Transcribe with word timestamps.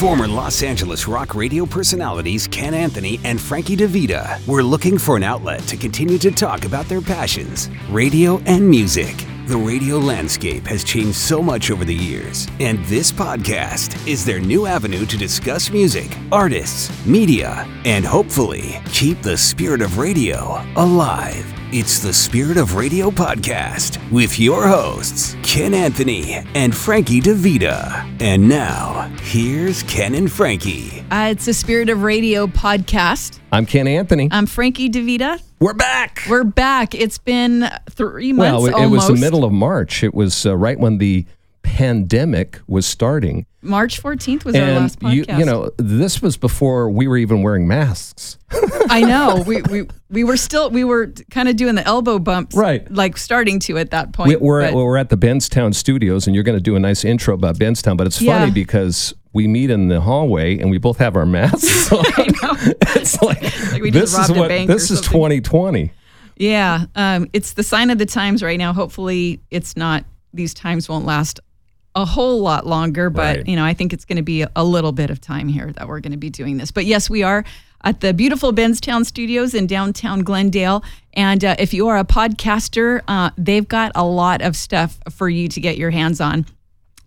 Former 0.00 0.28
Los 0.28 0.62
Angeles 0.62 1.08
rock 1.08 1.34
radio 1.34 1.64
personalities 1.64 2.46
Ken 2.46 2.74
Anthony 2.74 3.18
and 3.24 3.40
Frankie 3.40 3.78
DeVita 3.78 4.46
were 4.46 4.62
looking 4.62 4.98
for 4.98 5.16
an 5.16 5.22
outlet 5.22 5.62
to 5.68 5.76
continue 5.78 6.18
to 6.18 6.30
talk 6.30 6.66
about 6.66 6.84
their 6.84 7.00
passions, 7.00 7.70
radio 7.88 8.36
and 8.44 8.68
music. 8.68 9.24
The 9.46 9.56
radio 9.56 9.96
landscape 9.96 10.66
has 10.66 10.84
changed 10.84 11.14
so 11.14 11.42
much 11.42 11.70
over 11.70 11.86
the 11.86 11.94
years, 11.94 12.46
and 12.60 12.84
this 12.84 13.10
podcast 13.10 14.06
is 14.06 14.22
their 14.22 14.38
new 14.38 14.66
avenue 14.66 15.06
to 15.06 15.16
discuss 15.16 15.70
music, 15.70 16.14
artists, 16.30 16.92
media, 17.06 17.66
and 17.86 18.04
hopefully 18.04 18.82
keep 18.92 19.22
the 19.22 19.38
spirit 19.38 19.80
of 19.80 19.96
radio 19.96 20.62
alive. 20.76 21.50
It's 21.72 21.98
the 21.98 22.12
Spirit 22.12 22.58
of 22.58 22.76
Radio 22.76 23.10
podcast 23.10 23.98
with 24.12 24.38
your 24.38 24.68
hosts, 24.68 25.36
Ken 25.42 25.74
Anthony 25.74 26.34
and 26.54 26.72
Frankie 26.72 27.20
DeVita. 27.20 28.22
And 28.22 28.48
now, 28.48 29.12
here's 29.22 29.82
Ken 29.82 30.14
and 30.14 30.30
Frankie. 30.30 31.04
Uh, 31.10 31.30
it's 31.32 31.46
the 31.46 31.52
Spirit 31.52 31.88
of 31.88 32.04
Radio 32.04 32.46
podcast. 32.46 33.40
I'm 33.50 33.66
Ken 33.66 33.88
Anthony. 33.88 34.28
I'm 34.30 34.46
Frankie 34.46 34.88
DeVita. 34.88 35.42
We're 35.58 35.74
back. 35.74 36.22
We're 36.30 36.44
back. 36.44 36.94
It's 36.94 37.18
been 37.18 37.68
three 37.90 38.32
months 38.32 38.62
well, 38.62 38.66
it, 38.66 38.84
it 38.84 38.86
was 38.86 39.08
the 39.08 39.16
middle 39.16 39.44
of 39.44 39.52
March. 39.52 40.04
It 40.04 40.14
was 40.14 40.46
uh, 40.46 40.56
right 40.56 40.78
when 40.78 40.98
the 40.98 41.26
pandemic 41.66 42.60
was 42.68 42.86
starting. 42.86 43.44
March 43.60 44.00
14th 44.00 44.44
was 44.44 44.54
our 44.54 44.70
last 44.72 45.00
podcast. 45.00 45.12
you, 45.14 45.24
you 45.38 45.44
know, 45.44 45.70
this 45.76 46.22
was 46.22 46.36
before 46.36 46.88
we 46.88 47.08
were 47.08 47.16
even 47.18 47.42
wearing 47.42 47.66
masks. 47.66 48.38
I 48.88 49.00
know. 49.02 49.42
We, 49.44 49.60
we 49.62 49.88
we 50.08 50.22
were 50.22 50.36
still 50.36 50.70
we 50.70 50.84
were 50.84 51.12
kind 51.32 51.48
of 51.48 51.56
doing 51.56 51.74
the 51.74 51.84
elbow 51.84 52.20
bumps, 52.20 52.54
Right. 52.56 52.88
Like 52.90 53.16
starting 53.16 53.58
to 53.60 53.76
at 53.78 53.90
that 53.90 54.12
point. 54.12 54.28
We, 54.28 54.36
we're, 54.36 54.70
but- 54.70 54.74
we're 54.76 54.96
at 54.96 55.08
the 55.10 55.16
Benztown 55.18 55.74
studios, 55.74 56.26
and 56.28 56.34
you're 56.34 56.44
going 56.44 56.56
to 56.56 56.62
do 56.62 56.76
a 56.76 56.80
nice 56.80 57.04
intro 57.04 57.34
about 57.34 57.56
Benztown. 57.56 57.96
But 57.96 58.06
it's 58.06 58.18
funny 58.18 58.28
Yeah. 58.46 58.50
because 58.50 59.12
we 59.32 59.48
meet 59.48 59.70
in 59.70 59.88
the 59.88 60.00
hallway 60.00 60.58
and 60.58 60.70
we 60.70 60.78
both 60.78 60.98
have 60.98 61.16
our 61.16 61.26
masks 61.26 61.92
on. 61.92 62.04
it's 62.96 63.20
like, 63.20 63.42
Like 63.72 63.92
this 63.92 64.16
is 64.16 64.30
what 64.30 64.48
this 64.48 64.90
is 64.92 65.00
2020. 65.02 65.90
yeah, 66.36 66.84
um, 66.94 67.26
it's 67.32 67.54
the 67.54 67.62
sign 67.64 67.90
of 67.90 67.98
the 67.98 68.06
times 68.06 68.42
right 68.44 68.58
now. 68.58 68.72
Hopefully, 68.72 69.40
it's 69.50 69.76
not. 69.76 70.04
These 70.32 70.54
times 70.54 70.88
won't 70.88 71.06
last 71.06 71.40
a 71.96 72.04
whole 72.04 72.40
lot 72.40 72.66
longer, 72.66 73.10
but 73.10 73.38
Right. 73.38 73.48
you 73.48 73.56
know, 73.56 73.64
I 73.64 73.74
think 73.74 73.92
it's 73.92 74.04
going 74.04 74.16
to 74.16 74.22
be 74.22 74.44
a 74.54 74.62
little 74.64 74.92
bit 74.92 75.10
of 75.10 75.20
time 75.20 75.48
here 75.48 75.72
that 75.72 75.88
we're 75.88 76.00
going 76.00 76.12
to 76.12 76.18
be 76.18 76.30
doing 76.30 76.58
this. 76.58 76.70
But 76.70 76.84
yes, 76.84 77.10
we 77.10 77.22
are 77.24 77.44
at 77.82 78.00
the 78.00 78.12
beautiful 78.14 78.52
Benztown 78.52 79.04
Studios 79.06 79.54
in 79.54 79.66
downtown 79.66 80.20
Glendale. 80.20 80.84
And 81.14 81.44
uh, 81.44 81.56
if 81.58 81.72
you 81.74 81.88
are 81.88 81.96
a 81.98 82.04
podcaster, 82.04 83.00
uh, 83.08 83.30
they've 83.38 83.66
got 83.66 83.92
a 83.94 84.04
lot 84.04 84.42
of 84.42 84.56
stuff 84.56 84.98
for 85.10 85.28
you 85.28 85.48
to 85.48 85.60
get 85.60 85.78
your 85.78 85.90
hands 85.90 86.20
on. 86.20 86.46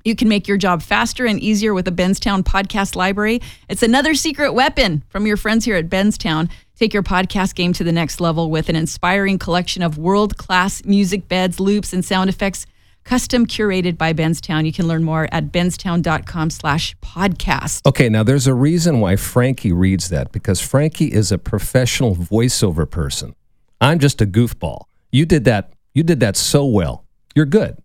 You 0.05 0.15
can 0.15 0.27
make 0.29 0.47
your 0.47 0.57
job 0.57 0.81
faster 0.81 1.25
and 1.25 1.39
easier 1.39 1.73
with 1.73 1.85
the 1.85 1.91
Benztown 1.91 2.41
Podcast 2.43 2.95
Library. 2.95 3.41
It's 3.67 3.83
another 3.83 4.15
secret 4.15 4.53
weapon 4.53 5.03
from 5.09 5.27
your 5.27 5.37
friends 5.37 5.65
here 5.65 5.75
at 5.75 5.89
Benztown. 5.89 6.49
Take 6.77 6.93
your 6.93 7.03
podcast 7.03 7.53
game 7.55 7.73
to 7.73 7.83
the 7.83 7.91
next 7.91 8.21
level 8.21 8.49
with 8.49 8.69
an 8.69 8.75
inspiring 8.77 9.37
collection 9.37 9.83
of 9.83 9.97
world 9.97 10.37
class 10.37 10.83
music 10.85 11.27
beds, 11.27 11.59
loops, 11.59 11.91
and 11.93 12.03
sound 12.03 12.29
effects 12.29 12.65
custom 13.09 13.47
curated 13.47 13.97
by 13.97 14.13
Benztown. 14.13 14.67
You 14.67 14.71
can 14.71 14.87
learn 14.87 15.03
more 15.03 15.27
at 15.31 15.51
benztown.com 15.51 16.51
slash 16.51 16.95
podcast. 16.99 17.83
Okay, 17.87 18.07
now 18.07 18.21
there's 18.21 18.45
a 18.45 18.53
reason 18.53 18.99
why 18.99 19.15
Frankie 19.15 19.73
reads 19.73 20.09
that 20.09 20.31
because 20.31 20.61
Frankie 20.61 21.11
is 21.11 21.31
a 21.31 21.39
professional 21.39 22.15
voiceover 22.15 22.87
person. 22.87 23.33
I'm 23.81 23.97
just 23.97 24.21
a 24.21 24.27
goofball. 24.27 24.81
You 25.11 25.25
did 25.25 25.45
that. 25.45 25.73
You 25.95 26.03
did 26.03 26.19
that 26.19 26.37
so 26.37 26.67
well. 26.67 27.03
You're 27.33 27.47
good. 27.47 27.77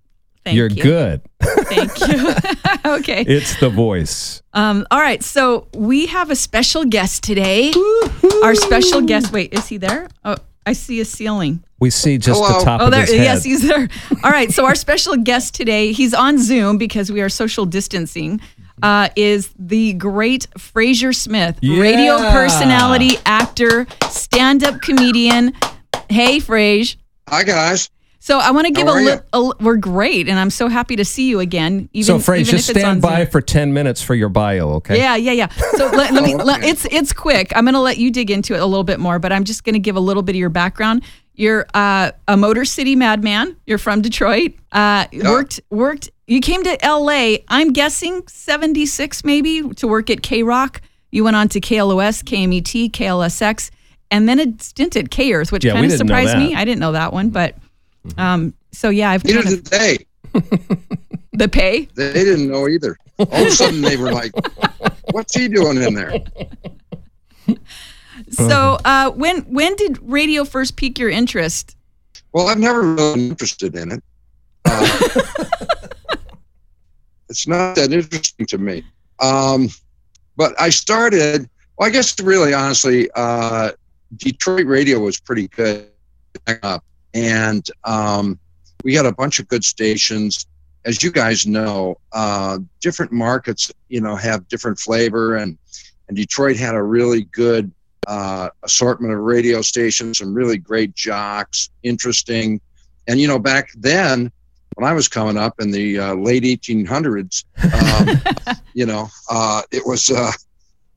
Thank 0.44 0.58
You're 0.58 0.68
you. 0.68 0.82
good. 0.82 1.22
Thank 1.40 1.98
you. 2.00 2.34
okay. 2.98 3.22
It's 3.22 3.58
the 3.60 3.70
voice. 3.70 4.42
Um, 4.52 4.86
all 4.90 5.00
right. 5.00 5.22
So 5.22 5.68
we 5.74 6.04
have 6.06 6.30
a 6.30 6.36
special 6.36 6.84
guest 6.84 7.22
today. 7.24 7.72
Our 8.42 8.54
special 8.54 9.00
guest. 9.00 9.32
Wait, 9.32 9.54
is 9.54 9.68
he 9.68 9.78
there? 9.78 10.08
Oh, 10.22 10.36
I 10.66 10.74
see 10.74 11.00
a 11.00 11.06
ceiling. 11.06 11.64
We 11.84 11.90
see 11.90 12.16
just 12.16 12.42
Hello. 12.42 12.58
the 12.60 12.64
top 12.64 12.80
Oh, 12.80 12.86
of 12.86 12.92
there. 12.92 13.02
his 13.02 13.10
head. 13.10 13.24
Yes, 13.24 13.44
he's 13.44 13.60
there. 13.68 13.88
All 14.24 14.30
right. 14.30 14.50
So 14.50 14.64
our 14.64 14.74
special 14.74 15.16
guest 15.16 15.54
today, 15.54 15.92
he's 15.92 16.14
on 16.14 16.38
Zoom 16.38 16.78
because 16.78 17.12
we 17.12 17.20
are 17.20 17.28
social 17.28 17.66
distancing. 17.66 18.40
Uh, 18.82 19.10
is 19.16 19.50
the 19.58 19.92
great 19.92 20.46
Frazer 20.56 21.12
Smith, 21.12 21.58
radio 21.62 22.16
personality, 22.32 23.18
actor, 23.26 23.86
stand-up 24.08 24.80
comedian. 24.80 25.52
Hey, 26.08 26.38
Frage. 26.38 26.96
Hi 27.28 27.42
guys. 27.44 27.90
So 28.18 28.38
I 28.38 28.52
want 28.52 28.66
to 28.66 28.72
give 28.72 28.88
a 28.88 28.90
are 28.92 29.00
you? 29.02 29.06
little. 29.34 29.54
We're 29.60 29.76
great, 29.76 30.28
and 30.30 30.38
I'm 30.38 30.48
so 30.48 30.68
happy 30.68 30.96
to 30.96 31.04
see 31.04 31.28
you 31.28 31.40
again. 31.40 31.90
Even, 31.92 32.06
so, 32.06 32.18
Frazer, 32.18 32.52
just 32.52 32.70
if 32.70 32.76
it's 32.76 32.82
stand 32.82 33.02
by 33.02 33.24
Zoom. 33.24 33.30
for 33.30 33.42
10 33.42 33.74
minutes 33.74 34.00
for 34.00 34.14
your 34.14 34.30
bio, 34.30 34.70
okay? 34.76 34.96
Yeah, 34.96 35.16
yeah, 35.16 35.32
yeah. 35.32 35.48
So 35.76 35.86
let, 35.92 36.14
let 36.14 36.24
me. 36.24 36.34
Oh, 36.34 36.38
Let, 36.38 36.60
okay. 36.60 36.70
it's 36.70 36.86
it's 36.86 37.12
quick. 37.12 37.52
I'm 37.54 37.64
going 37.64 37.74
to 37.74 37.80
let 37.80 37.98
you 37.98 38.10
dig 38.10 38.30
into 38.30 38.54
it 38.54 38.60
a 38.60 38.64
little 38.66 38.82
bit 38.82 38.98
more, 38.98 39.18
but 39.18 39.30
I'm 39.30 39.44
just 39.44 39.62
going 39.62 39.74
to 39.74 39.78
give 39.78 39.96
a 39.96 40.00
little 40.00 40.22
bit 40.22 40.34
of 40.34 40.40
your 40.40 40.48
background. 40.48 41.04
You're 41.34 41.66
uh, 41.74 42.12
a 42.28 42.36
Motor 42.36 42.64
City 42.64 42.94
madman. 42.96 43.56
You're 43.66 43.78
from 43.78 44.02
Detroit. 44.02 44.54
Uh, 44.72 45.06
Worked 45.12 45.60
worked. 45.70 46.10
You 46.26 46.40
came 46.40 46.62
to 46.64 46.84
L.A. 46.84 47.44
I'm 47.48 47.72
guessing 47.72 48.26
76 48.28 49.24
maybe 49.24 49.62
to 49.74 49.86
work 49.86 50.10
at 50.10 50.22
K 50.22 50.42
Rock. 50.42 50.80
You 51.10 51.22
went 51.24 51.36
on 51.36 51.48
to 51.50 51.60
KLOS, 51.60 52.22
KMET, 52.24 52.90
KLSX, 52.90 53.70
and 54.10 54.28
then 54.28 54.40
a 54.40 54.62
stint 54.62 54.96
at 54.96 55.10
K 55.10 55.32
Earth, 55.32 55.52
which 55.52 55.64
Yeah, 55.64 55.72
kind 55.72 55.86
of 55.86 55.92
surprised 55.92 56.36
me. 56.36 56.54
I 56.54 56.64
didn't 56.64 56.80
know 56.80 56.92
that 56.92 57.12
one, 57.12 57.30
but 57.30 57.56
um, 58.16 58.54
so 58.72 58.88
yeah, 58.90 59.10
I've 59.10 59.22
kind 59.22 59.38
of 59.38 59.44
did 59.44 59.66
they. 59.66 59.98
the 61.32 61.48
pay. 61.48 61.88
They 61.94 62.12
didn't 62.12 62.50
know 62.50 62.68
either. 62.68 62.96
All 63.18 63.26
of 63.26 63.46
a 63.46 63.50
sudden 63.50 63.82
they 63.82 63.96
were 63.96 64.12
like, 64.12 64.32
"What's 65.12 65.34
he 65.36 65.48
doing 65.48 65.80
in 65.82 65.94
there?" 65.94 66.14
So 68.30 68.78
uh, 68.84 69.10
when 69.10 69.42
when 69.42 69.76
did 69.76 69.98
radio 70.02 70.44
first 70.44 70.76
pique 70.76 70.98
your 70.98 71.10
interest? 71.10 71.76
Well, 72.32 72.48
I've 72.48 72.58
never 72.58 72.82
really 72.82 73.14
been 73.14 73.28
interested 73.30 73.76
in 73.76 73.92
it. 73.92 74.04
Uh, 74.64 74.98
it's 77.28 77.46
not 77.46 77.76
that 77.76 77.92
interesting 77.92 78.46
to 78.46 78.58
me. 78.58 78.84
Um, 79.20 79.68
but 80.36 80.60
I 80.60 80.70
started. 80.70 81.48
Well, 81.76 81.88
I 81.88 81.92
guess 81.92 82.18
really, 82.20 82.54
honestly, 82.54 83.08
uh, 83.14 83.72
Detroit 84.16 84.66
radio 84.66 85.00
was 85.00 85.18
pretty 85.18 85.48
good, 85.48 85.88
and 87.14 87.66
um, 87.84 88.38
we 88.84 88.94
had 88.94 89.06
a 89.06 89.12
bunch 89.12 89.38
of 89.38 89.48
good 89.48 89.64
stations. 89.64 90.46
As 90.84 91.02
you 91.02 91.10
guys 91.10 91.46
know, 91.46 91.98
uh, 92.12 92.58
different 92.80 93.10
markets, 93.10 93.72
you 93.88 94.00
know, 94.00 94.16
have 94.16 94.46
different 94.48 94.78
flavor, 94.78 95.36
and 95.36 95.56
and 96.08 96.16
Detroit 96.16 96.56
had 96.56 96.74
a 96.74 96.82
really 96.82 97.22
good 97.32 97.70
uh, 98.06 98.50
assortment 98.62 99.12
of 99.12 99.20
radio 99.20 99.62
stations, 99.62 100.18
some 100.18 100.34
really 100.34 100.58
great 100.58 100.94
jocks, 100.94 101.70
interesting. 101.82 102.60
And 103.06 103.20
you 103.20 103.28
know, 103.28 103.38
back 103.38 103.70
then, 103.76 104.30
when 104.74 104.88
I 104.88 104.92
was 104.92 105.08
coming 105.08 105.36
up 105.36 105.54
in 105.60 105.70
the 105.70 105.98
uh, 105.98 106.14
late 106.14 106.42
1800s, 106.42 107.44
um, 107.72 108.56
you 108.74 108.86
know, 108.86 109.08
uh, 109.30 109.62
it 109.70 109.86
was 109.86 110.10
uh, 110.10 110.32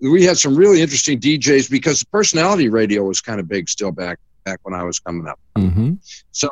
we 0.01 0.23
had 0.23 0.37
some 0.37 0.55
really 0.55 0.81
interesting 0.81 1.19
DJs 1.19 1.69
because 1.69 2.03
personality 2.03 2.69
radio 2.69 3.03
was 3.03 3.21
kind 3.21 3.39
of 3.39 3.47
big 3.47 3.69
still 3.69 3.91
back 3.91 4.19
back 4.45 4.59
when 4.63 4.73
I 4.73 4.83
was 4.83 4.99
coming 4.99 5.27
up. 5.27 5.39
hmm 5.57 5.93
So, 6.31 6.49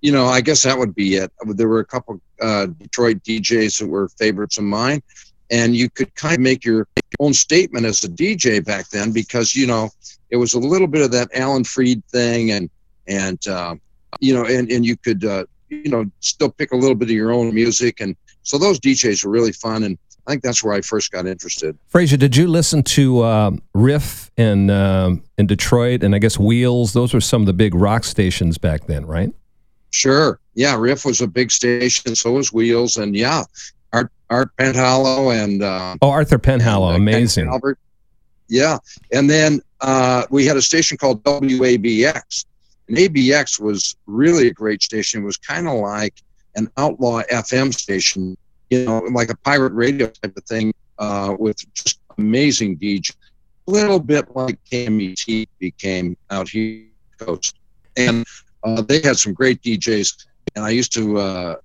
you 0.00 0.12
know, 0.12 0.26
I 0.26 0.40
guess 0.40 0.62
that 0.62 0.78
would 0.78 0.94
be 0.94 1.16
it. 1.16 1.32
There 1.44 1.68
were 1.68 1.80
a 1.80 1.84
couple 1.84 2.20
uh, 2.40 2.66
Detroit 2.66 3.22
DJs 3.22 3.80
that 3.80 3.88
were 3.88 4.08
favorites 4.10 4.58
of 4.58 4.64
mine, 4.64 5.02
and 5.50 5.76
you 5.76 5.88
could 5.90 6.14
kind 6.14 6.34
of 6.34 6.40
make 6.40 6.64
your 6.64 6.86
own 7.20 7.32
statement 7.32 7.86
as 7.86 8.04
a 8.04 8.08
DJ 8.08 8.64
back 8.64 8.88
then 8.90 9.12
because 9.12 9.54
you 9.54 9.66
know 9.66 9.90
it 10.30 10.36
was 10.36 10.54
a 10.54 10.58
little 10.58 10.88
bit 10.88 11.02
of 11.02 11.10
that 11.12 11.28
Alan 11.34 11.64
Freed 11.64 12.04
thing, 12.06 12.50
and 12.50 12.70
and 13.06 13.46
uh, 13.46 13.76
you 14.20 14.34
know, 14.34 14.44
and 14.44 14.70
and 14.70 14.84
you 14.84 14.96
could 14.96 15.24
uh, 15.24 15.44
you 15.68 15.90
know 15.90 16.04
still 16.20 16.50
pick 16.50 16.72
a 16.72 16.76
little 16.76 16.96
bit 16.96 17.08
of 17.08 17.14
your 17.14 17.32
own 17.32 17.54
music, 17.54 18.00
and 18.00 18.16
so 18.42 18.58
those 18.58 18.78
DJs 18.80 19.24
were 19.24 19.30
really 19.30 19.52
fun, 19.52 19.82
and 19.84 19.98
I 20.26 20.32
think 20.32 20.42
that's 20.42 20.62
where 20.62 20.74
I 20.74 20.80
first 20.80 21.12
got 21.12 21.26
interested. 21.26 21.78
Frazer, 21.88 22.16
did 22.16 22.36
you 22.36 22.48
listen 22.48 22.82
to 22.82 23.24
um, 23.24 23.62
Riff 23.74 24.30
in, 24.36 24.70
um, 24.70 25.22
in 25.38 25.46
Detroit 25.46 26.02
and 26.02 26.14
I 26.14 26.18
guess 26.18 26.36
Wheels? 26.36 26.92
Those 26.92 27.14
were 27.14 27.20
some 27.20 27.42
of 27.42 27.46
the 27.46 27.52
big 27.52 27.74
rock 27.74 28.02
stations 28.02 28.58
back 28.58 28.86
then, 28.86 29.06
right? 29.06 29.32
Sure. 29.90 30.40
Yeah, 30.54 30.76
Riff 30.76 31.04
was 31.04 31.20
a 31.20 31.28
big 31.28 31.52
station, 31.52 32.16
so 32.16 32.32
was 32.32 32.52
Wheels, 32.52 32.96
and 32.96 33.14
yeah, 33.16 33.44
Art 34.30 34.50
Penhallow 34.56 35.32
and 35.42 35.62
uh, 35.62 35.96
Oh, 36.02 36.10
Arthur 36.10 36.38
Penhallow, 36.38 36.94
and, 36.94 37.08
uh, 37.08 37.10
amazing. 37.10 37.46
Calvert. 37.46 37.78
Yeah, 38.48 38.78
and 39.12 39.28
then 39.28 39.60
uh, 39.80 40.24
we 40.30 40.46
had 40.46 40.56
a 40.56 40.62
station 40.62 40.96
called 40.96 41.22
WABX, 41.24 42.44
and 42.88 42.96
ABX 42.96 43.60
was 43.60 43.96
really 44.06 44.48
a 44.48 44.52
great 44.52 44.82
station. 44.82 45.22
It 45.22 45.26
was 45.26 45.36
kind 45.36 45.66
of 45.68 45.74
like 45.74 46.14
an 46.54 46.70
outlaw 46.76 47.22
FM 47.30 47.74
station, 47.74 48.36
you 48.70 48.84
know, 48.84 48.98
like 49.12 49.30
a 49.30 49.36
pirate 49.38 49.72
radio 49.72 50.06
type 50.06 50.36
of 50.36 50.44
thing, 50.44 50.72
uh, 50.98 51.34
with 51.38 51.58
just 51.74 51.98
amazing 52.18 52.78
DJ. 52.78 53.14
A 53.68 53.70
little 53.70 53.98
bit 53.98 54.34
like 54.36 54.58
KMET 54.70 55.48
became 55.58 56.16
out 56.30 56.48
here 56.48 56.84
coast, 57.18 57.56
and 57.96 58.24
uh, 58.62 58.80
they 58.82 59.00
had 59.00 59.16
some 59.16 59.34
great 59.34 59.60
DJs. 59.62 60.26
And 60.54 60.64
I 60.64 60.70
used 60.70 60.92
to 60.94 61.18
uh, 61.18 61.56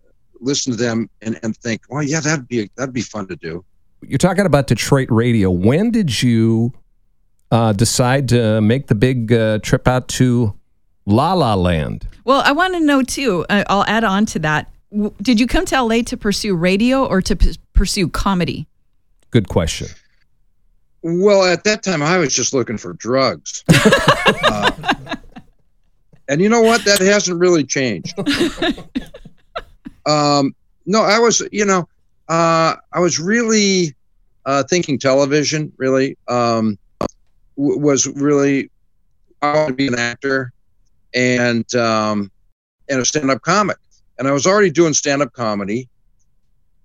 listen 0.42 0.72
to 0.74 0.78
them 0.78 1.10
and, 1.22 1.40
and 1.44 1.56
think, 1.58 1.84
well, 1.90 2.04
yeah, 2.04 2.20
that'd 2.20 2.48
be 2.48 2.70
that'd 2.76 2.94
be 2.94 3.02
fun 3.02 3.28
to 3.28 3.36
do. 3.36 3.64
you're 4.02 4.18
talking 4.18 4.46
about 4.46 4.68
Detroit 4.68 5.08
radio. 5.10 5.50
When 5.50 5.92
did 5.92 6.22
you 6.22 6.74
uh, 7.52 7.74
decide 7.74 8.28
to 8.30 8.62
make 8.62 8.88
the 8.88 8.96
big 8.96 9.32
uh, 9.32 9.60
trip 9.60 9.88
out 9.88 10.08
to 10.10 10.54
La 11.06 11.34
La 11.34 11.54
Land? 11.54 12.08
Well, 12.26 12.42
I 12.46 12.52
want 12.52 12.74
to 12.74 12.80
know 12.80 13.04
too. 13.04 13.46
Uh, 13.50 13.64
I'll 13.68 13.86
add 13.86 14.04
on 14.04 14.26
to 14.28 14.40
that. 14.40 14.70
Did 15.22 15.40
you 15.40 15.48
come 15.48 15.66
to 15.66 15.82
LA 15.82 16.02
to 16.04 16.18
pursue 16.18 16.56
radio 16.56 17.06
or 17.06 17.22
to 17.22 17.36
p- 17.36 17.56
pursue 17.74 18.10
comedy? 18.10 18.68
Good 19.30 19.48
question. 19.48 19.88
Well, 21.02 21.46
at 21.46 21.64
that 21.64 21.82
time, 21.82 22.04
I 22.04 22.18
was 22.18 22.36
just 22.36 22.54
looking 22.54 22.78
for 22.78 22.94
drugs. 22.94 23.64
uh, 24.44 24.72
and 26.28 26.42
you 26.42 26.50
know 26.50 26.62
what? 26.62 26.84
That 26.86 27.00
hasn't 27.00 27.40
really 27.40 27.64
changed. 27.64 28.14
um, 30.06 30.56
no, 30.86 31.04
I 31.04 31.20
was, 31.20 31.42
you 31.52 31.66
know, 31.66 31.88
uh, 32.28 32.76
I 32.94 33.00
was 33.00 33.20
really 33.20 33.96
uh, 34.46 34.64
thinking 34.64 34.98
television, 34.98 35.72
really, 35.78 36.18
um, 36.28 36.78
w- 37.58 37.80
was 37.80 38.08
really, 38.08 38.70
I 39.42 39.54
want 39.54 39.70
to 39.70 39.74
be 39.74 39.88
an 39.88 40.00
actor 40.00 40.52
and, 41.14 41.74
um, 41.76 42.32
and 42.90 43.00
a 43.00 43.06
stand 43.06 43.32
up 43.32 43.42
comic. 43.42 43.78
And 44.18 44.28
I 44.28 44.32
was 44.32 44.46
already 44.46 44.70
doing 44.70 44.94
stand 44.94 45.22
up 45.22 45.34
comedy, 45.34 45.88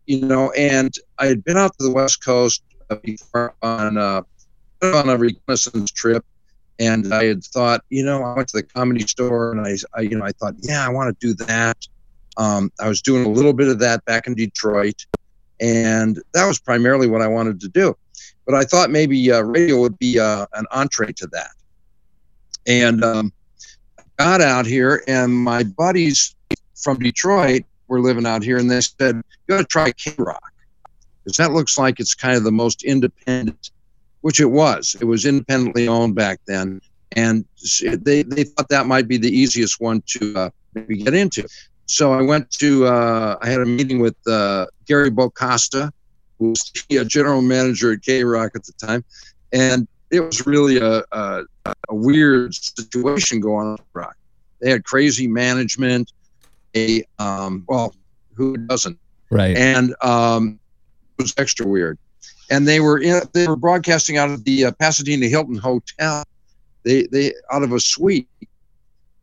you 0.07 0.21
know, 0.21 0.51
and 0.53 0.95
I 1.19 1.27
had 1.27 1.45
been 1.45 1.57
out 1.57 1.77
to 1.79 1.85
the 1.85 1.93
West 1.93 2.25
Coast 2.25 2.63
uh, 2.91 2.97
before 2.97 3.55
on 3.63 3.99
uh, 3.99 4.23
on 4.83 5.09
a 5.09 5.17
reconnaissance 5.17 5.91
trip, 5.91 6.25
and 6.79 7.13
I 7.13 7.25
had 7.25 7.45
thought, 7.45 7.83
you 7.91 8.05
know, 8.05 8.23
I 8.23 8.35
went 8.37 8.49
to 8.49 8.59
the 8.59 8.63
comedy 8.63 9.07
store, 9.07 9.53
and 9.53 9.67
I, 9.67 9.77
I 9.95 10.03
you 10.03 10.17
know, 10.17 10.25
I 10.25 10.33
thought, 10.33 10.55
yeah, 10.61 10.87
I 10.87 10.89
want 10.89 11.19
to 11.19 11.27
do 11.27 11.35
that. 11.45 11.77
Um, 12.37 12.71
I 12.81 12.89
was 12.89 13.01
doing 13.01 13.25
a 13.25 13.29
little 13.29 13.53
bit 13.53 13.69
of 13.69 13.79
that 13.81 14.05
back 14.05 14.27
in 14.27 14.35
Detroit, 14.35 15.07
and 15.61 16.21
that 16.35 16.47
was 16.47 16.59
primarily 16.59 17.09
what 17.09 17.23
I 17.23 17.29
wanted 17.29 17.61
to 17.61 17.69
do. 17.69 17.97
But 18.45 18.55
I 18.55 18.65
thought 18.65 18.91
maybe 18.91 19.33
uh, 19.33 19.41
radio 19.41 19.81
would 19.81 19.99
be 19.99 20.19
uh, 20.19 20.47
an 20.55 20.67
entree 20.71 21.13
to 21.13 21.27
that. 21.29 21.51
And 22.67 23.03
um, 23.03 23.33
got 24.19 24.41
out 24.41 24.67
here, 24.67 25.03
and 25.07 25.33
my 25.33 25.63
buddies 25.63 26.35
from 26.75 26.99
Detroit 26.99 27.63
were 27.89 28.01
living 28.01 28.27
out 28.27 28.43
here, 28.43 28.59
and 28.59 28.71
they 28.71 28.81
said, 28.81 29.17
"You 29.17 29.23
got 29.49 29.59
to 29.59 29.65
try 29.65 29.93
K 29.93 30.15
Rock." 30.19 30.53
because 31.27 31.39
that 31.39 31.53
looks 31.53 31.77
like 31.77 31.99
it's 31.99 32.15
kind 32.15 32.37
of 32.37 32.45
the 32.45 32.53
most 32.53 32.85
independent, 32.85 33.73
which 34.21 34.41
it 34.41 34.47
was. 34.47 34.97
It 35.01 35.07
was 35.07 35.27
independently 35.27 35.89
owned 35.89 36.15
back 36.15 36.39
then, 36.47 36.81
and 37.13 37.45
they 37.83 38.23
they 38.23 38.45
thought 38.45 38.69
that 38.69 38.87
might 38.87 39.09
be 39.09 39.17
the 39.17 39.37
easiest 39.37 39.81
one 39.81 40.03
to 40.07 40.35
uh, 40.37 40.51
maybe 40.75 40.99
get 40.99 41.15
into. 41.15 41.49
So 41.87 42.13
I 42.13 42.23
went 42.23 42.51
to 42.53 42.87
uh, 42.87 43.39
I 43.41 43.49
had 43.49 43.61
a 43.61 43.67
meeting 43.67 44.01
with 44.01 44.17
uh, 44.27 44.67
Gary 44.87 45.11
Bookasta, 45.11 45.91
who 46.39 46.51
was 46.51 46.73
the 46.89 47.05
general 47.09 47.43
manager 47.43 47.93
at 47.93 48.03
K 48.03 48.25
Rock 48.25 48.53
at 48.55 48.65
the 48.65 48.73
time, 48.73 49.05
and 49.53 49.87
it 50.11 50.21
was 50.21 50.47
really 50.47 50.79
a, 50.79 51.03
a, 51.13 51.45
a 51.89 51.95
weird 51.95 52.55
situation 52.55 53.41
going 53.41 53.69
on 53.69 53.75
at 53.75 53.87
Rock. 53.93 54.17
They 54.61 54.71
had 54.71 54.85
crazy 54.85 55.27
management. 55.27 56.13
A 56.75 57.05
um, 57.19 57.65
well, 57.69 57.95
who 58.35 58.57
doesn't? 58.57 58.99
Right. 59.31 59.57
And 59.57 59.95
um, 60.03 60.59
it 61.19 61.23
was 61.23 61.35
extra 61.39 61.67
weird. 61.67 61.99
And 62.51 62.69
they 62.69 62.81
were 62.81 62.99
in, 62.99 63.23
they 63.33 63.49
were 63.49 63.57
broadcasting 63.57 64.19
out 64.19 64.31
of 64.31 64.45
the 64.45 64.67
uh, 64.67 64.73
Pasadena 64.73 65.27
Hilton 65.27 65.57
Hotel. 65.57 66.25
They 66.85 67.07
they 67.07 67.33
out 67.51 67.63
of 67.63 67.73
a 67.73 67.81
suite, 67.81 68.29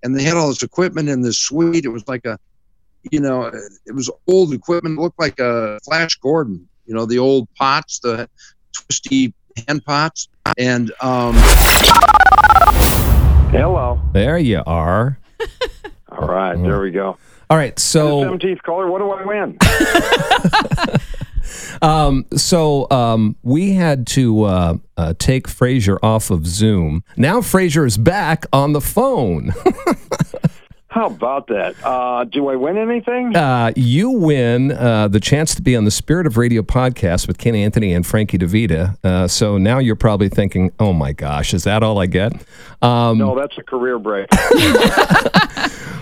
and 0.03 0.17
they 0.17 0.23
had 0.23 0.35
all 0.35 0.49
this 0.49 0.63
equipment 0.63 1.07
in 1.07 1.21
this 1.21 1.37
suite. 1.37 1.85
It 1.85 1.89
was 1.89 2.05
like 2.07 2.25
a, 2.25 2.37
you 3.11 3.19
know, 3.19 3.51
it 3.85 3.93
was 3.93 4.09
old 4.27 4.53
equipment. 4.53 4.97
It 4.97 5.01
looked 5.01 5.19
like 5.19 5.39
a 5.39 5.79
Flash 5.83 6.15
Gordon. 6.15 6.67
You 6.85 6.93
know, 6.93 7.05
the 7.05 7.19
old 7.19 7.47
pots, 7.55 7.99
the 7.99 8.29
twisty 8.73 9.33
hand 9.67 9.83
pots, 9.85 10.27
and 10.57 10.91
um, 11.01 11.35
Hello. 13.51 14.01
There 14.13 14.37
you 14.37 14.63
are. 14.65 15.19
All 16.09 16.27
right, 16.27 16.55
there 16.55 16.81
we 16.81 16.91
go. 16.91 17.17
All 17.49 17.57
right. 17.57 17.77
So. 17.79 18.21
Seventeenth 18.21 18.63
caller. 18.63 18.89
What 18.89 18.99
do 18.99 19.11
I 19.11 19.25
win? 19.25 19.57
Um, 21.81 22.25
so 22.35 22.87
um, 22.91 23.35
we 23.43 23.73
had 23.73 24.07
to 24.07 24.43
uh, 24.43 24.77
uh, 24.95 25.13
take 25.19 25.49
Frazer 25.49 25.99
off 26.01 26.31
of 26.31 26.47
Zoom. 26.47 27.03
Now 27.17 27.41
Frazer 27.41 27.85
is 27.85 27.97
back 27.97 28.45
on 28.53 28.71
the 28.71 28.79
phone. 28.79 29.53
How 30.93 31.07
about 31.07 31.47
that? 31.47 31.73
Uh, 31.83 32.23
do 32.25 32.49
I 32.49 32.55
win 32.55 32.77
anything? 32.77 33.35
Uh, 33.35 33.71
you 33.75 34.11
win 34.11 34.71
uh, 34.71 35.07
the 35.07 35.19
chance 35.19 35.55
to 35.55 35.63
be 35.63 35.75
on 35.75 35.85
the 35.85 35.91
Spirit 35.91 36.27
of 36.27 36.37
Radio 36.37 36.61
podcast 36.61 37.27
with 37.27 37.39
Ken 37.39 37.55
Anthony 37.55 37.93
and 37.93 38.05
Frankie 38.05 38.37
DeVita. 38.37 39.03
Uh, 39.03 39.27
so 39.27 39.57
now 39.57 39.79
you're 39.79 39.95
probably 39.95 40.29
thinking, 40.29 40.71
"Oh 40.79 40.93
my 40.93 41.11
gosh, 41.11 41.55
is 41.55 41.63
that 41.63 41.81
all 41.81 41.99
I 41.99 42.05
get?" 42.05 42.33
Um, 42.83 43.17
no, 43.17 43.35
that's 43.35 43.57
a 43.57 43.63
career 43.63 43.97
break. 43.97 44.29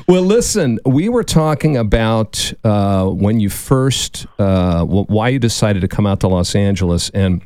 Well, 0.07 0.23
listen, 0.23 0.77
we 0.85 1.07
were 1.07 1.23
talking 1.23 1.77
about 1.77 2.51
uh, 2.65 3.05
when 3.05 3.39
you 3.39 3.49
first, 3.49 4.25
uh, 4.39 4.83
why 4.83 5.29
you 5.29 5.39
decided 5.39 5.81
to 5.83 5.87
come 5.87 6.05
out 6.05 6.19
to 6.19 6.27
Los 6.27 6.53
Angeles, 6.53 7.09
and 7.11 7.41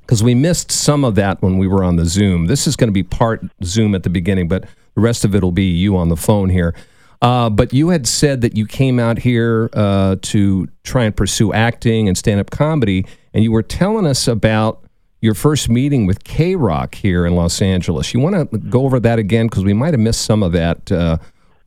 because 0.00 0.22
we 0.22 0.34
missed 0.34 0.70
some 0.70 1.02
of 1.02 1.14
that 1.14 1.40
when 1.40 1.56
we 1.56 1.66
were 1.66 1.82
on 1.82 1.96
the 1.96 2.04
Zoom. 2.04 2.44
This 2.44 2.66
is 2.66 2.76
going 2.76 2.88
to 2.88 2.92
be 2.92 3.04
part 3.04 3.42
Zoom 3.62 3.94
at 3.94 4.02
the 4.02 4.10
beginning, 4.10 4.48
but 4.48 4.64
the 4.94 5.00
rest 5.00 5.24
of 5.24 5.34
it 5.34 5.42
will 5.42 5.52
be 5.52 5.64
you 5.64 5.96
on 5.96 6.08
the 6.08 6.16
phone 6.16 6.48
here. 6.48 6.74
Uh, 7.22 7.48
but 7.48 7.72
you 7.72 7.88
had 7.88 8.06
said 8.06 8.42
that 8.42 8.56
you 8.56 8.66
came 8.66 8.98
out 8.98 9.18
here 9.18 9.70
uh, 9.72 10.16
to 10.20 10.68
try 10.82 11.04
and 11.04 11.16
pursue 11.16 11.52
acting 11.52 12.06
and 12.06 12.18
stand 12.18 12.38
up 12.38 12.50
comedy, 12.50 13.06
and 13.32 13.42
you 13.42 13.50
were 13.50 13.62
telling 13.62 14.06
us 14.06 14.28
about 14.28 14.84
your 15.20 15.32
first 15.32 15.70
meeting 15.70 16.04
with 16.04 16.22
K 16.24 16.54
Rock 16.54 16.94
here 16.94 17.24
in 17.24 17.34
Los 17.34 17.62
Angeles. 17.62 18.12
You 18.12 18.20
want 18.20 18.50
to 18.50 18.58
go 18.58 18.84
over 18.84 19.00
that 19.00 19.18
again 19.18 19.46
because 19.46 19.64
we 19.64 19.72
might 19.72 19.94
have 19.94 20.00
missed 20.00 20.20
some 20.20 20.42
of 20.42 20.52
that 20.52 20.92
uh, 20.92 21.16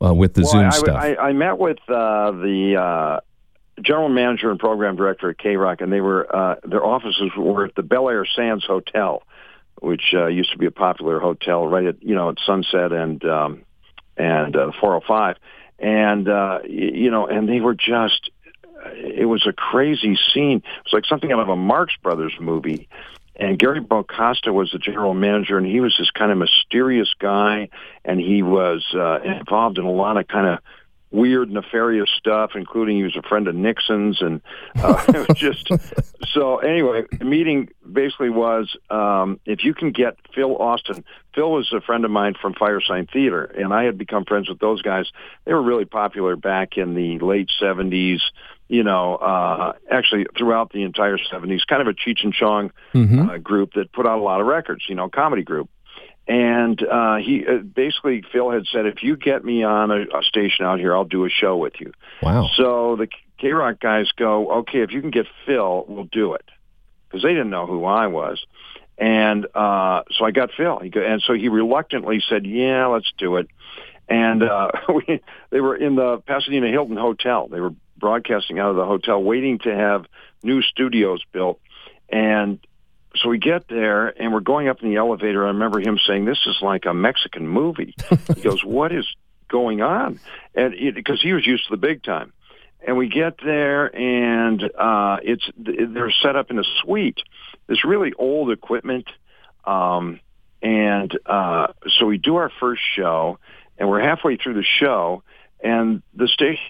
uh, 0.00 0.14
with 0.14 0.34
the 0.34 0.42
well, 0.42 0.50
Zoom 0.52 0.66
I, 0.66 0.70
stuff. 0.70 0.96
I, 0.96 1.16
I 1.16 1.32
met 1.32 1.58
with 1.58 1.78
uh, 1.88 2.30
the 2.30 2.76
uh, 2.80 3.20
general 3.82 4.08
manager 4.08 4.52
and 4.52 4.60
program 4.60 4.94
director 4.94 5.30
at 5.30 5.38
K 5.38 5.56
Rock, 5.56 5.80
and 5.80 5.92
they 5.92 6.00
were 6.00 6.34
uh, 6.34 6.54
their 6.62 6.84
offices 6.84 7.30
were 7.36 7.64
at 7.64 7.74
the 7.74 7.82
Bel 7.82 8.08
Air 8.08 8.24
Sands 8.24 8.64
Hotel, 8.64 9.24
which 9.80 10.14
uh, 10.14 10.26
used 10.26 10.52
to 10.52 10.58
be 10.58 10.66
a 10.66 10.70
popular 10.70 11.20
hotel 11.20 11.66
right 11.66 11.86
at 11.86 12.02
you 12.02 12.14
know 12.14 12.30
at 12.30 12.36
Sunset 12.44 12.92
and 12.92 13.24
um, 13.24 13.64
and 14.16 14.56
uh, 14.56 14.72
405, 14.80 15.36
and 15.78 16.28
uh, 16.28 16.60
you 16.64 17.10
know, 17.10 17.26
and 17.26 17.48
they 17.48 17.60
were 17.60 17.74
just. 17.74 18.30
It 18.94 19.26
was 19.26 19.44
a 19.44 19.52
crazy 19.52 20.16
scene. 20.32 20.58
It 20.58 20.84
was 20.84 20.92
like 20.92 21.04
something 21.04 21.32
out 21.32 21.40
of 21.40 21.48
a 21.48 21.56
Marx 21.56 21.94
Brothers 22.00 22.34
movie. 22.38 22.88
And 23.34 23.58
Gary 23.58 23.80
Bookasta 23.80 24.52
was 24.52 24.70
the 24.70 24.78
general 24.78 25.14
manager, 25.14 25.58
and 25.58 25.66
he 25.66 25.80
was 25.80 25.96
this 25.98 26.10
kind 26.12 26.30
of 26.30 26.38
mysterious 26.38 27.12
guy, 27.18 27.70
and 28.04 28.20
he 28.20 28.42
was 28.42 28.84
uh, 28.94 29.20
involved 29.20 29.78
in 29.78 29.84
a 29.84 29.90
lot 29.90 30.16
of 30.16 30.26
kind 30.28 30.46
of 30.46 30.58
weird, 31.10 31.50
nefarious 31.50 32.10
stuff, 32.18 32.50
including 32.54 32.96
he 32.98 33.02
was 33.02 33.16
a 33.16 33.22
friend 33.22 33.48
of 33.48 33.54
Nixon's, 33.54 34.20
and 34.20 34.40
uh, 34.76 35.02
it 35.08 35.28
was 35.28 35.36
just 35.38 35.72
so. 36.32 36.58
Anyway, 36.58 37.04
the 37.18 37.24
meeting 37.24 37.68
basically 37.90 38.30
was 38.30 38.76
um, 38.90 39.40
if 39.46 39.64
you 39.64 39.74
can 39.74 39.92
get 39.92 40.16
Phil 40.34 40.56
Austin. 40.56 41.04
Phil 41.34 41.50
was 41.52 41.72
a 41.72 41.80
friend 41.80 42.04
of 42.04 42.10
mine 42.10 42.34
from 42.40 42.54
Firesign 42.54 43.10
Theater, 43.10 43.44
and 43.44 43.72
I 43.72 43.84
had 43.84 43.96
become 43.96 44.24
friends 44.24 44.48
with 44.48 44.58
those 44.58 44.82
guys. 44.82 45.06
They 45.44 45.52
were 45.54 45.62
really 45.62 45.84
popular 45.84 46.36
back 46.36 46.76
in 46.76 46.94
the 46.94 47.18
late 47.24 47.50
'70s. 47.60 48.20
You 48.70 48.82
know, 48.82 49.14
uh, 49.16 49.72
actually 49.90 50.26
throughout 50.36 50.72
the 50.72 50.82
entire 50.82 51.16
'70s, 51.16 51.60
kind 51.66 51.80
of 51.80 51.88
a 51.88 51.94
Cheech 51.94 52.22
and 52.22 52.34
Chong 52.34 52.70
Mhm. 52.92 53.30
uh, 53.30 53.38
group 53.38 53.72
that 53.74 53.92
put 53.92 54.06
out 54.06 54.18
a 54.18 54.22
lot 54.22 54.40
of 54.42 54.46
records. 54.46 54.84
You 54.88 54.94
know, 54.94 55.08
comedy 55.08 55.42
group. 55.42 55.70
And 56.28 56.82
uh, 56.86 57.16
he 57.16 57.46
uh, 57.46 57.58
basically 57.58 58.22
Phil 58.30 58.50
had 58.50 58.66
said, 58.70 58.84
if 58.84 59.02
you 59.02 59.16
get 59.16 59.42
me 59.42 59.64
on 59.64 59.90
a, 59.90 60.02
a 60.18 60.22
station 60.22 60.66
out 60.66 60.78
here, 60.78 60.94
I'll 60.94 61.06
do 61.06 61.24
a 61.24 61.30
show 61.30 61.56
with 61.56 61.80
you. 61.80 61.92
Wow. 62.22 62.50
So 62.54 62.96
the 62.96 63.08
K 63.38 63.52
Rock 63.52 63.80
guys 63.80 64.10
go, 64.14 64.58
okay, 64.58 64.80
if 64.80 64.92
you 64.92 65.00
can 65.00 65.10
get 65.10 65.26
Phil, 65.46 65.86
we'll 65.88 66.04
do 66.04 66.34
it, 66.34 66.44
because 67.08 67.22
they 67.22 67.30
didn't 67.30 67.48
know 67.48 67.66
who 67.66 67.86
I 67.86 68.08
was. 68.08 68.44
And 68.98 69.46
uh, 69.54 70.02
so 70.10 70.26
I 70.26 70.30
got 70.32 70.50
Phil. 70.54 70.80
He 70.80 70.90
go, 70.90 71.00
and 71.00 71.22
so 71.22 71.32
he 71.32 71.48
reluctantly 71.48 72.22
said, 72.28 72.44
yeah, 72.44 72.86
let's 72.86 73.10
do 73.16 73.36
it. 73.36 73.48
And 74.06 74.42
uh, 74.42 74.70
we, 74.94 75.22
they 75.50 75.60
were 75.60 75.76
in 75.76 75.94
the 75.94 76.18
Pasadena 76.26 76.68
Hilton 76.68 76.96
Hotel. 76.98 77.48
They 77.48 77.60
were 77.60 77.74
broadcasting 77.96 78.58
out 78.58 78.70
of 78.70 78.76
the 78.76 78.84
hotel, 78.84 79.22
waiting 79.22 79.60
to 79.60 79.74
have 79.74 80.04
new 80.42 80.60
studios 80.60 81.22
built. 81.32 81.58
And 82.10 82.58
so 83.16 83.28
we 83.28 83.38
get 83.38 83.68
there 83.68 84.08
and 84.08 84.32
we're 84.32 84.40
going 84.40 84.68
up 84.68 84.82
in 84.82 84.90
the 84.90 84.96
elevator. 84.96 85.44
I 85.44 85.48
remember 85.48 85.80
him 85.80 85.98
saying, 86.06 86.24
"This 86.24 86.38
is 86.46 86.58
like 86.62 86.84
a 86.86 86.94
Mexican 86.94 87.46
movie." 87.48 87.94
he 88.34 88.40
goes, 88.42 88.64
"What 88.64 88.92
is 88.92 89.06
going 89.48 89.80
on?" 89.82 90.20
And 90.54 90.74
because 90.94 91.20
he 91.22 91.32
was 91.32 91.46
used 91.46 91.64
to 91.68 91.70
the 91.70 91.76
big 91.80 92.02
time, 92.02 92.32
and 92.86 92.96
we 92.96 93.08
get 93.08 93.34
there 93.44 93.86
and 93.94 94.62
uh, 94.62 95.18
it's 95.22 95.48
they're 95.56 96.12
set 96.22 96.36
up 96.36 96.50
in 96.50 96.58
a 96.58 96.64
suite. 96.82 97.18
This 97.66 97.84
really 97.84 98.12
old 98.18 98.50
equipment, 98.50 99.06
um, 99.64 100.20
and 100.62 101.16
uh, 101.26 101.68
so 101.98 102.06
we 102.06 102.18
do 102.18 102.36
our 102.36 102.50
first 102.60 102.82
show, 102.96 103.38
and 103.78 103.88
we're 103.88 104.00
halfway 104.00 104.36
through 104.36 104.54
the 104.54 104.64
show, 104.80 105.22
and 105.62 106.02
the 106.14 106.28
station 106.28 106.64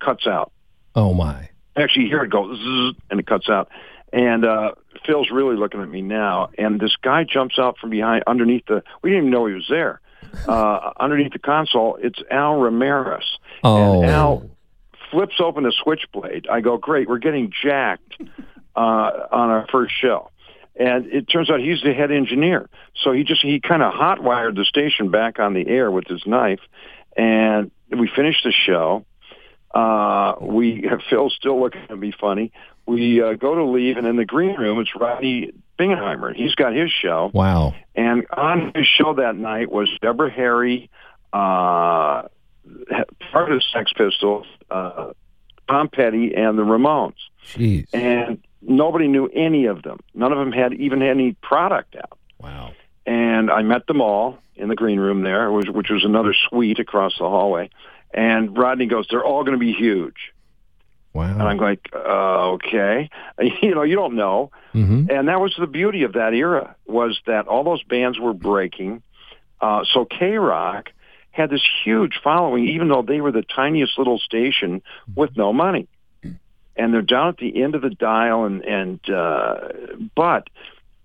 cuts 0.00 0.26
out 0.26 0.50
Oh 0.96 1.14
my. 1.14 1.48
actually 1.76 2.06
hear 2.06 2.24
it 2.24 2.30
go 2.30 2.52
zzz, 2.54 2.98
and 3.10 3.20
it 3.20 3.26
cuts 3.26 3.48
out 3.48 3.68
And 4.12 4.44
uh, 4.44 4.72
Phil's 5.06 5.30
really 5.30 5.56
looking 5.56 5.80
at 5.80 5.88
me 5.88 6.02
now, 6.02 6.50
and 6.58 6.78
this 6.78 6.96
guy 7.00 7.24
jumps 7.24 7.58
out 7.58 7.78
from 7.78 7.90
behind, 7.90 8.24
underneath 8.26 8.66
the. 8.66 8.82
We 9.02 9.10
didn't 9.10 9.24
even 9.24 9.30
know 9.30 9.46
he 9.46 9.54
was 9.54 9.66
there. 9.70 10.00
Uh, 10.46 10.92
underneath 10.98 11.32
the 11.32 11.38
console, 11.38 11.98
it's 12.00 12.18
Al 12.30 12.56
Ramirez. 12.56 13.24
Oh. 13.64 14.02
And 14.02 14.10
Al 14.10 14.50
flips 15.10 15.34
open 15.40 15.64
the 15.64 15.72
switchblade. 15.82 16.46
I 16.50 16.60
go, 16.60 16.78
great, 16.78 17.08
we're 17.08 17.18
getting 17.18 17.52
jacked 17.62 18.20
uh, 18.74 19.10
on 19.30 19.50
our 19.50 19.66
first 19.70 19.94
show. 20.00 20.30
And 20.74 21.06
it 21.06 21.28
turns 21.28 21.50
out 21.50 21.60
he's 21.60 21.82
the 21.82 21.92
head 21.92 22.10
engineer. 22.10 22.68
So 23.02 23.12
he 23.12 23.24
just, 23.24 23.42
he 23.42 23.60
kind 23.60 23.82
of 23.82 23.92
hot 23.92 24.22
wired 24.22 24.56
the 24.56 24.64
station 24.64 25.10
back 25.10 25.38
on 25.38 25.52
the 25.52 25.68
air 25.68 25.90
with 25.90 26.06
his 26.06 26.22
knife. 26.26 26.60
And 27.16 27.70
we 27.90 28.10
finished 28.14 28.42
the 28.44 28.52
show. 28.52 29.04
Uh, 29.74 30.34
we, 30.40 30.88
Phil's 31.10 31.34
still 31.34 31.60
looking 31.60 31.82
at 31.90 31.98
me 31.98 32.12
funny. 32.18 32.52
We 32.86 33.22
uh, 33.22 33.34
go 33.34 33.54
to 33.54 33.64
leave, 33.64 33.96
and 33.96 34.06
in 34.06 34.16
the 34.16 34.24
green 34.24 34.56
room, 34.56 34.80
it's 34.80 34.94
Rodney 34.94 35.52
Bingenheimer. 35.78 36.34
He's 36.34 36.54
got 36.54 36.74
his 36.74 36.90
show. 36.90 37.30
Wow. 37.32 37.74
And 37.94 38.26
on 38.32 38.72
his 38.74 38.86
show 38.86 39.14
that 39.14 39.36
night 39.36 39.70
was 39.70 39.88
Deborah 40.00 40.30
Harry, 40.30 40.90
uh, 41.32 42.22
part 43.32 43.52
of 43.52 43.58
the 43.58 43.62
Sex 43.72 43.92
Pistols, 43.96 44.46
uh, 44.70 45.12
Tom 45.68 45.88
Petty, 45.88 46.34
and 46.34 46.58
the 46.58 46.62
Ramones. 46.62 47.14
Jeez. 47.46 47.86
And 47.92 48.42
nobody 48.60 49.08
knew 49.08 49.28
any 49.28 49.66
of 49.66 49.82
them. 49.82 50.00
None 50.14 50.32
of 50.32 50.38
them 50.38 50.52
had 50.52 50.74
even 50.74 51.00
had 51.00 51.10
any 51.10 51.32
product 51.42 51.96
out. 51.96 52.18
Wow. 52.38 52.72
And 53.06 53.50
I 53.50 53.62
met 53.62 53.86
them 53.86 54.00
all 54.00 54.38
in 54.54 54.68
the 54.68 54.76
green 54.76 55.00
room 55.00 55.22
there, 55.22 55.50
which, 55.50 55.68
which 55.68 55.90
was 55.90 56.04
another 56.04 56.34
suite 56.48 56.78
across 56.78 57.12
the 57.18 57.28
hallway. 57.28 57.70
And 58.14 58.56
Rodney 58.56 58.86
goes, 58.86 59.06
"They're 59.10 59.24
all 59.24 59.42
going 59.42 59.58
to 59.58 59.64
be 59.64 59.72
huge." 59.72 60.32
Wow. 61.14 61.30
And 61.30 61.42
I'm 61.42 61.58
like, 61.58 61.90
uh, 61.94 62.52
okay, 62.52 63.10
you 63.62 63.74
know, 63.74 63.82
you 63.82 63.96
don't 63.96 64.14
know. 64.16 64.50
hmm 64.72 65.06
And 65.10 65.28
that 65.28 65.40
was 65.40 65.54
the 65.58 65.66
beauty 65.66 66.04
of 66.04 66.14
that 66.14 66.32
era 66.34 66.74
was 66.86 67.20
that 67.26 67.46
all 67.48 67.64
those 67.64 67.82
bands 67.82 68.18
were 68.18 68.32
breaking. 68.32 69.02
Uh, 69.60 69.84
so 69.92 70.04
K 70.04 70.38
Rock 70.38 70.90
had 71.30 71.50
this 71.50 71.62
huge 71.84 72.20
following, 72.22 72.68
even 72.68 72.88
though 72.88 73.02
they 73.02 73.20
were 73.20 73.32
the 73.32 73.42
tiniest 73.42 73.96
little 73.98 74.18
station 74.18 74.82
with 75.14 75.36
no 75.36 75.52
money. 75.52 75.88
And 76.74 76.92
they're 76.94 77.02
down 77.02 77.28
at 77.28 77.36
the 77.36 77.62
end 77.62 77.74
of 77.74 77.82
the 77.82 77.90
dial, 77.90 78.44
and 78.44 78.64
and 78.64 79.10
uh, 79.10 79.68
but 80.14 80.48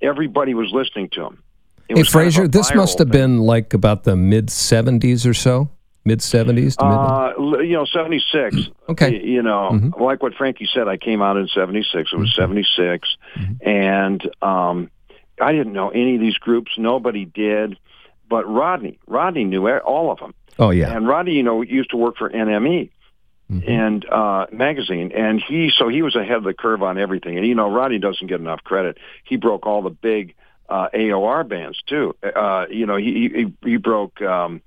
everybody 0.02 0.54
was 0.54 0.70
listening 0.72 1.10
to 1.10 1.22
them. 1.24 1.44
It 1.90 1.96
Hey, 1.98 2.02
was 2.02 2.10
kind 2.10 2.28
of 2.46 2.52
this 2.54 2.74
must 2.74 3.00
have 3.00 3.10
thing. 3.10 3.22
been 3.22 3.38
like 3.40 3.74
about 3.74 4.06
the 4.06 4.16
mid 4.16 4.48
70s 4.48 5.30
or 5.30 5.34
so? 5.34 5.70
Mid 6.08 6.20
70s 6.20 6.78
to 6.78 6.86
mid 6.86 7.58
Uh, 7.58 7.62
you 7.62 7.74
know, 7.74 7.84
76. 7.86 8.56
Okay. 8.88 9.12
Y- 9.12 9.22
You 9.36 9.42
know, 9.42 9.72
Mhm. 9.74 10.00
like 10.00 10.24
what 10.24 10.34
Frankie 10.36 10.66
said, 10.74 10.88
I 10.88 10.96
came 10.96 11.22
out 11.22 11.36
in 11.36 11.48
76. 11.50 12.14
It 12.14 12.18
was 12.18 12.34
76. 12.34 13.18
And 13.62 14.22
um, 14.42 14.90
I 15.42 15.52
didn't 15.52 15.74
know 15.74 15.90
any 15.90 16.16
of 16.16 16.22
these 16.22 16.38
groups. 16.38 16.72
Nobody 16.78 17.26
did. 17.26 17.78
But 18.30 18.48
Rodney, 18.50 19.00
Rodney 19.08 19.44
knew 19.44 19.68
all 19.80 20.12
of 20.12 20.20
them. 20.20 20.34
Oh, 20.60 20.70
yeah. 20.70 20.96
And 20.96 21.08
Rodney, 21.08 21.34
you 21.34 21.44
know, 21.44 21.62
used 21.62 21.90
to 21.92 21.98
work 21.98 22.18
for 22.18 22.30
NME 22.30 22.90
Mhm. 23.52 23.70
and 23.70 24.06
uh, 24.10 24.46
magazine, 24.52 25.12
and 25.16 25.42
he 25.42 25.70
so 25.70 25.88
he 25.88 26.02
was 26.02 26.16
ahead 26.18 26.36
of 26.38 26.44
the 26.44 26.54
curve 26.54 26.84
on 26.84 26.98
everything. 26.98 27.38
And 27.38 27.48
you 27.48 27.56
know, 27.56 27.70
Rodney 27.72 27.98
doesn't 28.00 28.28
get 28.28 28.42
enough 28.42 28.62
credit. 28.66 28.98
He 29.24 29.38
broke 29.38 29.66
all 29.66 29.82
the 29.82 29.90
big 29.90 30.34
uh, 30.68 30.90
AOR 30.94 31.48
bands 31.48 31.78
too. 31.88 32.14
Uh, 32.22 32.66
you 32.70 32.86
know, 32.86 32.98
he 32.98 33.30
he, 33.30 33.54
he 33.70 33.78
broke 33.78 34.22
um, 34.22 34.62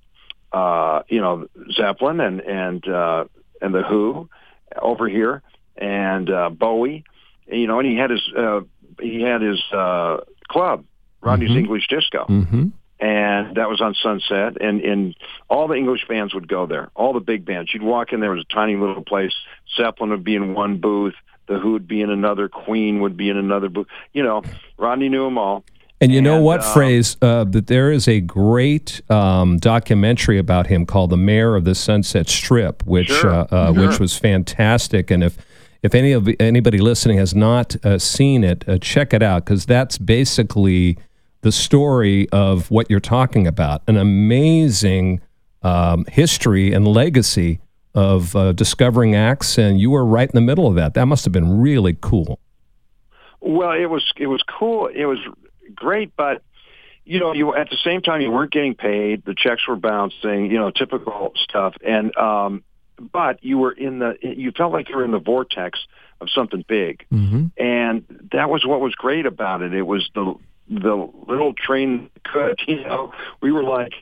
uh, 0.53 1.03
you 1.09 1.21
know 1.21 1.47
Zeppelin 1.73 2.21
and 2.21 2.41
and 2.41 2.89
uh, 2.89 3.25
and 3.61 3.75
the 3.75 3.83
Who 3.83 4.29
over 4.81 5.09
here 5.09 5.43
and 5.77 6.31
uh, 6.31 6.51
Bowie. 6.51 7.05
You 7.47 7.67
know, 7.67 7.81
and 7.81 7.89
he 7.89 7.97
had 7.97 8.11
his 8.11 8.23
uh, 8.37 8.61
he 9.01 9.23
had 9.23 9.41
his 9.43 9.61
uh, 9.73 10.19
club, 10.49 10.85
Rodney's 11.21 11.51
Mhm. 11.51 11.59
English 11.59 11.87
Disco 11.89 12.25
hmm 12.25 12.69
and 13.03 13.57
that 13.57 13.69
was 13.71 13.81
on 13.81 13.95
Sunset, 13.95 14.61
and 14.61 14.83
and 14.83 15.17
all 15.49 15.69
the 15.69 15.75
English 15.75 16.07
bands 16.07 16.35
would 16.35 16.47
go 16.47 16.67
there, 16.67 16.91
all 16.95 17.15
the 17.15 17.21
big 17.21 17.47
bands. 17.47 17.73
You'd 17.73 17.83
walk 17.83 18.13
in 18.13 18.21
there, 18.21 18.33
it 18.33 18.37
was 18.37 18.45
a 18.51 18.55
tiny 18.55 18.77
little 18.77 19.03
place. 19.03 19.33
Zeppelin 19.75 20.11
would 20.11 20.23
be 20.23 20.35
in 20.37 20.53
one 20.53 20.77
booth, 20.77 21.15
the 21.47 21.59
Who 21.59 21.73
would 21.73 21.89
be 21.89 22.03
in 22.03 22.11
another, 22.11 22.49
Queen 22.51 23.01
would 23.01 23.17
be 23.17 23.31
in 23.31 23.39
another 23.39 23.71
booth. 23.71 23.87
You 24.13 24.23
know, 24.23 24.43
Rodney 24.77 25.09
knew 25.09 25.25
them 25.25 25.39
all. 25.39 25.65
And 26.01 26.13
you 26.13 26.23
know 26.23 26.41
what, 26.41 26.61
uh, 26.61 26.73
Phrase? 26.73 27.17
Uh, 27.21 27.45
that 27.45 27.67
there 27.67 27.93
is 27.93 28.09
a 28.09 28.21
great 28.21 29.03
um, 29.11 29.59
documentary 29.59 30.39
about 30.39 30.69
him 30.69 30.87
called 30.87 31.11
"The 31.11 31.19
Mayor 31.19 31.57
of 31.57 31.65
the 31.65 31.75
Sunset 31.75 32.29
Strip," 32.29 32.87
which 32.87 33.09
Sure, 33.09 33.31
uh, 33.31 33.47
uh, 33.51 33.75
sure. 33.75 33.89
which 33.89 34.01
was 34.01 34.17
fantastic. 34.17 35.11
And 35.11 35.23
if 35.23 35.37
if 35.83 35.95
any 35.95 36.13
of 36.13 36.29
anybody 36.41 36.79
listening 36.79 37.19
has 37.19 37.35
not 37.35 37.77
uh, 37.85 37.99
seen 37.99 38.45
it, 38.45 38.67
uh, 38.67 38.79
check 38.79 39.13
it 39.13 39.23
out 39.23 39.45
because 39.45 39.67
that's 39.67 39.99
basically 39.99 40.97
the 41.43 41.53
story 41.53 42.29
of 42.31 42.71
what 42.71 42.91
you're 42.91 43.01
talking 43.01 43.47
about. 43.47 43.83
An 43.87 43.97
amazing 43.97 45.21
um, 45.63 46.05
history 46.07 46.73
and 46.73 46.89
legacy 46.89 47.61
of 47.95 48.35
uh, 48.37 48.53
discovering 48.53 49.15
acts, 49.15 49.59
and 49.59 49.81
you 49.81 49.91
were 49.91 50.05
right 50.05 50.29
in 50.29 50.35
the 50.35 50.41
middle 50.41 50.67
of 50.67 50.77
that. 50.77 50.95
That 50.95 51.07
must 51.07 51.25
have 51.25 51.33
been 51.33 51.61
really 51.61 51.97
cool. 52.01 52.39
Well, 53.41 53.73
it 53.73 53.87
was 53.87 54.13
it 54.17 54.29
was 54.29 54.43
cool. 54.59 54.89
It 54.95 55.07
was 55.07 55.19
great, 55.75 56.17
but 56.17 56.43
you 57.05 57.19
know, 57.19 57.33
you 57.33 57.55
at 57.55 57.71
the 57.71 57.79
same 57.83 58.03
time 58.03 58.21
you 58.21 58.31
weren't 58.31 58.53
getting 58.53 58.75
paid. 58.75 59.25
The 59.25 59.35
checks 59.35 59.67
were 59.67 59.77
bouncing. 59.77 60.51
You 60.51 60.59
know, 60.59 60.71
typical 60.71 61.33
stuff. 61.37 61.75
And 61.85 62.15
um, 62.17 62.63
but 63.01 63.43
you 63.43 63.59
were 63.59 63.73
in 63.73 63.99
the. 63.99 64.17
You 64.23 64.53
felt 64.53 64.73
like 64.73 64.89
you 64.89 64.97
were 64.97 65.05
in 65.05 65.11
the 65.11 65.19
vortex 65.19 65.79
of 66.21 66.29
something 66.31 66.65
big. 66.69 67.07
Mm-hmm. 67.13 67.47
and 67.57 68.29
that 68.33 68.51
was 68.51 68.65
what 68.65 68.81
was 68.81 68.95
great 68.95 69.27
about 69.27 69.63
it. 69.63 69.73
It 69.73 69.83
was 69.83 70.09
the 70.15 70.35
the 70.69 71.11
little 71.27 71.53
train 71.55 72.11
could. 72.25 72.61
You 72.69 72.85
know, 72.85 73.13
we 73.41 73.51
were 73.51 73.65
like 73.65 73.93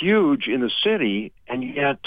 huge 0.00 0.46
in 0.46 0.60
the 0.60 0.70
city, 0.84 1.32
and 1.48 1.64
yet 1.64 1.98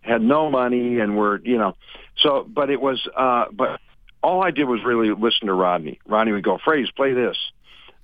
had 0.00 0.20
no 0.20 0.50
money, 0.50 0.98
and 0.98 1.16
were 1.16 1.40
you 1.44 1.56
know. 1.58 1.76
So, 2.18 2.44
but 2.48 2.70
it 2.70 2.80
was. 2.80 3.08
uh 3.16 3.46
But 3.52 3.80
all 4.20 4.42
I 4.42 4.50
did 4.50 4.64
was 4.64 4.80
really 4.84 5.10
listen 5.14 5.46
to 5.46 5.54
Rodney. 5.54 6.00
Rodney 6.04 6.32
would 6.32 6.42
go, 6.44 6.58
"Phrase, 6.58 6.90
play 6.90 7.12
this," 7.12 7.36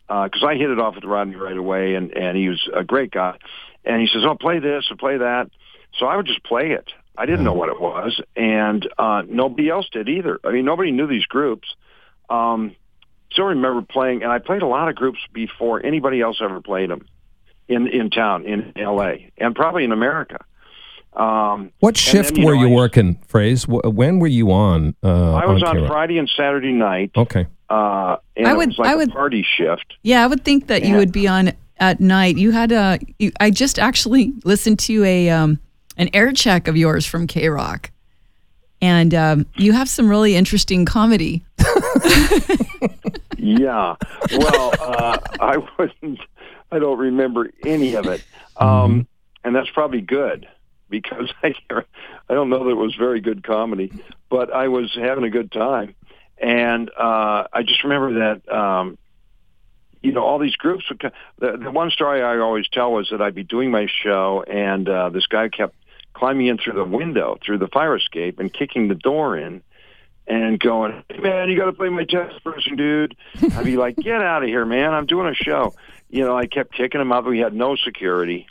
because 0.08 0.44
I 0.46 0.54
hit 0.54 0.70
it 0.70 0.78
off 0.78 0.94
with 0.96 1.04
Rodney 1.04 1.37
right 1.37 1.56
away, 1.56 1.94
and 1.94 2.11
and 2.16 2.37
he 2.37 2.49
was 2.49 2.68
a 2.75 2.84
great 2.84 3.11
guy. 3.11 3.37
And 3.84 4.00
he 4.00 4.06
says, 4.06 4.23
"Oh, 4.25 4.34
play 4.34 4.58
this 4.58 4.84
or 4.90 4.96
play 4.96 5.18
that." 5.18 5.50
So 5.99 6.06
I 6.06 6.16
would 6.16 6.26
just 6.26 6.42
play 6.44 6.70
it. 6.73 6.88
I 7.16 7.26
didn't 7.26 7.44
know 7.44 7.52
what 7.52 7.68
it 7.68 7.80
was, 7.80 8.20
and 8.34 8.88
uh, 8.99 9.23
nobody 9.28 9.70
else 9.70 9.87
did 9.92 10.08
either. 10.08 10.40
I 10.44 10.50
mean, 10.50 10.64
nobody 10.64 10.90
knew 10.90 11.06
these 11.06 11.26
groups. 11.26 11.68
Um, 12.28 12.75
still 13.30 13.44
remember 13.46 13.82
playing, 13.82 14.23
and 14.25 14.32
I 14.32 14.38
played 14.40 14.62
a 14.62 14.66
lot 14.66 14.88
of 14.88 14.96
groups 14.96 15.18
before 15.32 15.84
anybody 15.84 16.20
else 16.20 16.38
ever 16.42 16.61
played 16.61 16.90
them 16.90 17.06
in 17.68 17.87
in 17.87 18.11
town 18.11 18.44
in 18.46 18.73
L.A. 18.76 19.30
and 19.38 19.54
probably 19.54 19.84
in 19.84 19.92
America. 19.92 20.44
Um, 21.12 21.70
What 21.78 21.96
shift 21.96 22.34
then, 22.34 22.40
you 22.40 22.46
were 22.46 22.56
know, 22.56 22.62
you 22.62 22.68
I- 22.73 22.75
working, 22.75 23.18
Phrase? 23.28 23.66
When 23.68 24.18
were 24.18 24.26
you 24.26 24.50
on? 24.50 24.96
Uh, 25.02 25.34
I 25.34 25.46
was 25.46 25.62
on 25.62 25.78
on 25.78 25.87
Friday 25.87 26.18
and 26.18 26.28
Saturday 26.37 26.73
night. 26.73 27.12
Okay. 27.16 27.46
Uh, 27.71 28.16
and 28.37 28.47
I 28.47 28.54
would- 28.54 28.76
like 28.78 28.88
I 28.88 28.92
a 28.92 28.97
would- 28.99 29.12
party 29.12 29.42
shift. 29.56 29.94
Yeah, 30.02 30.23
I 30.23 30.26
would 30.26 30.44
think 30.44 30.66
that 30.68 30.85
you 30.85 30.97
would 30.97 31.12
be 31.12 31.26
on 31.28 31.52
at 31.78 32.00
night. 32.00 32.37
You 32.37 32.50
had 32.52 32.73
a. 32.73 32.99
You, 33.18 33.33
I 33.40 33.50
just 33.50 33.78
actually 33.78 34.33
listened 34.44 34.78
to 34.80 35.02
a 35.04 35.30
um, 35.30 35.59
an 35.97 36.09
air 36.14 36.33
check 36.33 36.68
of 36.68 36.76
yours 36.76 37.04
from 37.06 37.26
K 37.26 37.49
Rock, 37.49 37.90
and 38.80 39.14
um, 39.14 39.47
you 39.56 39.73
have 39.73 39.88
some 39.88 40.09
really 40.09 40.37
interesting 40.37 40.85
comedy. 40.85 41.44
Yeah. 43.37 43.97
Well, 44.33 44.73
uh, 44.80 45.18
I 45.40 45.59
wouldn't. 45.78 46.21
I 46.73 46.78
don't 46.78 46.99
remember 46.99 47.50
any 47.64 47.94
of 47.94 48.06
it, 48.06 48.25
um, 48.56 49.06
and 49.44 49.54
that's 49.54 49.68
probably 49.71 50.00
good 50.00 50.49
because 50.88 51.30
I 51.42 51.54
I 52.28 52.35
don't 52.35 52.49
know 52.49 52.64
that 52.64 52.71
it 52.71 52.75
was 52.76 52.94
very 52.94 53.21
good 53.21 53.42
comedy, 53.44 53.92
but 54.30 54.50
I 54.52 54.68
was 54.68 54.92
having 54.94 55.25
a 55.25 55.30
good 55.30 55.52
time, 55.52 55.94
and 56.44 56.90
uh, 56.90 57.46
I 57.52 57.62
just 57.62 57.82
remember 57.84 58.18
that. 58.20 58.52
Um, 58.54 58.98
you 60.02 60.12
know, 60.12 60.22
all 60.22 60.38
these 60.38 60.56
groups 60.56 60.84
would. 60.90 61.00
co- 61.00 61.10
The, 61.38 61.56
the 61.56 61.70
one 61.70 61.90
story 61.90 62.22
I 62.22 62.36
always 62.38 62.68
tell 62.70 62.92
was 62.92 63.08
that 63.10 63.22
I'd 63.22 63.34
be 63.34 63.42
doing 63.42 63.70
my 63.70 63.86
show, 64.02 64.44
and 64.46 64.86
uh, 64.86 65.08
this 65.08 65.26
guy 65.26 65.48
kept 65.48 65.74
climbing 66.12 66.46
in 66.48 66.58
through 66.58 66.74
the 66.74 66.84
window, 66.84 67.38
through 67.44 67.56
the 67.58 67.68
fire 67.68 67.96
escape, 67.96 68.38
and 68.38 68.52
kicking 68.52 68.88
the 68.88 68.94
door 68.94 69.36
in 69.38 69.62
and 70.26 70.60
going, 70.60 71.02
hey, 71.08 71.18
man, 71.20 71.48
you 71.48 71.56
got 71.58 71.66
to 71.66 71.72
play 71.72 71.88
my 71.88 72.04
test 72.04 72.44
person, 72.44 72.76
dude. 72.76 73.16
I'd 73.56 73.64
be 73.64 73.76
like, 73.78 73.96
get 73.96 74.20
out 74.20 74.42
of 74.42 74.48
here, 74.50 74.64
man. 74.66 74.92
I'm 74.92 75.06
doing 75.06 75.26
a 75.26 75.34
show. 75.34 75.74
You 76.10 76.20
know, 76.24 76.36
I 76.36 76.46
kept 76.46 76.74
kicking 76.74 77.00
him 77.00 77.10
out. 77.10 77.24
We 77.24 77.38
had 77.38 77.54
no 77.54 77.74
security. 77.74 78.46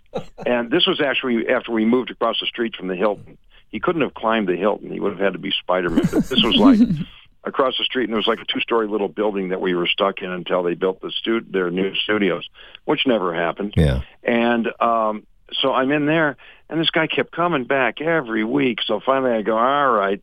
And 0.47 0.71
this 0.71 0.85
was 0.88 1.01
actually 1.01 1.47
after 1.50 1.71
we 1.71 1.85
moved 1.85 2.09
across 2.12 2.39
the 2.39 2.47
street 2.47 2.75
from 2.75 2.88
the 2.88 2.95
Hilton. 2.95 3.38
He 3.69 3.79
couldn't 3.79 4.01
have 4.01 4.13
climbed 4.15 4.47
the 4.50 4.55
Hilton. 4.55 4.91
He 4.91 5.00
would 5.00 5.12
have 5.13 5.21
had 5.21 5.33
to 5.33 5.39
be 5.39 5.51
Spider-Man. 5.51 6.03
This 6.03 6.43
was 6.43 6.55
like 6.57 6.79
across 7.43 7.77
the 7.77 7.83
street, 7.83 8.05
and 8.05 8.13
it 8.13 8.15
was 8.15 8.27
like 8.27 8.39
a 8.39 8.45
two-story 8.45 8.88
little 8.88 9.09
building 9.09 9.50
that 9.50 9.59
we 9.59 9.73
were 9.75 9.88
stuck 9.88 10.21
in 10.21 10.31
until 10.31 10.63
they 10.63 10.75
built 10.75 11.01
the 11.01 11.12
stu- 11.12 11.45
their 11.50 11.69
new 11.69 11.93
studios, 11.95 12.47
which 12.85 13.05
never 13.05 13.33
happened. 13.33 13.73
Yeah. 13.75 14.01
And 14.23 14.67
um, 14.79 15.25
so 15.51 15.73
I'm 15.73 15.91
in 15.91 16.05
there, 16.05 16.38
and 16.69 16.79
this 16.79 16.89
guy 16.89 17.07
kept 17.07 17.31
coming 17.31 17.65
back 17.65 18.00
every 18.01 18.43
week. 18.43 18.79
So 18.85 19.01
finally, 19.05 19.31
I 19.31 19.41
go, 19.41 19.57
all 19.57 19.91
right. 19.91 20.21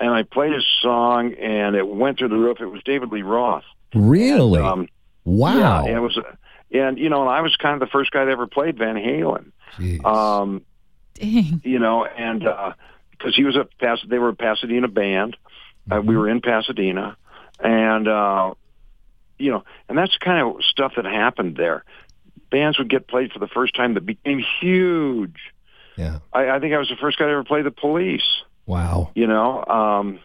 and 0.00 0.10
I 0.10 0.22
played 0.22 0.52
his 0.52 0.66
song, 0.82 1.34
and 1.34 1.74
it 1.74 1.86
went 1.86 2.18
through 2.18 2.28
the 2.28 2.36
roof. 2.36 2.60
It 2.60 2.66
was 2.66 2.82
David 2.84 3.10
Lee 3.10 3.22
Roth. 3.22 3.64
Really? 3.94 4.60
Um, 4.60 4.88
wow. 5.24 5.58
Yeah, 5.58 5.88
and 5.88 5.96
it 5.96 6.00
was, 6.00 6.18
and 6.70 6.98
you 6.98 7.08
know, 7.08 7.22
and 7.22 7.30
I 7.30 7.40
was 7.40 7.56
kind 7.56 7.74
of 7.74 7.80
the 7.80 7.90
first 7.90 8.10
guy 8.10 8.24
that 8.24 8.30
ever 8.30 8.46
played 8.46 8.78
Van 8.78 8.96
Halen. 8.96 9.52
Jeez. 9.76 10.04
Um, 10.04 10.62
Dang. 11.14 11.62
you 11.64 11.78
know, 11.78 12.04
and 12.04 12.40
because 13.10 13.34
he 13.34 13.44
was 13.44 13.56
a 13.56 13.66
Pas- 13.80 14.04
they 14.08 14.18
were 14.18 14.28
a 14.28 14.36
Pasadena 14.36 14.88
band. 14.88 15.36
Uh, 15.90 16.00
we 16.00 16.16
were 16.16 16.28
in 16.28 16.40
Pasadena, 16.40 17.16
and 17.60 18.06
uh, 18.08 18.54
you 19.38 19.50
know, 19.50 19.64
and 19.88 19.96
that's 19.96 20.12
the 20.18 20.24
kind 20.24 20.46
of 20.46 20.62
stuff 20.64 20.92
that 20.96 21.04
happened 21.04 21.56
there. 21.56 21.84
Bands 22.50 22.78
would 22.78 22.88
get 22.90 23.06
played 23.08 23.32
for 23.32 23.38
the 23.38 23.46
first 23.48 23.74
time 23.74 23.94
that 23.94 24.06
became 24.06 24.42
huge. 24.60 25.36
yeah. 25.96 26.18
I, 26.32 26.48
I 26.50 26.60
think 26.60 26.74
I 26.74 26.78
was 26.78 26.88
the 26.88 26.96
first 26.96 27.18
guy 27.18 27.26
to 27.26 27.30
ever 27.32 27.44
play 27.44 27.62
the 27.62 27.70
Police. 27.70 28.42
Wow. 28.66 29.10
You 29.14 29.26
know, 29.26 29.64
um, 29.64 30.20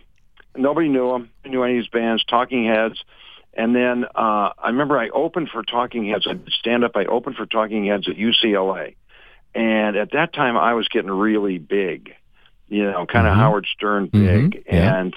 nobody 0.56 0.88
knew 0.90 1.14
him. 1.16 1.30
Knew 1.46 1.64
any 1.64 1.78
of 1.78 1.84
these 1.84 1.90
bands, 1.90 2.24
Talking 2.26 2.66
Heads. 2.66 3.04
And 3.56 3.76
then 3.76 4.06
uh, 4.16 4.52
I 4.58 4.68
remember 4.70 4.98
I 4.98 5.10
opened 5.10 5.50
for 5.50 5.64
Talking 5.64 6.10
Heads. 6.10 6.26
I 6.28 6.40
stand 6.60 6.84
up. 6.84 6.92
I 6.96 7.06
opened 7.06 7.36
for 7.36 7.46
Talking 7.46 7.86
Heads 7.86 8.08
at 8.10 8.16
UCLA, 8.16 8.96
and 9.54 9.96
at 9.96 10.12
that 10.14 10.34
time 10.34 10.58
I 10.58 10.74
was 10.74 10.88
getting 10.88 11.12
really 11.12 11.58
big. 11.60 12.14
You 12.70 12.90
know, 12.90 13.06
kind 13.06 13.28
of 13.28 13.34
Mhm. 13.34 13.38
Howard 13.38 13.68
Stern 13.76 14.08
big, 14.08 14.64
Yeah. 14.66 14.98
and 15.00 15.16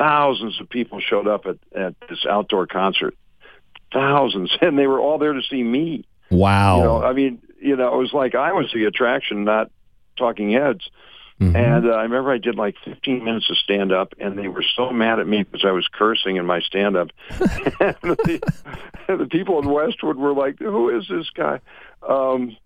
thousands 0.00 0.58
of 0.60 0.68
people 0.68 0.98
showed 1.00 1.28
up 1.28 1.44
at 1.46 1.58
at 1.78 1.94
this 2.08 2.24
outdoor 2.28 2.66
concert. 2.66 3.14
Thousands, 3.92 4.50
and 4.60 4.78
they 4.78 4.86
were 4.86 4.98
all 4.98 5.18
there 5.18 5.34
to 5.34 5.42
see 5.42 5.62
me. 5.62 6.04
Wow. 6.30 6.76
You 6.76 6.82
know, 6.84 7.04
I 7.04 7.12
mean, 7.12 7.42
you 7.60 7.76
know, 7.76 7.94
it 7.94 7.98
was 7.98 8.12
like 8.12 8.34
I 8.34 8.52
was 8.52 8.70
the 8.72 8.84
attraction, 8.84 9.44
not 9.44 9.70
Talking 10.16 10.52
Heads. 10.52 10.88
Mhm. 11.40 11.56
And 11.56 11.86
uh, 11.86 11.94
I 11.94 12.02
remember 12.02 12.30
I 12.32 12.38
did 12.38 12.56
like 12.56 12.76
15 12.84 13.24
minutes 13.24 13.48
of 13.48 13.56
stand 13.56 13.92
up, 13.92 14.12
and 14.20 14.38
they 14.38 14.48
were 14.48 14.64
so 14.76 14.90
mad 14.90 15.20
at 15.20 15.26
me 15.26 15.42
because 15.42 15.64
I 15.64 15.70
was 15.70 15.88
cursing 15.90 16.36
in 16.36 16.44
my 16.44 16.60
stand 16.60 16.96
up. 16.96 17.08
and 17.30 17.96
the, 18.02 18.40
the 19.08 19.26
people 19.30 19.58
in 19.58 19.68
Westwood 19.70 20.18
were 20.18 20.34
like, 20.34 20.58
"Who 20.58 20.90
is 20.90 21.08
this 21.08 21.30
guy?" 21.30 21.60
Um, 22.06 22.58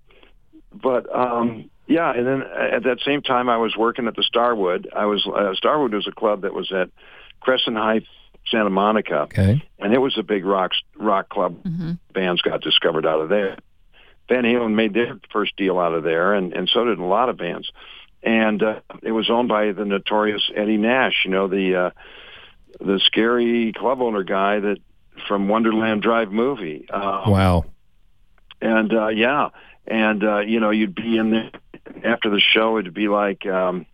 but 0.72 1.06
um, 1.14 1.70
yeah, 1.86 2.12
and 2.12 2.26
then 2.26 2.42
at 2.42 2.82
that 2.82 2.98
same 3.04 3.22
time, 3.22 3.48
I 3.48 3.58
was 3.58 3.76
working 3.76 4.08
at 4.08 4.16
the 4.16 4.24
Starwood. 4.24 4.88
I 4.94 5.06
was 5.06 5.24
uh, 5.24 5.54
Starwood 5.54 5.94
was 5.94 6.08
a 6.08 6.12
club 6.12 6.42
that 6.42 6.52
was 6.52 6.72
at 6.72 6.90
Crescent 7.44 7.76
Heights, 7.76 8.06
Santa 8.50 8.70
Monica, 8.70 9.20
okay. 9.22 9.62
and 9.78 9.92
it 9.92 9.98
was 9.98 10.16
a 10.18 10.22
big 10.22 10.44
rock 10.44 10.72
rock 10.96 11.28
club. 11.28 11.62
hmm 11.62 11.92
Bands 12.12 12.42
got 12.42 12.60
discovered 12.62 13.06
out 13.06 13.20
of 13.20 13.28
there. 13.28 13.56
Van 14.28 14.44
Halen 14.44 14.74
made 14.74 14.94
their 14.94 15.18
first 15.32 15.54
deal 15.56 15.78
out 15.78 15.94
of 15.94 16.02
there, 16.02 16.32
and 16.34 16.52
and 16.52 16.68
so 16.68 16.84
did 16.84 16.98
a 16.98 17.04
lot 17.04 17.28
of 17.28 17.36
bands. 17.36 17.70
And 18.22 18.62
uh, 18.62 18.80
it 19.02 19.12
was 19.12 19.28
owned 19.28 19.48
by 19.48 19.72
the 19.72 19.84
notorious 19.84 20.50
Eddie 20.56 20.78
Nash, 20.78 21.22
you 21.24 21.30
know 21.30 21.46
the 21.48 21.76
uh, 21.76 21.90
the 22.80 22.98
scary 23.04 23.72
club 23.72 24.00
owner 24.00 24.22
guy 24.24 24.60
that 24.60 24.78
from 25.28 25.48
Wonderland 25.48 26.02
Drive 26.02 26.32
movie. 26.32 26.88
Um, 26.90 27.30
Wow. 27.30 27.64
and 28.62 28.92
uh, 28.94 29.08
yeah, 29.08 29.48
and 29.86 30.24
uh, 30.24 30.38
you 30.40 30.58
know 30.60 30.70
you'd 30.70 30.94
be 30.94 31.16
in 31.18 31.30
there 31.30 31.50
after 32.04 32.30
the 32.30 32.40
show. 32.40 32.78
It'd 32.78 32.94
be 32.94 33.08
like, 33.08 33.44
um, 33.46 33.84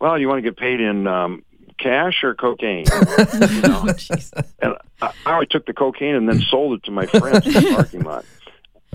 well, 0.00 0.18
you 0.18 0.28
want 0.28 0.38
to 0.38 0.42
get 0.50 0.56
paid 0.56 0.80
in 0.80 1.06
um, 1.06 1.44
cash 1.78 2.22
or 2.22 2.34
cocaine? 2.34 2.86
you 3.34 3.60
know? 3.62 3.84
Oh, 3.86 4.42
and 4.60 4.74
I, 5.00 5.12
I 5.26 5.32
always 5.32 5.48
took 5.48 5.66
the 5.66 5.72
cocaine 5.72 6.14
and 6.14 6.28
then 6.28 6.40
sold 6.40 6.78
it 6.78 6.84
to 6.84 6.90
my 6.90 7.06
friends 7.06 7.46
in 7.46 7.52
the 7.52 7.74
parking 7.74 8.02
lot. 8.02 8.24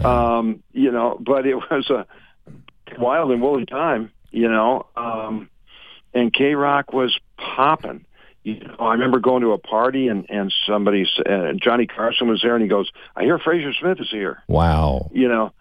Um, 0.03 0.63
you 0.71 0.91
know, 0.91 1.17
but 1.19 1.45
it 1.45 1.55
was 1.55 1.89
a 1.89 2.05
wild 2.97 3.31
and 3.31 3.41
woolly 3.41 3.65
time, 3.65 4.13
you 4.31 4.49
know. 4.49 4.85
Um, 4.95 5.49
and 6.13 6.33
K 6.33 6.55
Rock 6.55 6.93
was 6.93 7.19
popping. 7.37 8.05
You 8.43 8.59
know, 8.61 8.75
I 8.79 8.93
remember 8.93 9.19
going 9.19 9.41
to 9.41 9.51
a 9.51 9.57
party 9.57 10.07
and 10.07 10.25
and 10.29 10.53
somebody, 10.65 11.05
uh, 11.29 11.51
Johnny 11.61 11.85
Carson 11.85 12.29
was 12.29 12.41
there, 12.41 12.55
and 12.55 12.63
he 12.63 12.69
goes, 12.69 12.89
"I 13.15 13.23
hear 13.23 13.37
Frazer 13.39 13.73
Smith 13.73 13.99
is 13.99 14.09
here." 14.09 14.41
Wow. 14.47 15.09
You 15.13 15.27
know, 15.27 15.51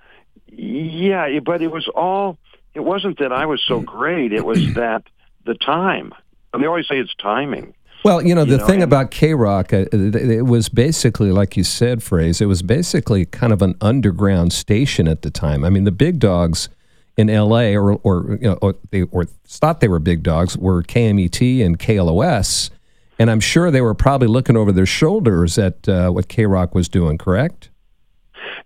yeah, 0.47 1.41
but 1.41 1.63
it 1.63 1.71
was 1.71 1.89
all. 1.89 2.39
It 2.75 2.81
wasn't 2.81 3.19
that 3.19 3.33
I 3.33 3.47
was 3.47 3.63
so 3.67 3.81
great. 3.81 4.33
It 4.33 4.45
was 4.45 4.75
that 4.75 5.03
the 5.45 5.55
time. 5.55 6.13
And 6.59 6.65
they 6.65 6.67
always 6.67 6.89
say 6.89 6.99
it's 6.99 7.15
timing. 7.15 7.73
Well, 8.05 8.21
you 8.21 8.35
know, 8.35 8.41
You 8.43 8.51
the 8.51 8.57
know, 8.57 8.67
thing 8.67 8.83
about 8.83 9.13
K 9.13 9.33
Rock, 9.33 9.73
uh, 9.73 9.85
it 9.93 10.45
was 10.45 10.69
basically, 10.69 11.31
like 11.31 11.57
you 11.57 11.63
said, 11.63 12.03
phrase, 12.03 12.41
it 12.41 12.47
was 12.47 12.63
basically 12.63 13.27
kind 13.27 13.53
of 13.53 13.63
an 13.63 13.77
underground 13.81 14.53
station 14.53 15.07
at 15.07 15.23
the 15.23 15.31
time. 15.31 15.65
I 15.65 15.71
mean, 15.71 15.85
the 15.85 15.93
big 15.93 16.19
dogs 16.19 16.69
in 17.17 17.29
LA, 17.29 17.75
or, 17.77 17.93
or, 18.03 18.39
you 18.41 18.49
know, 18.49 18.59
or 18.61 18.75
they 18.91 19.03
or 19.03 19.27
thought 19.47 19.79
they 19.79 19.87
were 19.87 20.01
big 20.01 20.25
dogs, 20.25 20.59
were 20.59 20.83
KMET 20.83 21.65
and 21.65 21.79
KLOS. 21.79 22.71
And 23.21 23.31
I'm 23.31 23.41
sure 23.41 23.71
they 23.71 23.81
were 23.81 23.95
probably 23.95 24.27
looking 24.27 24.57
over 24.57 24.73
their 24.73 24.85
shoulders 24.85 25.59
at 25.59 25.89
uh, 25.89 26.11
what 26.11 26.27
K 26.27 26.45
Rock 26.47 26.75
was 26.75 26.89
doing, 26.89 27.19
correct? 27.19 27.71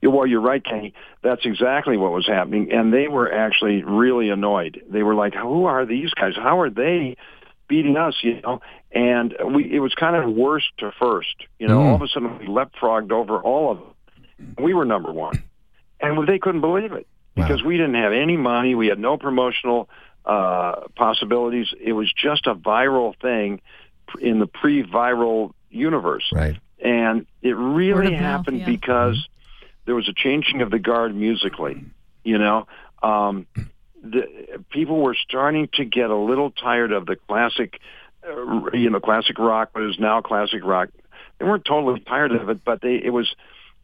Yeah, 0.00 0.08
Well, 0.08 0.26
you're 0.26 0.40
right, 0.40 0.64
Kenny. 0.64 0.94
That's 1.22 1.44
exactly 1.44 1.98
what 1.98 2.12
was 2.12 2.26
happening, 2.26 2.72
and 2.72 2.90
they 2.90 3.08
were 3.08 3.30
actually 3.30 3.82
really 3.82 4.30
annoyed. 4.30 4.80
They 4.88 5.02
were 5.02 5.14
like, 5.14 5.34
"Who 5.34 5.66
are 5.66 5.84
these 5.84 6.10
guys? 6.14 6.36
How 6.36 6.58
are 6.60 6.70
they 6.70 7.18
beating 7.68 7.96
us?" 7.96 8.14
You 8.22 8.40
know, 8.42 8.60
and 8.92 9.34
we 9.54 9.70
it 9.72 9.80
was 9.80 9.94
kind 9.94 10.16
of 10.16 10.32
worst 10.34 10.66
to 10.78 10.92
first. 10.98 11.34
You 11.58 11.68
know, 11.68 11.78
Mm. 11.78 11.86
all 11.86 11.94
of 11.96 12.02
a 12.02 12.08
sudden 12.08 12.38
we 12.38 12.46
leapfrogged 12.46 13.12
over 13.12 13.38
all 13.38 13.70
of 13.72 13.78
them. 13.78 14.54
We 14.58 14.74
were 14.74 14.84
number 14.84 15.12
one, 15.12 15.42
and 16.00 16.26
they 16.26 16.38
couldn't 16.38 16.60
believe 16.62 16.92
it 16.92 17.06
because 17.34 17.62
we 17.62 17.76
didn't 17.76 17.94
have 17.94 18.12
any 18.12 18.36
money. 18.36 18.74
We 18.74 18.88
had 18.88 18.98
no 18.98 19.16
promotional 19.16 19.88
uh, 20.24 20.82
possibilities. 20.96 21.68
It 21.80 21.92
was 21.94 22.12
just 22.12 22.46
a 22.46 22.54
viral 22.54 23.14
thing 23.20 23.60
in 24.20 24.38
the 24.38 24.46
pre-viral 24.46 25.52
universe 25.70 26.30
Right. 26.32 26.56
and 26.84 27.26
it 27.40 27.56
really 27.56 28.06
of 28.06 28.12
mouth, 28.12 28.20
happened 28.20 28.58
yeah. 28.60 28.66
because 28.66 29.26
there 29.86 29.94
was 29.94 30.08
a 30.08 30.12
changing 30.12 30.60
of 30.60 30.70
the 30.70 30.78
guard 30.78 31.14
musically. 31.14 31.82
You 32.24 32.38
know, 32.38 32.66
um, 33.02 33.46
the 34.02 34.26
people 34.70 35.00
were 35.00 35.14
starting 35.14 35.68
to 35.74 35.84
get 35.84 36.10
a 36.10 36.16
little 36.16 36.50
tired 36.50 36.92
of 36.92 37.06
the 37.06 37.16
classic, 37.16 37.80
uh, 38.28 38.70
you 38.72 38.90
know, 38.90 39.00
classic 39.00 39.38
rock, 39.38 39.70
But 39.72 39.82
what 39.82 39.90
is 39.90 39.98
now 39.98 40.20
classic 40.20 40.64
rock. 40.64 40.88
They 41.38 41.44
weren't 41.46 41.64
totally 41.64 42.00
tired 42.00 42.32
of 42.32 42.48
it, 42.50 42.64
but 42.64 42.80
they 42.82 42.96
it 42.96 43.12
was 43.12 43.34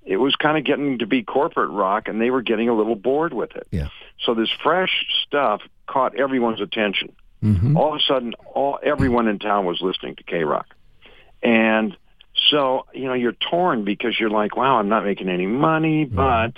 it 0.04 0.16
was 0.16 0.34
kind 0.36 0.56
of 0.58 0.64
getting 0.64 0.98
to 0.98 1.06
be 1.06 1.22
corporate 1.22 1.70
rock, 1.70 2.08
and 2.08 2.20
they 2.20 2.30
were 2.30 2.42
getting 2.42 2.68
a 2.68 2.74
little 2.74 2.94
bored 2.96 3.32
with 3.32 3.54
it. 3.56 3.66
Yeah. 3.70 3.88
So 4.24 4.34
this 4.34 4.50
fresh 4.62 5.06
stuff 5.26 5.62
caught 5.86 6.16
everyone's 6.16 6.60
attention 6.60 7.14
hmm 7.40 7.76
all 7.76 7.94
of 7.94 8.00
a 8.00 8.00
sudden 8.00 8.34
all 8.52 8.80
everyone 8.82 9.28
in 9.28 9.38
town 9.38 9.64
was 9.64 9.80
listening 9.80 10.16
to 10.16 10.24
K 10.24 10.42
Rock. 10.42 10.74
And 11.40 11.96
so, 12.50 12.86
you 12.92 13.04
know, 13.04 13.14
you're 13.14 13.32
torn 13.32 13.84
because 13.84 14.18
you're 14.18 14.30
like, 14.30 14.56
wow, 14.56 14.78
I'm 14.78 14.88
not 14.88 15.04
making 15.04 15.28
any 15.28 15.46
money, 15.46 16.04
but 16.04 16.54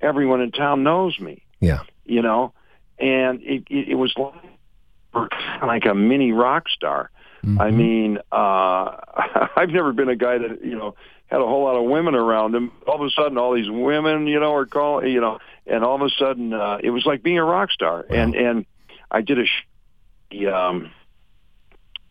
everyone 0.00 0.40
in 0.40 0.52
town 0.52 0.82
knows 0.84 1.18
me, 1.18 1.42
Yeah. 1.60 1.80
you 2.04 2.22
know? 2.22 2.52
And 3.00 3.40
it, 3.42 3.64
it, 3.70 3.88
it 3.90 3.94
was 3.94 4.14
like, 4.16 5.30
like 5.62 5.86
a 5.86 5.94
mini 5.94 6.32
rock 6.32 6.68
star. 6.68 7.10
I 7.42 7.70
Mhm. 7.70 7.74
mean, 7.74 8.18
uh, 8.30 8.96
I've 9.56 9.70
never 9.70 9.92
been 9.92 10.08
a 10.10 10.16
guy 10.16 10.38
that, 10.38 10.62
you 10.64 10.76
know, 10.76 10.94
had 11.26 11.40
a 11.40 11.46
whole 11.46 11.64
lot 11.64 11.76
of 11.76 11.84
women 11.88 12.14
around 12.14 12.54
him. 12.54 12.70
All 12.86 12.96
of 12.96 13.06
a 13.06 13.10
sudden, 13.10 13.38
all 13.38 13.54
these 13.54 13.70
women, 13.70 14.26
you 14.26 14.38
know, 14.40 14.54
are 14.54 14.66
calling, 14.66 15.10
you 15.10 15.20
know, 15.20 15.38
and 15.66 15.82
all 15.84 15.94
of 15.94 16.02
a 16.02 16.10
sudden, 16.10 16.52
uh, 16.52 16.78
it 16.82 16.90
was 16.90 17.06
like 17.06 17.22
being 17.22 17.38
a 17.38 17.44
rock 17.44 17.70
star. 17.70 18.04
And, 18.10 18.34
and 18.34 18.66
I 19.10 19.22
did 19.22 19.38
a, 19.38 19.46
sh- 19.46 19.66
the, 20.30 20.48
um, 20.48 20.90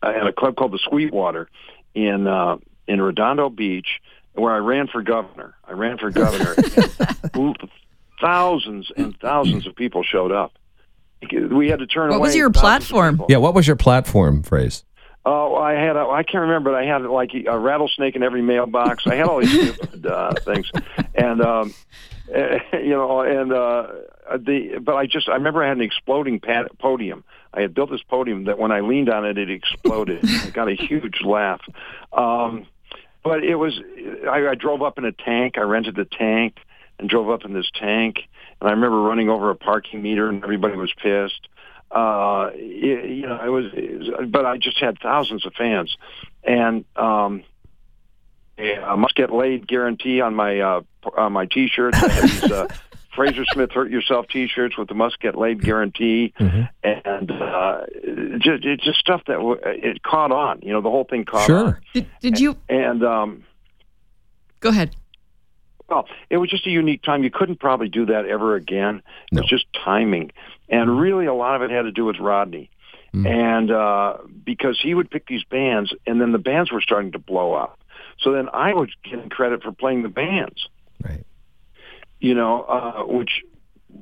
at 0.02 0.26
a 0.26 0.32
club 0.32 0.56
called 0.56 0.72
the 0.72 0.78
Sweetwater 0.88 1.48
in, 1.94 2.26
uh, 2.26 2.56
in 2.88 3.00
Redondo 3.00 3.48
Beach 3.50 4.00
where 4.34 4.52
I 4.54 4.58
ran 4.58 4.86
for 4.88 5.02
governor. 5.02 5.54
I 5.64 5.72
ran 5.72 5.98
for 5.98 6.10
governor. 6.10 6.56
thousands 8.20 8.90
and 8.96 9.16
thousands 9.20 9.66
of 9.66 9.74
people 9.76 10.02
showed 10.02 10.32
up. 10.32 10.52
We 11.50 11.68
had 11.68 11.80
to 11.80 11.86
turn 11.86 12.08
What 12.10 12.16
away. 12.16 12.28
was 12.28 12.36
your 12.36 12.50
platform? 12.50 13.22
Yeah. 13.28 13.36
What 13.38 13.54
was 13.54 13.66
your 13.66 13.76
platform 13.76 14.42
phrase? 14.42 14.84
Oh, 15.26 15.54
I 15.54 15.74
had 15.74 15.96
a, 15.96 16.00
I 16.00 16.22
can't 16.22 16.42
remember, 16.42 16.70
but 16.70 16.78
I 16.78 16.86
had 16.86 17.02
like 17.02 17.32
a 17.46 17.58
rattlesnake 17.58 18.16
in 18.16 18.22
every 18.22 18.40
mailbox. 18.40 19.06
I 19.06 19.16
had 19.16 19.26
all 19.26 19.40
these 19.40 19.50
stupid 19.74 20.06
uh, 20.06 20.32
things, 20.44 20.70
and 21.14 21.42
um, 21.42 21.74
you 22.72 22.88
know, 22.88 23.20
and 23.20 23.52
uh, 23.52 23.86
the 24.38 24.80
but 24.82 24.94
I 24.96 25.06
just 25.06 25.28
I 25.28 25.34
remember 25.34 25.62
I 25.62 25.68
had 25.68 25.76
an 25.76 25.82
exploding 25.82 26.40
pad, 26.40 26.68
podium. 26.78 27.22
I 27.52 27.60
had 27.60 27.74
built 27.74 27.90
this 27.90 28.02
podium 28.02 28.44
that 28.44 28.58
when 28.58 28.72
I 28.72 28.80
leaned 28.80 29.10
on 29.10 29.26
it, 29.26 29.36
it 29.36 29.50
exploded. 29.50 30.20
I 30.24 30.50
got 30.50 30.68
a 30.68 30.74
huge 30.74 31.20
laugh. 31.22 31.60
Um, 32.14 32.66
but 33.22 33.44
it 33.44 33.56
was 33.56 33.78
I, 34.26 34.48
I 34.48 34.54
drove 34.54 34.80
up 34.80 34.96
in 34.96 35.04
a 35.04 35.12
tank. 35.12 35.58
I 35.58 35.62
rented 35.62 35.96
the 35.96 36.06
tank 36.06 36.56
and 36.98 37.10
drove 37.10 37.28
up 37.28 37.44
in 37.44 37.52
this 37.52 37.70
tank. 37.74 38.20
And 38.60 38.68
I 38.68 38.72
remember 38.72 39.00
running 39.02 39.28
over 39.30 39.50
a 39.50 39.54
parking 39.56 40.02
meter, 40.02 40.28
and 40.28 40.42
everybody 40.42 40.76
was 40.76 40.92
pissed 41.02 41.48
uh, 41.90 42.50
it, 42.54 43.10
you 43.10 43.26
know, 43.26 43.40
it 43.44 43.48
was, 43.48 43.64
it 43.74 43.98
was, 43.98 44.28
but 44.30 44.46
I 44.46 44.58
just 44.58 44.78
had 44.78 44.98
thousands 45.02 45.44
of 45.44 45.52
fans, 45.54 45.96
and 46.44 46.84
um, 46.94 47.42
a 48.56 48.96
must 48.96 49.16
get 49.16 49.32
laid 49.32 49.66
guarantee 49.66 50.20
on 50.20 50.36
my 50.36 50.60
uh, 50.60 50.80
on 51.16 51.32
my 51.32 51.46
T-shirt. 51.46 51.94
I 51.96 52.08
had 52.08 52.22
these 52.22 52.44
uh, 52.44 52.68
Frazer 53.16 53.44
Smith 53.52 53.72
Hurt 53.72 53.90
Yourself 53.90 54.28
T-shirts 54.28 54.78
with 54.78 54.86
the 54.88 54.94
Must 54.94 55.18
Get 55.18 55.36
Laid 55.36 55.62
guarantee, 55.64 56.32
Mm-hmm. 56.38 56.62
and 56.84 57.30
uh, 57.32 57.80
just, 58.38 58.64
it's 58.64 58.84
just 58.84 59.00
stuff 59.00 59.22
that 59.26 59.34
w- 59.38 59.58
it 59.64 60.02
caught 60.04 60.30
on. 60.30 60.60
You 60.62 60.72
know, 60.74 60.80
the 60.82 60.90
whole 60.90 61.04
thing 61.04 61.24
caught 61.24 61.50
on. 61.50 61.64
Sure. 61.64 61.80
Did, 61.92 62.06
did 62.20 62.38
you 62.38 62.56
And 62.68 63.02
um, 63.02 63.42
go 64.60 64.68
ahead? 64.68 64.94
Well, 65.90 66.06
it 66.30 66.36
was 66.38 66.48
just 66.48 66.66
a 66.66 66.70
unique 66.70 67.02
time. 67.02 67.24
You 67.24 67.30
couldn't 67.30 67.58
probably 67.60 67.88
do 67.88 68.06
that 68.06 68.26
ever 68.26 68.54
again. 68.54 69.02
It 69.32 69.34
No. 69.34 69.40
was 69.42 69.50
just 69.50 69.66
timing, 69.72 70.30
and 70.68 70.98
really 71.00 71.26
a 71.26 71.34
lot 71.34 71.56
of 71.56 71.62
it 71.62 71.70
had 71.70 71.82
to 71.82 71.92
do 71.92 72.04
with 72.04 72.18
Rodney, 72.18 72.70
Mm. 73.14 73.26
and 73.26 73.70
uh, 73.72 74.18
because 74.44 74.78
he 74.80 74.94
would 74.94 75.10
pick 75.10 75.26
these 75.26 75.42
bands, 75.42 75.92
and 76.06 76.20
then 76.20 76.30
the 76.30 76.38
bands 76.38 76.70
were 76.70 76.80
starting 76.80 77.10
to 77.12 77.18
blow 77.18 77.54
up. 77.54 77.80
So 78.20 78.30
then 78.32 78.48
I 78.52 78.72
was 78.72 78.88
getting 79.02 79.28
credit 79.30 79.62
for 79.64 79.72
playing 79.72 80.02
the 80.04 80.08
bands. 80.08 80.68
Right. 81.02 81.24
you 82.20 82.34
know, 82.34 82.62
uh, 82.64 83.02
which 83.06 83.42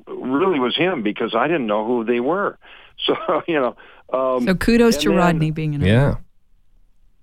really 0.07 0.59
was 0.59 0.75
him 0.75 1.01
because 1.03 1.33
I 1.33 1.47
didn't 1.47 1.67
know 1.67 1.85
who 1.85 2.03
they 2.03 2.19
were. 2.19 2.57
So, 3.05 3.15
you 3.47 3.53
know, 3.55 3.75
um, 4.11 4.45
So 4.45 4.55
kudos 4.55 4.97
to 4.97 5.09
then- 5.09 5.17
Rodney 5.17 5.51
being 5.51 5.73
in 5.73 5.81
it. 5.81 5.87
Yeah. 5.87 6.15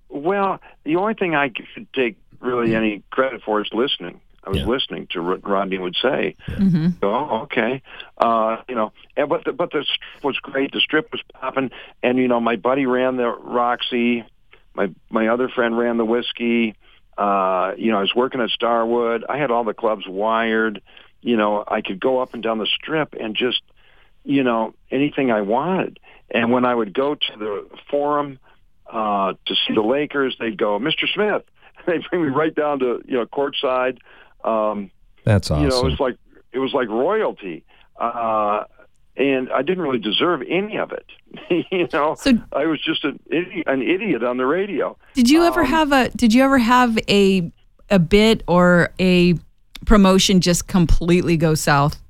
well, 0.08 0.58
the 0.84 0.96
only 0.96 1.12
thing 1.12 1.34
I 1.34 1.50
could 1.50 1.86
take 1.92 2.16
really 2.40 2.74
any 2.74 3.02
credit 3.10 3.42
for 3.42 3.60
is 3.60 3.68
listening. 3.74 4.20
I 4.46 4.50
was 4.50 4.60
Yeah. 4.60 4.66
listening 4.66 5.08
to 5.10 5.22
what 5.22 5.46
Rodney 5.46 5.78
would 5.78 5.96
say. 5.96 6.36
hmm 6.56 6.88
Oh, 7.02 7.40
okay. 7.42 7.82
Uh, 8.16 8.58
you 8.68 8.74
know, 8.74 8.92
and, 9.16 9.28
but 9.28 9.44
the, 9.44 9.52
but 9.52 9.70
the 9.72 9.84
strip 9.84 10.24
was 10.24 10.38
great. 10.38 10.72
The 10.72 10.80
strip 10.80 11.10
was 11.12 11.20
popping, 11.34 11.70
and 12.02 12.18
you 12.18 12.28
know, 12.28 12.40
my 12.40 12.56
buddy 12.56 12.86
ran 12.86 13.16
the 13.16 13.28
Roxy. 13.28 14.24
My 14.74 14.90
my 15.10 15.28
other 15.28 15.48
friend 15.48 15.76
ran 15.76 15.96
the 15.96 16.04
whiskey. 16.04 16.74
Uh, 17.18 17.72
you 17.76 17.90
know, 17.90 17.98
I 17.98 18.02
was 18.02 18.14
working 18.14 18.40
at 18.40 18.50
Starwood. 18.50 19.24
I 19.28 19.38
had 19.38 19.50
all 19.50 19.64
the 19.64 19.74
clubs 19.74 20.06
wired. 20.06 20.80
You 21.22 21.36
know, 21.36 21.64
I 21.66 21.80
could 21.80 21.98
go 21.98 22.20
up 22.20 22.34
and 22.34 22.42
down 22.42 22.58
the 22.58 22.66
strip 22.66 23.14
and 23.18 23.34
just, 23.34 23.62
you 24.22 24.42
know, 24.44 24.74
anything 24.90 25.30
I 25.32 25.40
wanted. 25.40 25.98
And 26.30 26.52
when 26.52 26.64
I 26.64 26.74
would 26.74 26.92
go 26.92 27.14
to 27.14 27.36
the 27.38 27.68
forum 27.90 28.38
uh, 28.86 29.32
to 29.46 29.54
see 29.54 29.74
the 29.74 29.82
Lakers, 29.82 30.36
they'd 30.38 30.58
go, 30.58 30.78
Mr. 30.78 31.08
Smith. 31.12 31.42
They'd 31.86 32.02
bring 32.10 32.22
me 32.22 32.28
right 32.28 32.54
down 32.54 32.80
to 32.80 33.02
you 33.06 33.16
know 33.18 33.26
courtside. 33.26 33.98
Um, 34.46 34.90
That's 35.24 35.50
awesome. 35.50 35.64
you 35.64 35.70
know, 35.70 35.80
it 35.80 35.90
was 35.90 36.00
like 36.00 36.16
it 36.52 36.58
was 36.58 36.72
like 36.72 36.88
royalty, 36.88 37.64
uh, 38.00 38.64
and 39.16 39.50
I 39.50 39.62
didn't 39.62 39.82
really 39.82 39.98
deserve 39.98 40.42
any 40.48 40.76
of 40.78 40.92
it. 40.92 41.06
you 41.70 41.88
know, 41.92 42.14
So 42.14 42.32
I 42.52 42.66
was 42.66 42.80
just 42.82 43.04
an 43.04 43.18
idiot, 43.26 43.66
an 43.66 43.82
idiot 43.82 44.22
on 44.22 44.36
the 44.36 44.46
radio. 44.46 44.96
did 45.14 45.28
you 45.28 45.42
ever 45.44 45.60
Um, 45.62 45.66
have 45.66 45.92
a 45.92 46.08
did 46.10 46.32
you 46.32 46.42
ever 46.44 46.58
have 46.58 46.98
a 47.08 47.50
a 47.90 47.98
bit 47.98 48.42
or 48.46 48.90
a 49.00 49.34
promotion 49.84 50.40
just 50.40 50.66
completely 50.68 51.36
go 51.36 51.54
south? 51.54 52.00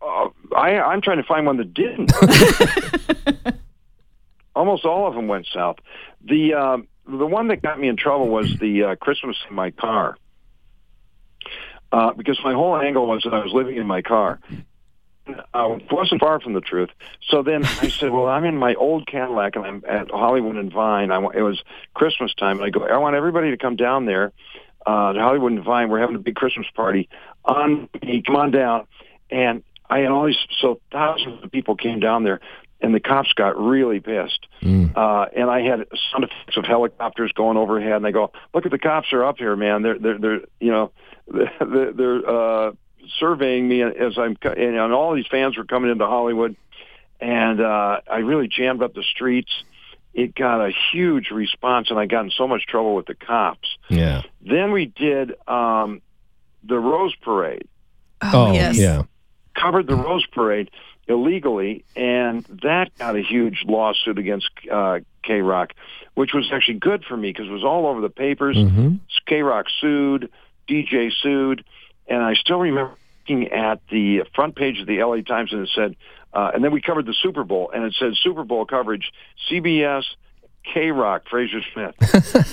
Uh, 0.00 0.28
I, 0.56 0.78
I'm 0.78 1.00
trying 1.02 1.18
to 1.18 1.24
find 1.24 1.44
one 1.46 1.56
that 1.58 1.74
didn't. 1.74 2.12
Almost 4.56 4.84
all 4.84 5.06
of 5.06 5.14
them 5.14 5.28
went 5.28 5.46
south. 5.52 5.76
The 6.24 6.54
uh, 6.54 6.78
the 7.06 7.26
one 7.26 7.48
that 7.48 7.62
got 7.62 7.78
me 7.78 7.88
in 7.88 7.96
trouble 7.96 8.28
was 8.28 8.56
the 8.58 8.82
uh, 8.84 8.94
Christmas 8.96 9.36
in 9.48 9.54
my 9.54 9.70
car, 9.70 10.16
uh, 11.92 12.12
because 12.12 12.38
my 12.44 12.52
whole 12.52 12.76
angle 12.76 13.06
was 13.06 13.22
that 13.24 13.34
I 13.34 13.42
was 13.42 13.52
living 13.52 13.76
in 13.76 13.86
my 13.86 14.02
car. 14.02 14.40
Uh, 15.28 15.76
it 15.76 15.92
wasn't 15.92 16.20
far 16.20 16.40
from 16.40 16.54
the 16.54 16.60
truth. 16.60 16.88
So 17.28 17.42
then 17.42 17.64
I 17.64 17.88
said, 18.00 18.10
"Well, 18.10 18.26
I'm 18.26 18.44
in 18.44 18.56
my 18.56 18.74
old 18.74 19.06
Cadillac 19.06 19.56
and 19.56 19.64
I'm 19.64 19.84
at 19.86 20.10
Hollywood 20.10 20.56
and 20.56 20.72
Vine. 20.72 21.10
I, 21.10 21.18
it 21.34 21.42
was 21.42 21.62
Christmas 21.94 22.34
time, 22.34 22.56
and 22.58 22.66
I 22.66 22.70
go, 22.70 22.86
I 22.86 22.96
want 22.98 23.16
everybody 23.16 23.50
to 23.50 23.58
come 23.58 23.76
down 23.76 24.06
there 24.06 24.32
uh, 24.86 25.12
to 25.12 25.20
Hollywood 25.20 25.52
and 25.52 25.64
Vine. 25.64 25.90
We're 25.90 26.00
having 26.00 26.16
a 26.16 26.20
big 26.20 26.34
Christmas 26.34 26.66
party. 26.74 27.08
On 27.44 27.88
me, 28.02 28.22
come 28.22 28.36
on 28.36 28.50
down." 28.50 28.86
And 29.30 29.62
I 29.90 29.98
had 29.98 30.10
all 30.10 30.26
these, 30.26 30.38
so 30.60 30.80
thousands 30.92 31.42
of 31.42 31.50
people 31.50 31.76
came 31.76 32.00
down 32.00 32.24
there, 32.24 32.40
and 32.80 32.94
the 32.94 33.00
cops 33.00 33.32
got 33.34 33.58
really 33.58 34.00
pissed. 34.00 34.46
Mm. 34.62 34.96
Uh, 34.96 35.26
and 35.36 35.50
I 35.50 35.62
had 35.62 35.86
sound 36.12 36.24
effects 36.24 36.56
of 36.56 36.64
helicopters 36.64 37.32
going 37.32 37.56
overhead, 37.56 37.92
and 37.92 38.04
they 38.04 38.12
go, 38.12 38.32
"Look 38.54 38.64
at 38.66 38.70
the 38.72 38.78
cops 38.78 39.12
are 39.12 39.24
up 39.24 39.38
here, 39.38 39.56
man. 39.56 39.82
They're 39.82 39.98
they're 39.98 40.18
they're 40.18 40.40
you 40.60 40.70
know 40.70 40.92
they're, 41.28 41.92
they're 41.92 42.28
uh, 42.68 42.72
surveying 43.18 43.68
me 43.68 43.82
as 43.82 44.16
I'm 44.18 44.36
co- 44.36 44.50
and, 44.50 44.76
and 44.76 44.92
all 44.92 45.14
these 45.14 45.26
fans 45.30 45.56
were 45.56 45.64
coming 45.64 45.90
into 45.90 46.06
Hollywood, 46.06 46.56
and 47.20 47.60
uh, 47.60 48.00
I 48.10 48.18
really 48.18 48.48
jammed 48.48 48.82
up 48.82 48.94
the 48.94 49.02
streets. 49.02 49.50
It 50.14 50.34
got 50.34 50.60
a 50.66 50.72
huge 50.92 51.30
response, 51.30 51.90
and 51.90 51.98
I 51.98 52.06
got 52.06 52.24
in 52.24 52.30
so 52.30 52.48
much 52.48 52.66
trouble 52.66 52.94
with 52.96 53.06
the 53.06 53.14
cops. 53.14 53.68
Yeah. 53.88 54.22
Then 54.40 54.72
we 54.72 54.86
did 54.86 55.32
um, 55.46 56.00
the 56.64 56.78
Rose 56.78 57.14
Parade 57.22 57.68
Oh, 58.20 58.52
yes. 58.52 58.76
yeah. 58.76 59.02
covered 59.54 59.86
the 59.86 59.94
Rose 59.94 60.26
Parade 60.32 60.70
illegally, 61.08 61.84
and 61.96 62.44
that 62.62 62.96
got 62.98 63.16
a 63.16 63.22
huge 63.22 63.64
lawsuit 63.66 64.18
against 64.18 64.48
uh, 64.70 65.00
K 65.22 65.40
Rock, 65.40 65.72
which 66.14 66.32
was 66.34 66.50
actually 66.52 66.78
good 66.78 67.04
for 67.04 67.16
me 67.16 67.30
because 67.32 67.46
it 67.48 67.52
was 67.52 67.64
all 67.64 67.86
over 67.86 68.00
the 68.00 68.10
papers. 68.10 68.56
hmm 68.56 68.96
K 69.26 69.42
Rock 69.42 69.66
sued, 69.80 70.30
DJ 70.68 71.10
sued, 71.22 71.64
and 72.06 72.22
I 72.22 72.34
still 72.34 72.58
remember 72.58 72.94
looking 73.28 73.48
at 73.52 73.80
the 73.90 74.22
front 74.34 74.56
page 74.56 74.80
of 74.80 74.86
the 74.86 75.02
LA 75.02 75.20
Times 75.20 75.52
and 75.52 75.62
it 75.62 75.70
said, 75.74 75.96
uh, 76.32 76.50
and 76.54 76.62
then 76.64 76.72
we 76.72 76.80
covered 76.80 77.06
the 77.06 77.14
Super 77.22 77.44
Bowl, 77.44 77.70
and 77.74 77.84
it 77.84 77.94
said 77.98 78.12
Super 78.22 78.44
Bowl 78.44 78.64
coverage, 78.64 79.12
CBS, 79.50 80.04
K 80.72 80.90
Rock, 80.90 81.24
Frazer 81.28 81.60
Smith, 81.72 81.94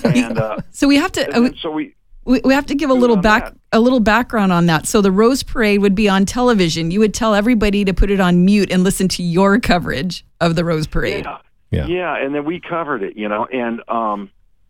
and, 0.06 0.38
uh, 0.38 0.58
So 0.72 0.88
we 0.88 0.96
have 0.98 1.12
to 1.14 1.34
and 1.34 1.46
then, 1.48 1.56
so 1.62 1.72
we. 1.72 1.94
We, 2.26 2.42
we 2.44 2.54
have 2.54 2.66
to 2.68 2.76
give 2.76 2.90
a 2.90 2.94
little 2.94 3.16
back 3.18 3.46
that? 3.46 3.56
a 3.72 3.80
little 3.80 4.00
background 4.00 4.52
on 4.52 4.66
that. 4.68 4.88
So 4.88 5.02
the 5.02 5.12
Rose 5.12 5.44
Parade 5.44 5.82
would 5.82 5.96
be 5.96 6.10
on 6.10 6.26
television. 6.26 6.92
You 6.92 7.00
would 7.00 7.14
tell 7.14 7.34
everybody 7.36 7.86
to 7.86 7.94
put 7.94 8.10
it 8.12 8.20
on 8.20 8.44
mute 8.46 8.72
and 8.72 8.84
listen 8.84 9.08
to 9.10 9.24
your 9.24 9.60
coverage 9.60 10.26
of 10.42 10.56
the 10.56 10.66
Rose 10.66 10.88
Parade 10.88 11.26
Yeah, 11.26 11.38
Yeah. 11.72 11.86
yeah, 11.88 12.18
and 12.18 12.34
then 12.36 12.46
we 12.46 12.60
covered 12.60 13.04
it, 13.04 13.16
you 13.18 13.28
know, 13.30 13.46
and 13.46 13.82
um, 13.88 14.30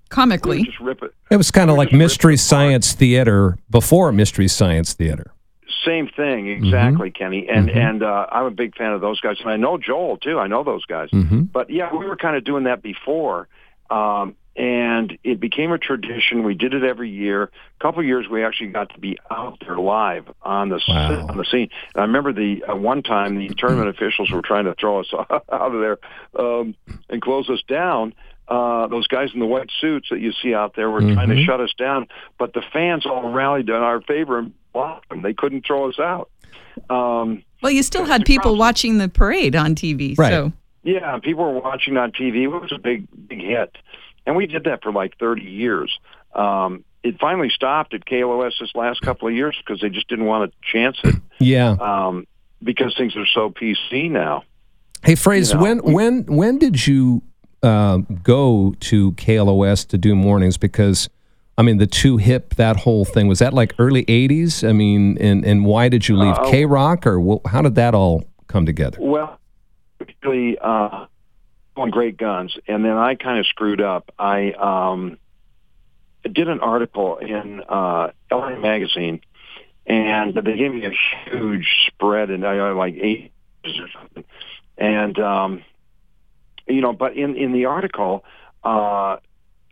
comically. 0.10 0.58
would 0.60 0.66
just 0.66 0.80
rip 0.80 1.02
it. 1.04 1.14
It 1.32 1.38
was 1.38 1.52
kind 1.52 1.70
of 1.70 1.76
We 1.78 1.86
like 1.86 1.94
Mystery 1.94 2.34
it 2.34 2.40
apart. 2.40 2.48
Science 2.48 2.94
Theater 2.94 3.58
before 3.70 4.12
Mystery 4.12 4.48
Science 4.48 4.94
Theater. 4.94 5.32
Same 5.86 6.08
thing, 6.08 6.48
exactly, 6.50 7.12
Kenny. 7.12 7.48
And 7.48 7.70
Mhm. 7.70 7.76
and 7.78 8.04
uh, 8.04 8.26
I'm 8.32 8.46
a 8.46 8.52
big 8.52 8.76
fan 8.76 8.92
of 8.92 9.02
those 9.02 9.20
guys, 9.22 9.38
and 9.42 9.50
I 9.52 9.56
know 9.56 9.78
Joel 9.78 10.18
too. 10.18 10.40
I 10.40 10.48
know 10.48 10.64
those 10.64 10.84
guys. 10.86 11.10
hmm 11.12 11.42
But 11.42 11.70
yeah, 11.70 11.96
we 11.96 12.06
were 12.08 12.16
kind 12.16 12.36
of 12.36 12.44
doing 12.44 12.64
that 12.64 12.82
before, 12.82 13.48
um, 13.92 14.34
and 14.56 15.18
it 15.24 15.40
became 15.40 15.72
a 15.72 15.78
tradition. 15.78 16.44
We 16.44 16.54
did 16.56 16.74
it 16.74 16.84
every 16.84 17.10
year. 17.10 17.44
A 17.44 17.84
couple 17.84 18.00
of 18.00 18.06
years, 18.06 18.28
we 18.30 18.44
actually 18.44 18.68
got 18.70 18.90
to 18.94 19.00
be 19.00 19.18
out 19.30 19.58
there 19.66 19.78
live 19.78 20.26
on 20.42 20.70
the 20.70 20.80
Wow. 20.88 21.28
on 21.30 21.38
the 21.38 21.46
scene. 21.46 21.70
And 21.94 22.02
I 22.02 22.02
remember 22.02 22.32
the 22.34 22.64
uh, 22.64 22.76
one 22.76 23.04
time 23.04 23.38
the 23.38 23.50
tournament 23.58 23.90
officials 23.90 24.32
were 24.32 24.42
trying 24.42 24.66
to 24.66 24.74
throw 24.76 25.00
us 25.02 25.08
out 25.30 25.44
of 25.50 25.80
there 25.82 25.98
um, 26.40 26.76
and 27.10 27.22
close 27.22 27.50
us 27.50 27.62
down. 27.68 28.14
Uh, 28.48 28.86
those 28.88 29.08
guys 29.08 29.30
in 29.34 29.40
the 29.40 29.46
white 29.46 29.72
suits 29.82 30.08
that 30.12 30.20
you 30.20 30.32
see 30.44 30.54
out 30.54 30.76
there 30.76 30.90
were 30.90 31.02
trying 31.02 31.30
to 31.30 31.36
Mhm. 31.36 31.46
shut 31.46 31.60
us 31.60 31.74
down, 31.78 32.08
but 32.38 32.54
the 32.54 32.62
fans 32.72 33.06
all 33.06 33.32
rallied 33.32 33.68
in 33.70 33.76
our 33.76 34.02
favor 34.02 34.38
and 34.38 34.54
blocked 34.72 35.10
them. 35.10 35.24
They 35.24 35.34
couldn't 35.34 35.66
throw 35.66 35.90
us 35.90 35.98
out. 36.00 36.30
Um, 36.90 37.42
Well, 37.64 37.72
you 37.72 37.82
still 37.84 38.06
had 38.06 38.24
people 38.26 38.52
process. 38.52 38.60
watching 38.60 38.98
the 39.00 39.10
parade 39.10 39.56
on 39.56 39.74
TV. 39.74 40.14
Right. 40.18 40.30
So 40.30 40.54
Yeah, 40.84 41.18
people 41.18 41.44
were 41.52 41.60
watching 41.60 41.98
on 41.98 42.12
TV. 42.12 42.44
It 42.44 42.48
was 42.48 42.72
a 42.72 42.78
big, 42.78 43.08
big 43.28 43.42
hit, 43.42 43.76
and 44.26 44.36
we 44.36 44.48
did 44.48 44.64
that 44.66 44.84
for 44.84 44.92
like 44.92 45.18
30 45.20 45.42
years. 45.44 45.98
Um, 46.34 46.84
it 47.04 47.20
finally 47.20 47.50
stopped 47.50 47.94
at 47.94 48.06
KLOS 48.06 48.54
this 48.60 48.72
last 48.76 49.02
couple 49.02 49.28
of 49.28 49.34
years 49.34 49.56
because 49.64 49.80
they 49.82 49.90
just 49.90 50.08
didn't 50.08 50.26
want 50.26 50.52
to 50.52 50.58
chance 50.72 50.98
it 51.04 51.16
Yeah. 51.40 51.72
um, 51.80 52.26
because 52.64 52.96
things 52.98 53.16
are 53.16 53.26
so 53.28 53.50
PC 53.52 54.10
now. 54.10 54.44
Hey, 55.04 55.16
Phrase, 55.16 55.50
you 55.52 55.58
know, 55.58 55.62
when 55.64 55.82
we- 55.84 55.94
when 55.94 56.24
when 56.26 56.58
did 56.58 56.88
you 56.88 57.22
uh, 57.62 57.98
go 58.24 58.76
to 58.80 59.12
KLOS 59.14 59.86
to 59.90 59.98
do 59.98 60.16
mornings? 60.16 60.58
Because 60.58 61.10
I 61.58 61.62
mean, 61.62 61.78
the 61.78 61.88
two 61.88 62.18
hip 62.18 62.56
that 62.56 62.76
whole 62.78 63.06
thing 63.06 63.28
was 63.28 63.40
that 63.40 63.54
like 63.54 63.74
early 63.80 64.04
'80s. 64.06 64.68
I 64.68 64.74
mean, 64.74 65.18
and 65.20 65.46
and 65.46 65.64
why 65.66 65.90
did 65.90 66.08
you 66.10 66.18
leave 66.18 66.36
Uh, 66.38 66.50
K 66.50 66.66
Rock, 66.66 67.06
or 67.08 67.40
how 67.48 67.62
did 67.62 67.76
that 67.76 67.94
all 67.96 68.26
come 68.48 68.66
together? 68.66 68.98
Well, 69.00 69.40
actually, 70.02 70.58
uh, 70.60 71.06
on 71.76 71.90
Great 71.90 72.18
Guns, 72.18 72.58
and 72.68 72.84
then 72.84 72.98
I 72.98 73.16
kind 73.16 73.40
of 73.40 73.46
screwed 73.48 73.82
up. 73.82 74.12
I 74.18 74.52
um, 74.52 75.18
did 76.24 76.48
an 76.48 76.60
article 76.60 77.18
in 77.18 77.62
uh, 77.68 78.12
LA 78.32 78.58
Magazine, 78.58 79.22
and 79.86 80.34
they 80.34 80.58
gave 80.58 80.74
me 80.74 80.86
a 80.86 81.30
huge 81.30 81.68
spread, 81.88 82.30
and 82.30 82.46
I 82.46 82.72
like 82.72 82.96
eight 82.96 83.32
or 83.66 83.88
something. 83.94 84.24
And 84.78 85.20
um, 85.20 85.64
you 86.68 86.82
know, 86.82 86.94
but 86.94 87.16
in 87.16 87.36
in 87.36 87.52
the 87.54 87.66
article, 87.66 88.24
uh, 88.64 89.18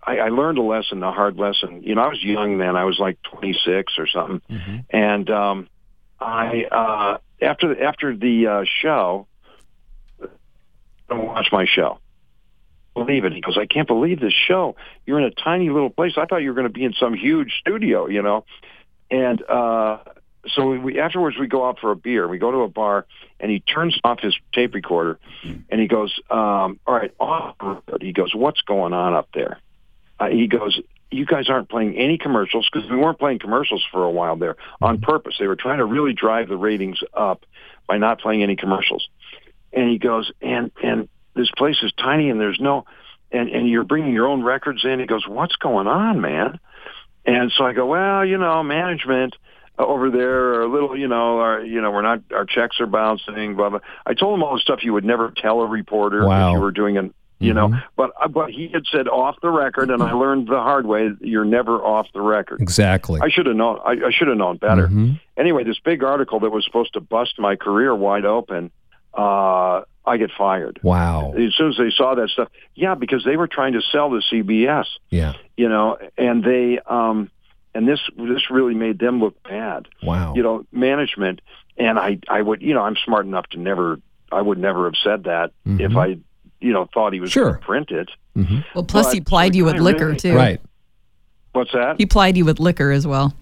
I, 0.05 0.17
I 0.17 0.29
learned 0.29 0.57
a 0.57 0.61
lesson, 0.61 1.03
a 1.03 1.11
hard 1.11 1.37
lesson. 1.37 1.83
You 1.83 1.95
know, 1.95 2.01
I 2.01 2.07
was 2.07 2.23
young 2.23 2.57
then; 2.57 2.75
I 2.75 2.83
was 2.83 2.99
like 2.99 3.21
26 3.23 3.93
or 3.97 4.07
something, 4.07 4.41
and 4.89 5.29
um, 5.29 5.67
I 6.19 6.65
uh, 6.71 7.17
after 7.41 7.83
after 7.83 8.15
the 8.15 8.47
uh, 8.47 8.65
show, 8.81 9.27
don't 11.13 11.27
watch 11.27 11.49
my 11.51 11.65
show. 11.65 11.99
Believe 12.93 13.25
it. 13.25 13.33
He 13.33 13.41
goes, 13.41 13.57
I 13.57 13.65
can't 13.65 13.87
believe 13.87 14.19
this 14.19 14.33
show. 14.33 14.75
You're 15.05 15.19
in 15.19 15.25
a 15.25 15.31
tiny 15.31 15.69
little 15.69 15.89
place. 15.89 16.13
I 16.17 16.25
thought 16.25 16.37
you 16.37 16.49
were 16.49 16.55
going 16.55 16.67
to 16.67 16.73
be 16.73 16.83
in 16.83 16.93
some 16.93 17.13
huge 17.13 17.53
studio, 17.59 18.07
you 18.07 18.21
know. 18.21 18.45
And 19.09 19.41
uh, 19.49 19.97
so 20.47 20.71
we 20.71 20.99
afterwards 20.99 21.37
we 21.39 21.47
go 21.47 21.67
out 21.67 21.79
for 21.79 21.91
a 21.91 21.95
beer. 21.95 22.27
We 22.27 22.37
go 22.37 22.51
to 22.51 22.59
a 22.59 22.67
bar, 22.67 23.05
and 23.39 23.49
he 23.49 23.59
turns 23.61 23.97
off 24.03 24.19
his 24.19 24.35
tape 24.53 24.73
recorder, 24.73 25.19
and 25.69 25.81
he 25.81 25.87
goes, 25.87 26.13
um, 26.29 26.79
"All 26.85 26.93
right, 26.93 27.13
off." 27.19 27.55
He 28.01 28.11
goes, 28.11 28.33
"What's 28.35 28.61
going 28.61 28.93
on 28.93 29.13
up 29.13 29.29
there?" 29.33 29.59
Uh, 30.19 30.27
he 30.27 30.47
goes, 30.47 30.79
"You 31.11 31.25
guys 31.25 31.49
aren't 31.49 31.69
playing 31.69 31.97
any 31.97 32.17
commercials 32.17 32.69
because 32.71 32.89
we 32.89 32.97
weren't 32.97 33.19
playing 33.19 33.39
commercials 33.39 33.83
for 33.91 34.03
a 34.03 34.11
while 34.11 34.35
there 34.35 34.55
on 34.81 34.99
purpose. 35.01 35.35
They 35.39 35.47
were 35.47 35.55
trying 35.55 35.79
to 35.79 35.85
really 35.85 36.13
drive 36.13 36.49
the 36.49 36.57
ratings 36.57 36.99
up 37.13 37.45
by 37.87 37.97
not 37.97 38.19
playing 38.19 38.43
any 38.43 38.55
commercials." 38.55 39.07
And 39.75 39.89
he 39.89 39.97
goes, 39.97 40.31
"And 40.41 40.71
and 40.83 41.09
this 41.35 41.49
place 41.57 41.77
is 41.83 41.91
tiny, 41.93 42.29
and 42.29 42.39
there's 42.39 42.59
no." 42.59 42.85
And, 43.31 43.49
and 43.49 43.67
you're 43.67 43.83
bringing 43.83 44.13
your 44.13 44.27
own 44.27 44.43
records 44.43 44.85
in. 44.85 44.99
He 44.99 45.05
goes, 45.07 45.27
"What's 45.27 45.55
going 45.55 45.87
on, 45.87 46.21
man?" 46.21 46.59
And 47.25 47.51
so 47.57 47.65
I 47.65 47.73
go, 47.73 47.85
"Well, 47.87 48.25
you 48.25 48.37
know, 48.37 48.61
management." 48.63 49.35
over 49.79 50.11
there 50.11 50.53
are 50.53 50.61
a 50.61 50.67
little, 50.71 50.95
you 50.95 51.07
know, 51.07 51.39
our, 51.39 51.59
you 51.65 51.81
know, 51.81 51.89
we're 51.89 52.03
not, 52.03 52.19
our 52.31 52.45
checks 52.45 52.79
are 52.79 52.85
bouncing, 52.85 53.55
blah, 53.55 53.71
blah. 53.71 53.79
I 54.05 54.13
told 54.13 54.37
him 54.37 54.43
all 54.43 54.53
the 54.53 54.59
stuff 54.59 54.83
you 54.83 54.93
would 54.93 55.03
never 55.03 55.33
tell 55.35 55.61
a 55.61 55.65
reporter 55.65 56.27
Wow. 56.27 56.49
if 56.49 56.53
you 56.53 56.59
were 56.61 56.69
doing 56.71 56.95
an, 56.99 57.11
you 57.39 57.55
know, 57.55 57.69
Mhm. 57.69 57.81
but, 57.95 58.11
uh, 58.21 58.27
but 58.27 58.51
he 58.51 58.67
had 58.67 58.83
said 58.91 59.07
off 59.07 59.35
the 59.41 59.49
record 59.49 59.89
and 59.89 60.03
I 60.03 60.11
learned 60.13 60.47
the 60.47 60.61
hard 60.61 60.85
way, 60.85 61.09
you're 61.21 61.43
never 61.43 61.77
off 61.83 62.05
the 62.13 62.21
record. 62.21 62.61
Exactly. 62.61 63.19
I 63.23 63.29
should 63.29 63.47
have 63.47 63.55
known, 63.55 63.79
I, 63.83 63.93
I 63.93 64.11
should 64.11 64.27
have 64.27 64.37
known 64.37 64.57
better. 64.57 64.89
Mhm. 64.89 65.19
Anyway, 65.37 65.63
this 65.63 65.79
big 65.79 66.03
article 66.03 66.39
that 66.41 66.51
was 66.51 66.63
supposed 66.65 66.93
to 66.93 67.01
bust 67.01 67.39
my 67.39 67.55
career 67.55 67.95
wide 67.95 68.25
open, 68.25 68.69
uh, 69.13 69.81
I 70.05 70.17
get 70.17 70.31
fired. 70.37 70.79
Wow. 70.83 71.33
As 71.33 71.53
soon 71.55 71.69
as 71.69 71.77
they 71.77 71.89
saw 71.95 72.15
that 72.15 72.29
stuff, 72.29 72.49
yeah, 72.75 72.95
because 72.95 73.23
they 73.23 73.37
were 73.37 73.47
trying 73.47 73.73
to 73.73 73.81
sell 73.81 74.09
to 74.09 74.21
CBS 74.31 74.85
Yeah. 75.09 75.33
you 75.55 75.69
know, 75.69 75.97
and 76.17 76.43
they 76.43 76.79
um 76.85 77.29
and 77.75 77.87
this 77.87 77.99
this 78.17 78.49
really 78.51 78.73
made 78.75 78.99
them 78.99 79.19
look 79.19 79.41
bad. 79.43 79.87
Wow. 80.03 80.33
You 80.35 80.43
know, 80.43 80.65
management 80.71 81.41
and 81.77 81.97
I 81.97 82.19
I 82.27 82.41
would 82.41 82.61
you 82.61 82.73
know, 82.73 82.81
I'm 82.81 82.97
smart 83.05 83.25
enough 83.25 83.47
to 83.51 83.59
never 83.59 83.99
I 84.31 84.41
would 84.41 84.57
never 84.57 84.85
have 84.85 84.95
said 85.03 85.23
that 85.25 85.51
if 85.65 85.95
I 85.95 86.17
you 86.59 86.73
know 86.73 86.87
thought 86.93 87.13
he 87.13 87.19
was 87.21 87.29
Mm-hmm. 87.29 87.39
Sure. 87.39 87.43
going 87.51 87.59
to 87.59 87.65
print 87.65 87.91
it. 87.91 88.09
Mhm. 88.37 88.65
Well, 88.75 88.83
plus 88.83 89.05
But 89.07 89.13
he 89.13 89.21
plied 89.21 89.55
you 89.55 89.63
with 89.65 89.77
liquor 89.77 90.07
really- 90.07 90.17
too. 90.19 90.35
Right. 90.35 90.59
What's 91.53 91.71
that? 91.73 91.95
He 91.97 92.05
plied 92.07 92.35
you 92.35 92.45
with 92.45 92.59
liquor 92.59 92.91
as 92.91 93.05
well. 93.07 93.33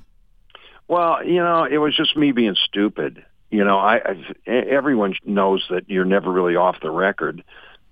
Well, 0.87 1.25
you 1.25 1.35
know, 1.41 1.63
it 1.63 1.77
was 1.77 1.95
just 1.95 2.17
me 2.17 2.33
being 2.33 2.55
stupid. 2.65 3.23
You 3.51 3.65
know, 3.65 3.77
I, 3.77 3.97
I 3.97 4.51
everyone 4.51 5.15
knows 5.25 5.65
that 5.69 5.89
you're 5.89 6.05
never 6.05 6.31
really 6.31 6.55
off 6.55 6.77
the 6.81 6.89
record. 6.89 7.43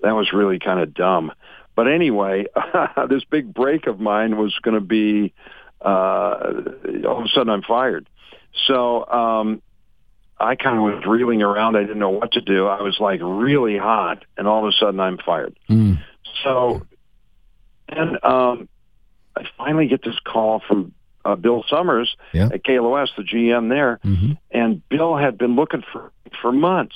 That 0.02 0.15
was 0.15 0.32
really 0.34 0.58
kind 0.58 0.80
of 0.80 0.93
dumb. 0.93 1.34
But 1.76 1.88
anyway, 1.88 2.45
this 3.10 3.24
big 3.26 3.54
break 3.54 3.86
of 3.86 4.00
mine 4.00 4.38
was 4.38 4.58
going 4.62 4.76
to 4.76 4.82
be 4.82 5.34
uh, 5.82 6.52
all 7.06 7.19
of 7.19 7.26
a 7.26 7.30
sudden 7.34 7.50
I'm 7.50 7.62
fired. 7.62 8.10
So 8.67 9.06
um, 9.06 9.62
I 10.39 10.56
kind 10.56 10.78
of 10.78 10.84
was 10.84 11.04
reeling 11.06 11.41
around. 11.41 11.76
I 11.76 11.82
didn't 11.82 12.00
know 12.00 12.10
what 12.10 12.32
to 12.34 12.41
do. 12.41 12.67
I 12.67 12.82
was 12.82 12.98
like 13.00 13.19
really 13.22 13.78
hot, 13.78 14.24
and 14.38 14.48
all 14.48 14.65
of 14.65 14.69
a 14.69 14.74
sudden 14.74 15.00
I'm 15.00 15.17
fired. 15.17 15.58
Mm. 15.69 16.02
So, 16.43 16.86
and 17.89 18.24
um, 18.24 18.69
I 19.36 19.43
finally 19.58 19.88
get 19.88 20.04
this 20.04 20.19
call 20.24 20.62
from 20.65 20.93
uh, 21.25 21.36
Bill 21.36 21.63
Summers 21.69 22.15
Yeah. 22.34 22.49
at 22.53 22.63
KLOS, 22.63 23.10
the 23.17 23.23
GM 23.23 23.69
there, 23.69 23.99
Mhm. 24.05 24.38
and 24.51 24.82
Bill 24.89 25.15
had 25.17 25.38
been 25.38 25.55
looking 25.55 25.84
for 25.91 26.12
for 26.41 26.51
months, 26.51 26.95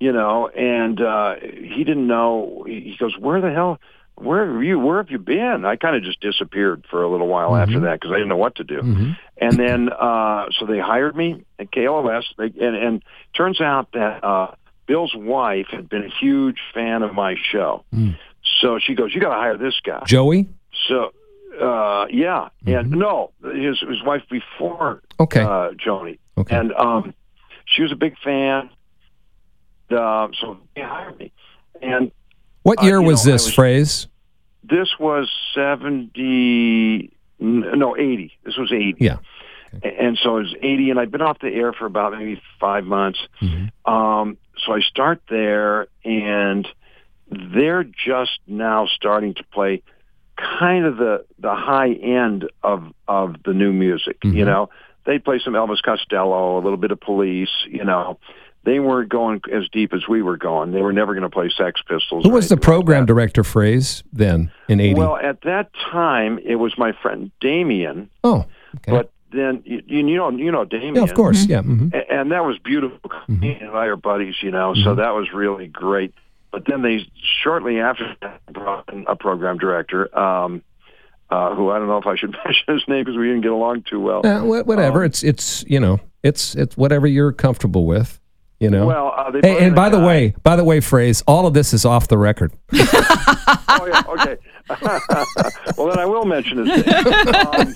you 0.00 0.12
know, 0.12 0.48
and 0.48 1.00
uh, 1.00 1.36
he 1.40 1.84
didn't 1.84 2.06
know. 2.06 2.64
He 2.66 2.96
goes, 2.98 3.16
"Where 3.18 3.40
the 3.40 3.50
hell? 3.52 3.78
Where 4.16 4.46
have 4.52 4.62
you? 4.62 4.78
Where 4.78 4.98
have 4.98 5.10
you 5.10 5.18
been?" 5.18 5.64
I 5.64 5.76
kind 5.76 5.96
of 5.96 6.02
just 6.02 6.20
disappeared 6.20 6.84
for 6.90 7.02
a 7.02 7.08
little 7.08 7.28
while 7.28 7.56
after 7.56 7.80
that 7.80 7.94
because 8.00 8.10
I 8.12 8.16
didn't 8.16 8.28
know 8.28 8.36
what 8.36 8.56
to 8.56 8.64
do. 8.64 8.80
Mhm. 8.80 9.16
And 9.38 9.52
then, 9.54 9.88
uh, 9.90 10.46
so 10.58 10.66
they 10.66 10.78
hired 10.78 11.16
me 11.16 11.42
at 11.58 11.70
KLOS, 11.72 12.24
they, 12.36 12.52
and, 12.64 12.76
and 12.76 13.02
turns 13.34 13.60
out 13.60 13.90
that 13.92 14.22
uh, 14.22 14.48
Bill's 14.86 15.14
wife 15.16 15.66
had 15.70 15.88
been 15.88 16.04
a 16.04 16.08
huge 16.20 16.58
fan 16.74 17.02
of 17.02 17.14
my 17.14 17.34
show. 17.50 17.84
Mm. 17.94 18.16
So 18.60 18.78
she 18.78 18.94
goes, 18.94 19.14
"You 19.14 19.20
got 19.20 19.30
to 19.34 19.40
hire 19.40 19.56
this 19.56 19.80
guy." 19.82 20.02
Joey? 20.06 20.46
So, 20.88 21.12
uh, 21.60 22.06
yeah, 22.10 22.48
and 22.66 22.90
no, 22.90 23.32
his 23.42 23.80
his 23.80 24.02
wife 24.04 24.22
before 24.30 25.02
Mm-hmm. 25.18 25.22
Okay. 25.22 25.40
uh, 25.40 25.70
Joni, 25.72 26.18
Okay. 26.38 26.56
and 26.56 26.72
um, 26.72 27.14
she 27.66 27.82
was 27.82 27.92
a 27.92 27.96
big 27.96 28.16
fan. 28.24 28.70
Uh, 29.90 30.28
so 30.40 30.58
they 30.74 30.80
hired 30.82 31.18
me, 31.18 31.32
and 31.82 32.10
what 32.62 32.82
uh, 32.82 32.86
year 32.86 33.00
you 33.00 33.06
was 33.06 33.24
know, 33.26 33.32
this 33.32 33.44
was- 33.46 33.54
phrase? 33.54 34.06
this 34.64 34.88
was 34.98 35.30
seventy, 35.54 37.12
no 37.38 37.96
eighty. 37.96 38.32
This 38.44 38.56
was 38.56 38.72
eighty. 38.72 38.96
Yeah. 39.04 39.18
And 39.82 40.18
so 40.22 40.36
it 40.36 40.42
was 40.42 40.54
80, 40.60 40.90
and 40.90 41.00
I'd 41.00 41.10
been 41.10 41.22
off 41.22 41.38
the 41.38 41.48
air 41.48 41.72
for 41.72 41.86
about 41.86 42.12
maybe 42.12 42.42
five 42.60 42.84
months. 42.84 43.18
Mm-hmm. 43.40 43.90
Um, 43.90 44.36
so 44.66 44.74
I 44.74 44.80
start 44.80 45.22
there, 45.30 45.86
and 46.04 46.68
they're 47.30 47.82
just 47.82 48.38
now 48.46 48.86
starting 48.86 49.32
to 49.32 49.44
play 49.44 49.82
kind 50.36 50.84
of 50.84 50.96
the 50.96 51.24
the 51.38 51.54
high 51.54 51.92
end 51.92 52.50
of 52.62 52.92
of 53.08 53.36
the 53.44 53.52
new 53.52 53.72
music. 53.72 54.20
Mm-hmm. 54.20 54.36
You 54.36 54.44
know, 54.44 54.70
they 55.04 55.18
play 55.18 55.40
some 55.44 55.54
Elvis 55.54 55.82
Costello, 55.82 56.58
a 56.58 56.62
little 56.62 56.76
bit 56.76 56.90
of 56.90 57.00
Police. 57.00 57.50
You 57.68 57.84
know, 57.84 58.18
they 58.64 58.78
weren't 58.78 59.08
going 59.08 59.40
as 59.52 59.68
deep 59.70 59.92
as 59.92 60.06
we 60.08 60.22
were 60.22 60.36
going. 60.36 60.72
They 60.72 60.82
were 60.82 60.92
never 60.92 61.14
going 61.14 61.22
to 61.22 61.30
play 61.30 61.50
Sex 61.56 61.80
Pistols. 61.88 62.24
Who 62.24 62.30
was 62.30 62.48
the 62.48 62.54
anything 62.54 62.56
like 62.56 62.62
program 62.62 63.06
director 63.06 63.44
phrase 63.44 64.02
then 64.12 64.52
in 64.68 64.80
80? 64.80 64.94
Well, 64.94 65.16
at 65.16 65.42
that 65.42 65.70
time, 65.90 66.38
it 66.44 66.56
was 66.56 66.76
my 66.78 66.92
friend 67.02 67.30
Damien, 67.40 68.10
oh, 68.24 68.46
okay. 68.76 68.92
but 68.92 69.10
then 69.32 69.62
you, 69.64 69.82
you 69.86 70.02
know 70.02 70.30
you 70.30 70.52
know 70.52 70.64
Damien. 70.64 70.96
yeah, 70.96 71.02
of 71.02 71.14
course. 71.14 71.46
Yeah. 71.46 71.62
hmm 71.62 71.88
A- 71.92 72.12
and 72.12 72.30
that 72.32 72.44
was 72.44 72.58
beautiful. 72.58 73.10
Me 73.28 73.58
and 73.60 73.70
I 73.70 73.86
are 73.86 73.96
buddies, 73.96 74.36
you 74.42 74.50
know, 74.50 74.74
so 74.74 74.94
that 74.94 75.10
was 75.10 75.32
really 75.32 75.66
great. 75.66 76.14
But 76.52 76.64
then 76.66 76.82
they 76.82 77.10
shortly 77.42 77.80
after 77.80 78.14
that 78.20 78.40
brought 78.52 78.92
in 78.92 79.06
a 79.08 79.16
program 79.16 79.56
director, 79.56 80.16
um, 80.16 80.62
uh, 81.30 81.54
who 81.54 81.70
I 81.70 81.78
don't 81.78 81.88
know 81.88 81.96
if 81.96 82.06
I 82.06 82.14
should 82.14 82.32
mention 82.44 82.74
his 82.74 82.82
name 82.86 83.04
because 83.04 83.16
we 83.18 83.26
didn't 83.26 83.40
get 83.40 83.52
along 83.52 83.84
too 83.88 84.00
well. 84.00 84.24
Uh, 84.24 84.44
whatever. 84.44 85.00
Um, 85.00 85.06
it's 85.06 85.22
it's 85.22 85.64
you 85.66 85.80
know 85.80 85.98
it's 86.22 86.54
it's 86.54 86.76
whatever 86.76 87.06
you're 87.06 87.32
comfortable 87.32 87.86
with. 87.86 88.20
You 88.60 88.70
know. 88.70 88.86
Well, 88.86 89.12
uh, 89.16 89.30
they 89.32 89.40
hey, 89.40 89.64
and 89.64 89.74
by 89.74 89.88
the 89.88 89.98
way, 89.98 90.34
by 90.44 90.54
the 90.54 90.62
way, 90.62 90.80
phrase 90.80 91.22
all 91.26 91.46
of 91.46 91.54
this 91.54 91.72
is 91.72 91.84
off 91.84 92.06
the 92.06 92.18
record. 92.18 92.52
oh 92.72 93.86
yeah, 93.86 94.02
okay. 94.08 94.36
well, 95.76 95.88
then 95.88 95.98
I 95.98 96.06
will 96.06 96.26
mention 96.26 96.66
his 96.66 96.86
name. 96.86 97.34
Um, 97.34 97.74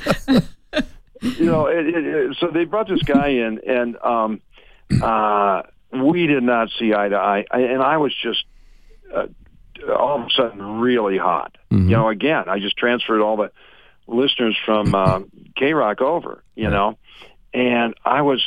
you 1.23 1.47
know, 1.47 1.67
it, 1.67 1.87
it, 1.87 2.07
it, 2.07 2.37
so 2.39 2.49
they 2.49 2.65
brought 2.65 2.89
this 2.89 3.03
guy 3.03 3.29
in, 3.29 3.61
and 3.67 3.97
um, 3.97 4.41
uh, 5.03 5.63
we 5.93 6.27
did 6.27 6.43
not 6.43 6.69
see 6.79 6.95
eye 6.95 7.09
to 7.09 7.17
eye, 7.17 7.45
I, 7.51 7.61
and 7.61 7.83
I 7.83 7.97
was 7.97 8.15
just 8.23 8.45
uh, 9.15 9.27
all 9.93 10.21
of 10.21 10.27
a 10.27 10.31
sudden 10.31 10.81
really 10.81 11.19
hot. 11.19 11.57
You 11.71 11.79
know, 11.79 12.09
again, 12.09 12.49
I 12.49 12.59
just 12.59 12.77
transferred 12.77 13.21
all 13.21 13.37
the 13.37 13.51
listeners 14.07 14.57
from 14.65 14.95
uh, 14.95 15.21
K 15.57 15.73
Rock 15.75 16.01
over. 16.01 16.43
You 16.55 16.71
know, 16.71 16.99
and 17.53 17.95
I 18.05 18.23
was 18.23 18.45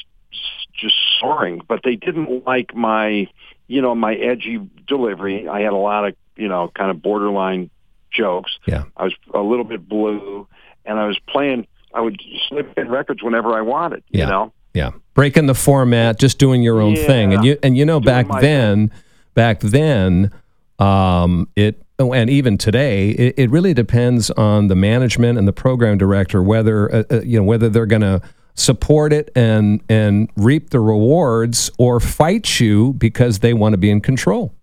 just 0.73 0.95
soaring, 1.19 1.61
but 1.67 1.81
they 1.83 1.95
didn't 1.95 2.45
like 2.45 2.73
my, 2.73 3.27
you 3.67 3.81
know, 3.81 3.93
my 3.95 4.15
edgy 4.15 4.59
delivery. 4.87 5.47
I 5.47 5.61
had 5.61 5.73
a 5.73 5.77
lot 5.77 6.07
of, 6.07 6.15
you 6.35 6.47
know, 6.47 6.71
kind 6.73 6.89
of 6.89 7.01
borderline 7.01 7.69
jokes. 8.11 8.57
Yeah. 8.65 8.85
I 8.95 9.03
was 9.03 9.13
a 9.33 9.41
little 9.41 9.65
bit 9.65 9.87
blue, 9.87 10.47
and 10.85 10.99
I 10.99 11.05
was 11.05 11.19
playing. 11.27 11.67
I 11.93 12.01
would 12.01 12.21
slip 12.47 12.77
in 12.77 12.89
records 12.89 13.23
whenever 13.23 13.53
I 13.53 13.61
wanted. 13.61 14.03
Yeah. 14.09 14.25
You 14.25 14.29
know. 14.29 14.53
Yeah, 14.71 14.91
breaking 15.15 15.47
the 15.47 15.55
format, 15.55 16.19
just 16.19 16.37
doing 16.37 16.61
your 16.61 16.79
own 16.79 16.95
thing, 16.95 17.33
and 17.33 17.43
you 17.43 17.57
and 17.63 17.75
you 17.75 17.85
know 17.85 17.99
Doing 17.99 18.27
back 18.27 18.41
then, 18.41 18.91
back 19.33 19.61
then, 19.61 20.31
um, 20.79 21.47
it 21.55 21.81
oh, 21.99 22.13
and 22.13 22.29
even 22.29 22.57
today, 22.57 23.09
it, 23.09 23.35
it 23.37 23.49
really 23.51 23.73
depends 23.73 24.31
on 24.31 24.67
the 24.67 24.75
management 24.75 25.37
and 25.37 25.47
the 25.47 25.53
program 25.53 25.97
director 25.97 26.41
whether 26.41 26.93
uh, 26.93 27.03
uh, 27.11 27.21
you 27.21 27.37
know 27.37 27.43
whether 27.43 27.69
they're 27.69 27.85
going 27.85 28.01
to 28.01 28.21
support 28.55 29.13
it 29.13 29.29
and 29.35 29.81
and 29.89 30.29
reap 30.35 30.69
the 30.69 30.79
rewards 30.79 31.69
or 31.77 31.99
fight 31.99 32.59
you 32.59 32.93
because 32.93 33.39
they 33.39 33.53
want 33.53 33.73
to 33.73 33.77
be 33.77 33.89
in 33.89 34.01
control. 34.01 34.53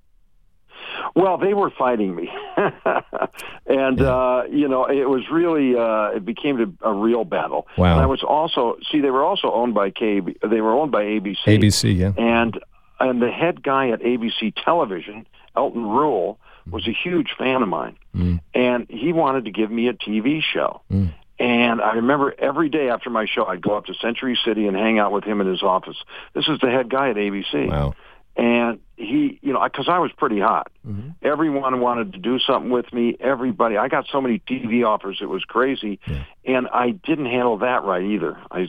Well, 1.14 1.38
they 1.38 1.54
were 1.54 1.70
fighting 1.70 2.14
me, 2.14 2.30
and 3.66 4.02
uh, 4.02 4.42
you 4.50 4.68
know 4.68 4.84
it 4.84 5.08
was 5.08 5.22
really 5.30 5.74
uh, 5.74 6.16
it 6.16 6.26
became 6.26 6.76
a, 6.82 6.90
a 6.90 6.92
real 6.92 7.24
battle. 7.24 7.66
Wow. 7.78 7.92
And 7.92 8.02
I 8.02 8.06
was 8.06 8.22
also 8.22 8.76
see 8.90 9.00
they 9.00 9.10
were 9.10 9.24
also 9.24 9.50
owned 9.50 9.72
by 9.72 9.90
KB. 9.90 10.36
They 10.46 10.60
were 10.60 10.72
owned 10.72 10.92
by 10.92 11.04
ABC. 11.04 11.38
ABC, 11.46 11.96
yeah. 11.96 12.12
And 12.18 12.60
and 13.00 13.22
the 13.22 13.30
head 13.30 13.62
guy 13.62 13.90
at 13.90 14.00
ABC 14.00 14.52
Television, 14.62 15.26
Elton 15.56 15.84
Rule, 15.86 16.38
was 16.70 16.86
a 16.88 16.92
huge 16.92 17.28
fan 17.38 17.62
of 17.62 17.68
mine, 17.68 17.96
Mm. 18.14 18.40
and 18.54 18.86
he 18.90 19.12
wanted 19.12 19.44
to 19.44 19.50
give 19.52 19.70
me 19.70 19.86
a 19.88 19.92
TV 19.92 20.40
show. 20.42 20.80
Mm. 20.92 21.12
And 21.38 21.80
I 21.82 21.94
remember 21.96 22.34
every 22.38 22.68
day 22.70 22.88
after 22.88 23.08
my 23.10 23.26
show, 23.26 23.44
I'd 23.46 23.60
go 23.62 23.76
up 23.76 23.84
to 23.86 23.94
Century 23.94 24.36
City 24.44 24.66
and 24.66 24.76
hang 24.76 24.98
out 24.98 25.12
with 25.12 25.22
him 25.24 25.40
in 25.40 25.46
his 25.46 25.62
office. 25.62 25.96
This 26.34 26.48
is 26.48 26.58
the 26.60 26.70
head 26.70 26.88
guy 26.88 27.10
at 27.10 27.16
ABC 27.16 27.68
Wow. 27.68 27.94
and 28.36 28.80
he, 28.96 29.38
you 29.42 29.52
know, 29.52 29.62
because 29.62 29.88
I 29.88 29.98
was 29.98 30.10
pretty 30.16 30.40
hot. 30.40 30.68
Mm-hmm. 30.86 31.10
Everyone 31.22 31.78
wanted 31.80 32.14
to 32.14 32.18
do 32.18 32.38
something 32.38 32.70
with 32.70 32.90
me. 32.92 33.14
Everybody, 33.20 33.76
I 33.76 33.88
got 33.88 34.06
so 34.10 34.20
many 34.22 34.38
TV 34.40 34.84
offers, 34.86 35.18
it 35.20 35.28
was 35.28 35.44
crazy, 35.44 36.00
and 36.44 36.66
I 36.68 36.90
didn't 36.90 37.26
handle 37.26 37.58
that 37.58 37.84
right 37.84 38.02
either. 38.02 38.38
I 38.50 38.68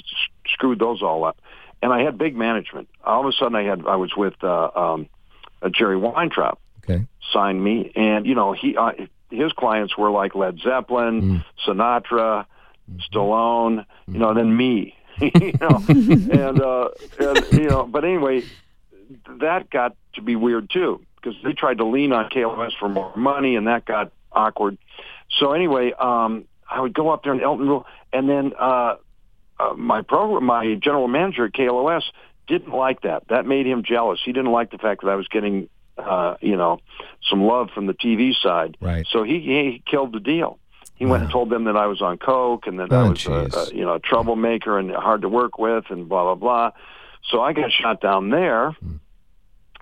screwed 0.54 0.80
those 0.80 1.02
all 1.02 1.23
up, 1.23 1.38
and 1.82 1.91
I 1.93 2.02
had 2.04 2.17
big 2.17 2.36
management. 2.36 2.89
All 3.04 3.21
of 3.21 3.28
a 3.28 3.32
sudden, 3.32 3.56
I 3.56 3.63
had 3.63 3.88
I 3.88 3.95
was 3.95 4.12
with 4.15 4.36
uh, 4.43 4.69
um, 4.76 5.08
uh, 5.62 5.69
Jerry 5.69 5.95
Weintraub. 5.97 6.58
Signed 7.34 7.63
me, 7.63 7.92
and 7.96 8.26
you 8.26 8.36
know 8.36 8.54
he 8.54 8.76
uh, 8.78 8.92
his 9.30 9.52
clients 9.54 9.98
were 9.98 10.10
like 10.12 10.36
Led 10.36 10.60
Zeppelin, 10.60 11.22
Mm. 11.22 11.46
Sinatra, 11.66 12.46
Mm-hmm. 12.90 13.00
Stallone, 13.18 13.86
you 14.08 14.18
know, 14.18 14.34
then 14.34 14.56
me, 14.56 14.96
you 15.20 15.52
know, 15.60 15.84
and 15.90 16.62
uh, 16.62 16.88
and 17.20 17.52
you 17.52 17.68
know, 17.70 17.84
but 17.86 18.06
anyway, 18.06 18.44
that 19.42 19.70
got 19.70 19.96
to 20.16 20.22
be 20.22 20.38
weird 20.38 20.70
too 20.70 21.02
because 21.18 21.36
they 21.44 21.52
tried 21.52 21.80
to 21.80 21.84
lean 21.86 22.13
on 22.13 22.30
KLOS 22.30 22.72
for 22.80 22.88
more 22.88 23.13
money, 23.18 23.58
and 23.58 23.68
that 23.68 23.84
got 23.84 24.13
awkward. 24.32 24.78
So 25.38 25.52
anyway, 25.52 25.92
um, 26.00 26.46
I 26.70 26.80
would 26.80 26.94
go 26.94 27.10
up 27.10 27.24
there 27.26 27.34
in 27.34 27.40
Eltonville, 27.40 27.84
and 28.13 28.30
then 28.30 28.54
uh, 28.58 28.96
uh, 29.60 29.74
my 29.76 30.02
program, 30.02 30.46
my 30.46 30.76
general 30.76 31.10
manager 31.10 31.46
at 31.48 31.52
KLOS 31.52 32.04
didn't 32.48 32.72
like 32.74 33.02
that. 33.02 33.28
That 33.28 33.46
made 33.46 33.66
him 33.68 33.84
jealous. 33.84 34.22
He 34.24 34.32
didn't 34.32 34.52
like 34.54 34.72
the 34.72 34.78
fact 34.78 35.02
that 35.04 35.10
I 35.10 35.16
was 35.16 35.28
getting, 35.28 35.68
uh, 35.98 36.36
you 36.42 36.56
know, 36.56 36.80
some 37.30 37.44
love 37.44 37.70
from 37.74 37.88
the 37.88 37.94
TV 37.94 38.34
side. 38.34 38.78
Right. 38.80 39.06
So 39.12 39.24
he, 39.24 39.40
he 39.40 39.84
killed 39.86 40.14
the 40.14 40.20
deal. 40.20 40.60
He 40.96 41.06
went 41.06 41.24
and 41.24 41.32
told 41.32 41.52
them 41.52 41.66
that 41.66 41.78
I 41.78 41.86
was 41.86 42.02
on 42.02 42.18
coke 42.18 42.66
and 42.66 42.80
that 42.80 42.92
I 42.92 43.02
Oh, 43.02 43.10
was, 43.12 43.26
a, 43.28 43.50
a, 43.56 43.74
you 43.76 43.84
know, 43.86 43.94
a 43.94 44.00
troublemaker 44.00 44.80
and 44.80 44.90
hard 44.92 45.22
to 45.22 45.30
work 45.30 45.60
with 45.60 45.86
and 45.92 46.10
blah 46.10 46.24
blah 46.24 46.36
blah. 46.36 46.72
So 47.30 47.42
I 47.42 47.54
got 47.54 47.72
shot 47.72 48.02
down 48.02 48.30
there 48.30 48.76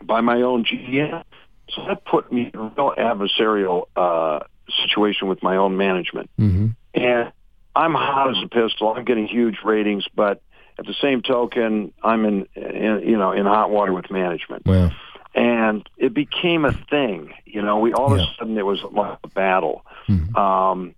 by 0.02 0.20
my 0.22 0.42
own 0.42 0.66
GM. 0.66 1.24
So 1.70 1.86
that 1.88 2.04
put 2.06 2.32
me 2.32 2.52
in 2.54 2.60
a 2.60 2.64
real 2.64 2.94
adversarial 2.98 3.86
uh, 3.96 4.40
situation 4.84 5.28
with 5.28 5.42
my 5.42 5.56
own 5.56 5.78
management. 5.78 6.30
Mm-hmm. 6.40 6.68
And 6.96 7.32
I'm 7.76 7.94
hot 7.94 8.32
as 8.32 8.44
a 8.44 8.48
pistol. 8.48 8.94
I'm 8.94 9.06
getting 9.06 9.28
huge 9.28 9.58
ratings, 9.64 10.06
but 10.16 10.42
at 10.78 10.86
the 10.86 10.94
same 11.02 11.22
token, 11.22 11.94
I'm 12.04 12.26
in, 12.26 12.46
in 12.56 13.04
you 13.08 13.18
know 13.18 13.32
in 13.32 13.46
hot 13.46 13.70
water 13.70 13.94
with 13.94 14.12
management, 14.12 14.66
Wow. 14.66 14.92
And 15.36 15.88
it 15.98 16.14
became 16.14 16.66
a 16.66 16.72
thing. 16.72 17.34
You 17.46 17.62
know, 17.62 17.80
we 17.80 17.94
all 17.94 18.12
of 18.14 18.20
a 18.20 18.26
sudden 18.40 18.58
it 18.58 18.66
was 18.66 18.82
like 18.92 19.20
a 19.24 19.28
battle. 19.28 19.86
Mhm. 20.08 20.36
Um, 20.38 20.96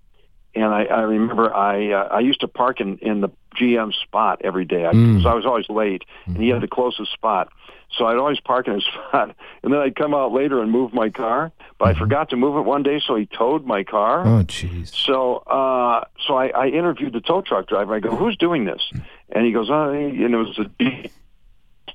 and 0.55 0.65
I, 0.73 0.85
I 0.85 1.01
remember 1.01 1.53
I 1.53 1.91
uh, 1.91 2.07
I 2.11 2.19
used 2.21 2.39
to 2.41 2.47
park 2.47 2.79
in 2.79 2.97
in 2.99 3.21
the 3.21 3.29
GM 3.59 3.93
spot 3.93 4.41
every 4.43 4.65
day 4.65 4.83
because 4.83 5.23
Mm. 5.23 5.25
I 5.25 5.33
was 5.35 5.45
always 5.45 5.69
late, 5.69 6.03
and 6.25 6.37
he 6.37 6.49
had 6.49 6.61
the 6.61 6.67
closest 6.67 7.11
spot. 7.11 7.49
So 7.97 8.05
I'd 8.05 8.17
always 8.17 8.39
park 8.39 8.67
in 8.67 8.73
his 8.75 8.83
spot, 8.93 9.35
and 9.63 9.73
then 9.73 9.79
I'd 9.79 9.95
come 9.95 10.13
out 10.13 10.31
later 10.33 10.61
and 10.61 10.71
move 10.71 10.93
my 10.93 11.09
car. 11.09 11.51
But 11.79 11.89
I 11.89 11.93
forgot 11.99 12.29
to 12.31 12.35
move 12.35 12.57
it 12.57 12.61
one 12.61 12.81
day, 12.83 12.99
so 13.05 13.15
he 13.15 13.27
towed 13.27 13.65
my 13.65 13.83
car. 13.83 14.25
Oh, 14.25 14.43
jeez. 14.43 14.87
So, 14.95 15.37
uh, 15.45 16.03
so 16.25 16.35
I, 16.35 16.47
I 16.47 16.67
interviewed 16.69 17.13
the 17.13 17.21
tow 17.21 17.41
truck 17.41 17.67
driver. 17.67 17.93
I 17.95 17.99
go, 17.99 18.15
"Who's 18.15 18.35
doing 18.37 18.65
this?" 18.65 18.81
And 19.29 19.45
he 19.45 19.51
goes, 19.51 19.69
"Oh," 19.69 19.91
and 19.91 20.33
it 20.33 20.37
was 20.37 20.57
a. 20.59 21.09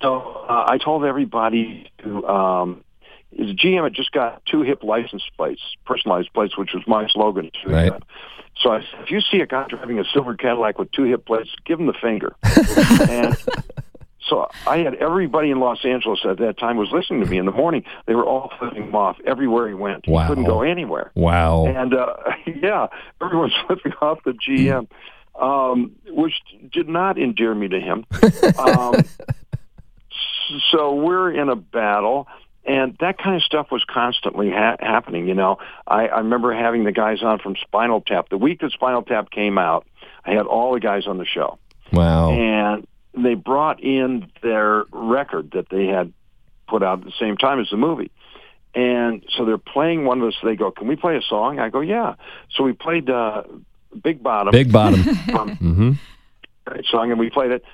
So 0.03 0.21
uh, 0.49 0.67
I 0.69 0.79
told 0.79 1.05
everybody 1.05 1.91
to. 2.03 2.27
Um, 2.27 2.85
his 3.35 3.55
GM 3.55 3.85
had 3.85 3.95
just 3.95 4.13
got 4.13 4.45
two 4.45 4.61
hip 4.61 4.83
license 4.83 5.23
plates, 5.39 5.63
personalized 5.87 6.33
plates, 6.35 6.59
which 6.59 6.75
was 6.75 6.83
my 6.87 7.09
slogan. 7.09 7.51
Right. 7.67 7.91
So 8.61 8.71
I 8.73 8.81
said, 8.81 9.01
if 9.05 9.11
you 9.11 9.21
see 9.23 9.39
a 9.41 9.47
guy 9.47 9.65
driving 9.69 9.99
a 9.99 10.05
silver 10.13 10.35
Cadillac 10.37 10.79
with 10.79 10.93
two 10.93 11.05
hip 11.05 11.25
plates, 11.25 11.49
give 11.65 11.81
him 11.81 11.87
the 11.87 11.95
finger. 11.95 12.35
and 13.09 13.35
so 14.29 14.49
I 14.67 14.79
had 14.79 14.97
everybody 14.97 15.51
in 15.51 15.61
Los 15.61 15.83
Angeles 15.83 16.21
at 16.29 16.37
that 16.41 16.59
time 16.59 16.77
was 16.77 16.91
listening 16.93 17.21
to 17.25 17.27
me 17.27 17.39
in 17.39 17.47
the 17.47 17.53
morning. 17.53 17.85
They 18.05 18.15
were 18.15 18.27
all 18.27 18.53
flipping 18.59 18.83
him 18.89 18.95
off 18.95 19.17
everywhere 19.27 19.67
he 19.67 19.73
went. 19.75 20.05
He 20.05 20.13
Wow. 20.13 20.29
couldn't 20.29 20.45
go 20.45 20.61
anywhere. 20.61 21.11
Wow. 21.15 21.65
And 21.67 21.95
uh, 21.95 22.15
yeah, 22.47 22.89
everyone's 23.23 23.55
flipping 23.67 23.93
off 24.03 24.19
the 24.25 24.33
GM, 24.33 24.89
um, 25.41 25.93
which 26.09 26.35
did 26.71 26.87
not 26.91 27.19
endear 27.19 27.55
me 27.55 27.69
to 27.69 27.81
him. 27.81 28.05
Um, 28.59 28.97
so 30.71 30.95
we're 30.95 31.33
in 31.33 31.49
a 31.49 31.57
battle, 31.57 32.29
and 32.65 32.97
that 33.01 33.19
kind 33.19 33.37
of 33.37 33.43
stuff 33.43 33.69
was 33.71 33.85
constantly 33.85 34.51
ha- 34.51 34.77
happening. 34.81 35.29
You 35.29 35.35
know, 35.35 35.59
I, 35.87 36.07
I 36.09 36.19
remember 36.19 36.55
having 36.55 36.85
the 36.85 36.93
guys 36.93 37.23
on 37.23 37.39
from 37.39 37.57
Spinal 37.57 38.01
Tap. 38.01 38.29
The 38.29 38.39
week 38.39 38.61
that 38.61 38.73
Spinal 38.73 39.03
Tap 39.03 39.31
came 39.31 39.59
out, 39.59 39.87
I 40.25 40.33
had 40.33 40.47
all 40.47 40.75
the 40.75 40.81
guys 40.81 41.07
on 41.07 41.19
the 41.19 41.27
show 41.27 41.59
Wow. 41.93 42.31
and 42.31 42.87
they 43.15 43.35
brought 43.35 43.83
in 43.83 44.31
their 44.43 44.85
record 44.91 45.53
that 45.53 45.69
they 45.71 45.87
had 45.87 46.13
put 46.67 46.83
out 46.83 47.01
at 47.01 47.05
the 47.05 47.13
same 47.21 47.37
time 47.37 47.61
as 47.61 47.69
the 47.71 47.77
movie. 47.77 48.11
And 48.75 49.23
so 49.37 49.45
they're 49.45 49.59
playing 49.59 50.07
one 50.07 50.23
of 50.23 50.29
us. 50.29 50.35
They 50.43 50.57
go, 50.57 50.71
"Can 50.71 50.89
we 50.89 50.97
play 50.97 51.17
a 51.17 51.21
song?" 51.21 51.59
I 51.59 51.69
go, 51.69 51.81
"Yeah." 51.81 52.15
So 52.55 52.65
we 52.65 52.73
played 52.73 53.11
uh, 53.11 53.43
"Big 54.03 54.23
Bottom" 54.23 54.51
Big 54.51 54.73
bottom. 54.73 55.03
from 55.31 55.57
mm-hmm. 55.57 56.81
song, 56.91 57.11
and 57.11 57.21
we 57.21 57.29
played 57.29 57.51
it. 57.51 57.65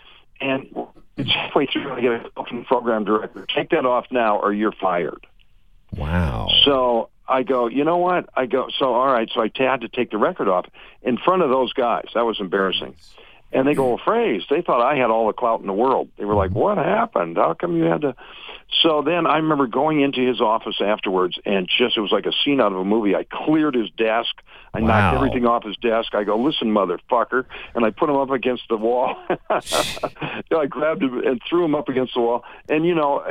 And 0.41 0.69
it's 1.17 1.31
halfway 1.33 1.67
through, 1.67 1.93
I 1.93 2.01
get 2.01 2.13
a 2.13 2.31
the 2.37 2.65
program 2.67 3.05
director. 3.05 3.47
Take 3.55 3.71
that 3.71 3.85
off 3.85 4.07
now, 4.11 4.39
or 4.39 4.53
you're 4.53 4.73
fired. 4.73 5.27
Wow. 5.97 6.49
So 6.65 7.09
I 7.27 7.43
go, 7.43 7.67
you 7.67 7.85
know 7.85 7.97
what? 7.97 8.29
I 8.35 8.47
go, 8.47 8.69
so 8.79 8.95
all 8.95 9.07
right. 9.07 9.29
So 9.35 9.41
I 9.41 9.49
t- 9.49 9.65
had 9.65 9.81
to 9.83 9.89
take 9.89 10.11
the 10.11 10.19
record 10.19 10.49
off 10.49 10.67
in 11.03 11.19
front 11.19 11.43
of 11.43 11.51
those 11.51 11.73
guys. 11.73 12.07
That 12.15 12.25
was 12.25 12.41
embarrassing. 12.41 12.95
And 13.51 13.67
they 13.67 13.75
go, 13.75 13.89
well, 13.89 14.01
phrase. 14.05 14.43
They 14.51 14.61
thought 14.61 14.83
I 14.83 14.97
had 14.97 15.11
all 15.11 15.27
the 15.27 15.33
clout 15.33 15.61
in 15.61 15.67
the 15.67 15.73
world. 15.73 16.09
They 16.19 16.25
were 16.27 16.35
like, 16.35 16.51
what 16.51 16.77
happened? 16.77 17.39
How 17.39 17.55
come 17.55 17.77
you 17.77 17.85
had 17.85 18.03
to? 18.03 18.15
So 18.83 19.01
then 19.03 19.27
I 19.27 19.37
remember 19.39 19.67
going 19.67 20.03
into 20.03 20.21
his 20.21 20.43
office 20.43 20.77
afterwards, 20.83 21.39
and 21.47 21.67
just 21.67 21.97
it 21.97 22.01
was 22.03 22.13
like 22.13 22.27
a 22.27 22.33
scene 22.45 22.61
out 22.61 22.73
of 22.73 22.79
a 22.79 22.85
movie. 22.85 23.17
I 23.17 23.25
cleared 23.25 23.75
his 23.75 23.89
desk. 23.97 24.35
I 24.75 24.81
Wow. 24.81 24.87
knocked 24.89 25.17
everything 25.17 25.47
off 25.47 25.65
his 25.65 25.79
desk. 25.79 26.15
I 26.15 26.25
go, 26.25 26.37
listen, 26.39 26.69
motherfucker, 26.75 27.47
and 27.75 27.87
I 27.87 27.91
put 27.91 28.11
him 28.11 28.17
up 28.17 28.31
against 28.31 28.65
the 28.69 28.77
wall. 28.77 29.17
I 29.51 30.67
grabbed 30.69 31.03
him 31.03 31.19
and 31.27 31.41
threw 31.49 31.65
him 31.65 31.75
up 31.75 31.89
against 31.89 32.13
the 32.15 32.21
wall. 32.21 32.45
And 32.69 32.85
you 32.85 32.95
know, 32.95 33.21
uh, 33.21 33.31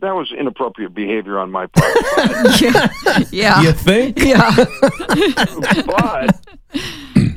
that 0.00 0.14
was 0.14 0.32
inappropriate 0.32 0.94
behavior 0.94 1.38
on 1.38 1.50
my 1.50 1.66
part. 1.66 1.94
yeah. 2.62 2.88
Yeah. 3.30 3.60
You 3.60 3.72
think? 3.72 4.18
Yeah. 4.18 4.50
but 5.86 6.40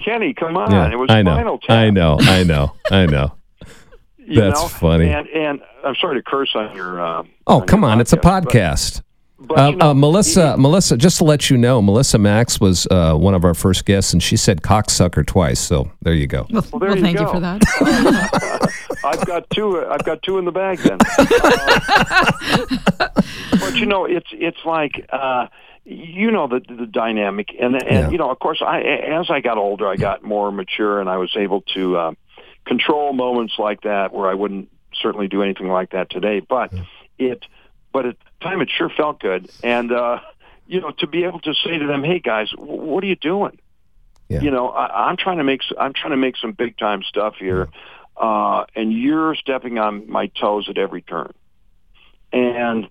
Kenny, 0.04 0.34
come 0.34 0.58
on, 0.58 0.72
Yeah, 0.72 0.92
it 0.92 0.98
was 0.98 1.10
I 1.10 1.22
know. 1.22 1.32
Spinal 1.34 1.58
Tap. 1.60 1.70
I 1.72 1.90
know. 1.90 2.18
I 2.20 2.44
know. 2.44 2.74
I 2.92 3.06
know. 3.06 3.34
you 4.18 4.40
That's 4.40 4.62
know? 4.62 4.68
funny. 4.68 5.10
And 5.10 5.28
and 5.30 5.62
I'm 5.84 5.96
sorry 5.96 6.22
to 6.22 6.24
curse 6.24 6.52
on 6.56 6.76
your. 6.76 7.02
Uh, 7.02 7.24
Oh, 7.48 7.58
your 7.58 7.66
come 7.66 7.84
on. 7.84 8.00
It's 8.00 8.14
a 8.14 8.18
podcast. 8.18 9.02
But, 9.44 9.58
Uh, 9.60 9.70
you 9.72 9.76
know, 9.78 9.90
uh, 9.90 9.94
Melissa, 9.96 10.56
Melissa, 10.58 10.96
just 10.96 11.18
to 11.18 11.24
let 11.24 11.50
you 11.50 11.58
know, 11.58 11.82
Melissa 11.82 12.20
Max 12.20 12.60
was 12.60 12.86
uh, 12.92 13.16
one 13.16 13.34
of 13.34 13.44
our 13.44 13.56
first 13.56 13.86
guests, 13.86 14.14
and 14.14 14.22
she 14.22 14.38
said 14.38 14.62
cocksucker 14.62 15.26
twice. 15.26 15.60
So 15.60 15.92
there 16.04 16.14
you 16.14 16.28
go. 16.28 16.46
Well, 16.52 16.62
there 16.62 16.80
well, 16.90 16.96
you 16.96 17.02
thank 17.02 17.20
you 17.20 17.28
for 17.28 17.40
that. 17.40 18.72
I've 19.04 19.26
got 19.26 19.50
two. 19.50 19.84
I've 19.84 20.04
got 20.04 20.22
two 20.22 20.38
in 20.38 20.46
the 20.46 20.52
bag 20.52 20.78
then. 20.78 21.00
Uh, 23.00 23.10
but 23.60 23.76
you 23.76 23.86
know, 23.88 24.06
it's 24.06 24.28
it's 24.32 24.64
like 24.66 25.08
uh, 25.12 25.48
you 25.84 26.32
know 26.32 26.48
the 26.48 26.60
the 26.60 26.86
dynamic, 26.86 27.50
and 27.60 27.76
and 27.76 27.84
Yeah. 27.90 28.10
you 28.10 28.18
know, 28.18 28.30
of 28.30 28.40
course, 28.40 28.62
I 28.66 28.82
as 28.82 29.30
I 29.30 29.42
got 29.42 29.58
older, 29.58 29.88
I 29.88 29.96
got 29.96 30.24
more 30.24 30.52
mature, 30.52 31.00
and 31.00 31.10
I 31.10 31.18
was 31.18 31.36
able 31.36 31.62
to 31.74 31.98
uh, 31.98 32.12
control 32.66 33.14
moments 33.14 33.56
like 33.58 33.82
that 33.82 34.14
where 34.14 34.30
I 34.30 34.34
wouldn't 34.34 34.70
certainly 35.02 35.28
do 35.28 35.42
anything 35.42 35.68
like 35.70 35.92
that 35.92 36.10
today. 36.10 36.40
But 36.40 36.72
it, 37.18 37.44
but 37.92 38.06
at 38.06 38.18
the 38.20 38.46
time, 38.46 38.62
it 38.62 38.70
sure 38.70 38.90
felt 38.90 39.20
good, 39.20 39.50
and 39.64 39.92
uh, 39.92 40.20
you 40.68 40.82
know, 40.82 40.92
to 41.00 41.08
be 41.08 41.24
able 41.24 41.40
to 41.42 41.54
say 41.56 41.78
to 41.78 41.88
them, 41.88 42.04
"Hey 42.04 42.20
guys, 42.20 42.52
w- 42.52 42.82
what 42.82 43.04
are 43.04 43.08
you 43.08 43.16
doing?" 43.16 43.58
Yeah. 44.30 44.42
You 44.42 44.52
know, 44.52 44.70
I, 44.70 45.10
I'm 45.10 45.18
trying 45.18 45.40
to 45.40 45.44
make 45.44 45.62
I'm 45.80 45.94
trying 45.94 46.12
to 46.12 46.18
make 46.18 46.38
some 46.38 46.52
big 46.54 46.78
time 46.78 47.02
stuff 47.04 47.36
here, 47.40 47.70
uh, 48.16 48.66
and 48.76 48.94
you're 48.94 49.36
stepping 49.36 49.80
on 49.80 50.10
my 50.10 50.28
toes 50.28 50.70
at 50.70 50.78
every 50.78 51.02
turn. 51.02 51.34
And 52.32 52.88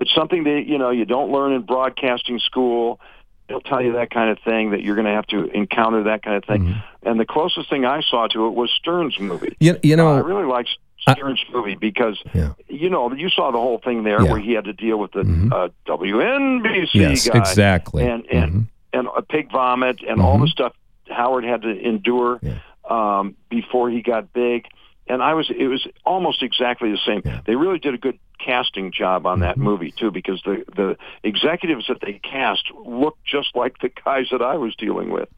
it's 0.00 0.14
something 0.14 0.44
that 0.44 0.64
you 0.66 0.78
know 0.78 0.90
you 0.90 1.04
don't 1.04 1.30
learn 1.30 1.52
in 1.52 1.62
broadcasting 1.62 2.38
school. 2.38 3.00
They'll 3.48 3.60
tell 3.60 3.82
you 3.82 3.92
that 3.92 4.10
kind 4.10 4.30
of 4.30 4.38
thing 4.42 4.70
that 4.70 4.82
you're 4.82 4.94
going 4.94 5.06
to 5.06 5.12
have 5.12 5.26
to 5.26 5.44
encounter 5.50 6.04
that 6.04 6.22
kind 6.22 6.36
of 6.36 6.44
thing. 6.46 6.62
Mm-hmm. 6.64 7.08
And 7.08 7.20
the 7.20 7.26
closest 7.26 7.68
thing 7.68 7.84
I 7.84 8.00
saw 8.00 8.26
to 8.28 8.46
it 8.46 8.54
was 8.54 8.70
Stern's 8.74 9.20
movie. 9.20 9.54
You, 9.60 9.78
you 9.82 10.00
I 10.02 10.18
really 10.20 10.46
liked 10.46 10.70
I- 11.06 11.12
Stern's 11.12 11.44
movie 11.52 11.74
because 11.74 12.18
Yeah. 12.32 12.54
you 12.68 12.88
know 12.88 13.12
you 13.12 13.28
saw 13.28 13.50
the 13.50 13.58
whole 13.58 13.78
thing 13.84 14.02
there 14.02 14.22
Yeah. 14.22 14.30
where 14.32 14.40
he 14.40 14.52
had 14.52 14.64
to 14.64 14.72
deal 14.72 14.96
with 14.98 15.12
the 15.12 15.22
Mhm. 15.24 15.52
uh, 15.52 15.68
WNBC 15.86 16.88
yes, 16.94 17.28
guy 17.28 17.38
exactly. 17.38 18.06
and 18.06 18.24
and 18.30 18.52
Mhm. 18.52 18.66
and 18.94 19.08
a 19.16 19.22
pig 19.22 19.50
vomit 19.52 20.00
and 20.08 20.20
all 20.20 20.38
the 20.38 20.46
stuff 20.48 20.72
Howard 21.10 21.44
had 21.44 21.62
to 21.62 21.68
endure 21.68 22.40
Yeah. 22.42 22.54
um, 22.88 23.34
before 23.50 23.90
he 23.90 24.00
got 24.00 24.32
big. 24.32 24.66
And 25.06 25.22
I 25.22 25.34
was 25.34 25.50
it 25.50 25.66
was 25.66 25.86
almost 26.04 26.42
exactly 26.42 26.90
the 26.90 26.98
same. 27.06 27.22
Yeah. 27.24 27.32
Mm-hmm. 27.32 27.40
They 27.46 27.56
really 27.56 27.78
did 27.78 27.94
a 27.94 27.98
good 27.98 28.18
casting 28.44 28.92
job 28.92 29.26
on 29.26 29.40
that 29.40 29.56
movie 29.56 29.92
too, 29.92 30.10
because 30.10 30.40
the 30.44 30.64
the 30.74 30.96
executives 31.22 31.86
that 31.88 32.00
they 32.00 32.20
cast 32.22 32.64
looked 32.86 33.24
just 33.24 33.54
like 33.54 33.78
the 33.80 33.90
guys 34.04 34.26
that 34.30 34.42
I 34.42 34.56
was 34.56 34.74
dealing 34.76 35.10
with. 35.10 35.28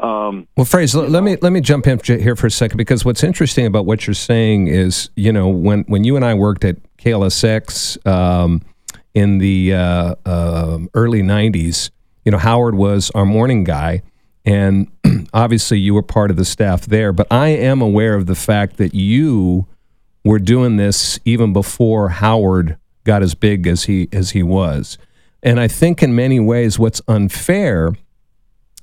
Um, 0.00 0.46
Well, 0.56 0.64
Phrase, 0.64 0.94
let, 0.94 1.10
let 1.10 1.24
me 1.24 1.36
let 1.42 1.52
me 1.52 1.60
jump 1.60 1.86
in 1.86 1.98
here 2.00 2.36
for 2.36 2.46
a 2.46 2.50
second 2.50 2.76
because 2.76 3.04
what's 3.04 3.24
interesting 3.24 3.66
about 3.66 3.84
what 3.84 4.06
you're 4.06 4.14
saying 4.14 4.68
is, 4.68 5.10
you 5.16 5.32
know, 5.32 5.48
when 5.48 5.82
when 5.88 6.04
you 6.04 6.14
and 6.14 6.24
I 6.24 6.34
worked 6.34 6.64
at 6.64 6.76
KLSX 6.98 8.06
um, 8.06 8.62
in 9.14 9.38
the 9.38 9.74
uh, 9.74 10.14
um 10.24 10.88
early 10.94 11.22
'90s, 11.22 11.90
you 12.24 12.30
know, 12.30 12.38
Howard 12.38 12.76
was 12.76 13.10
our 13.14 13.24
morning 13.24 13.64
guy, 13.64 14.02
and 14.44 14.88
obviously 15.32 15.78
you 15.78 15.94
were 15.94 16.02
part 16.02 16.30
of 16.30 16.36
the 16.36 16.44
staff 16.44 16.86
there. 16.86 17.12
But 17.12 17.26
I 17.30 17.48
am 17.48 17.80
aware 17.80 18.14
of 18.14 18.26
the 18.26 18.34
fact 18.34 18.76
that 18.76 18.94
you 18.94 19.66
were 20.24 20.38
doing 20.38 20.76
this 20.76 21.18
even 21.24 21.52
before 21.52 22.10
Howard 22.10 22.76
got 23.04 23.22
as 23.22 23.34
big 23.34 23.66
as 23.66 23.84
he 23.84 24.08
as 24.12 24.30
he 24.30 24.42
was. 24.42 24.98
And 25.42 25.60
I 25.60 25.68
think 25.68 26.02
in 26.02 26.14
many 26.14 26.40
ways 26.40 26.78
what's 26.78 27.00
unfair 27.08 27.92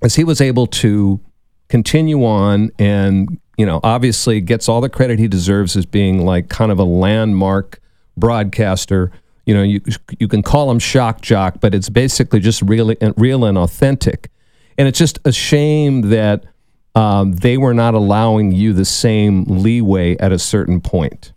is 0.01 0.15
he 0.15 0.23
was 0.23 0.41
able 0.41 0.67
to 0.67 1.19
continue 1.67 2.23
on 2.23 2.71
and 2.77 3.39
you 3.57 3.65
know 3.65 3.79
obviously 3.83 4.39
gets 4.39 4.69
all 4.69 4.81
the 4.81 4.89
credit 4.89 5.17
he 5.17 5.27
deserves 5.27 5.75
as 5.75 5.85
being 5.85 6.25
like 6.25 6.47
kind 6.47 6.71
of 6.71 6.77
a 6.77 6.83
landmark 6.83 7.79
broadcaster 8.15 9.11
you 9.45 9.53
know 9.53 9.63
you 9.63 9.81
you 10.19 10.27
can 10.27 10.43
call 10.43 10.69
him 10.69 10.77
shock 10.77 11.21
jock 11.21 11.59
but 11.59 11.73
it's 11.73 11.89
basically 11.89 12.39
just 12.39 12.61
really 12.61 12.95
real 13.17 13.45
and 13.45 13.57
authentic 13.57 14.29
and 14.77 14.87
it's 14.87 14.99
just 14.99 15.19
a 15.25 15.31
shame 15.31 16.09
that 16.09 16.45
um, 16.95 17.33
they 17.33 17.57
were 17.57 17.73
not 17.73 17.93
allowing 17.93 18.51
you 18.51 18.73
the 18.73 18.85
same 18.85 19.43
leeway 19.45 20.17
at 20.17 20.31
a 20.31 20.39
certain 20.39 20.81
point 20.81 21.33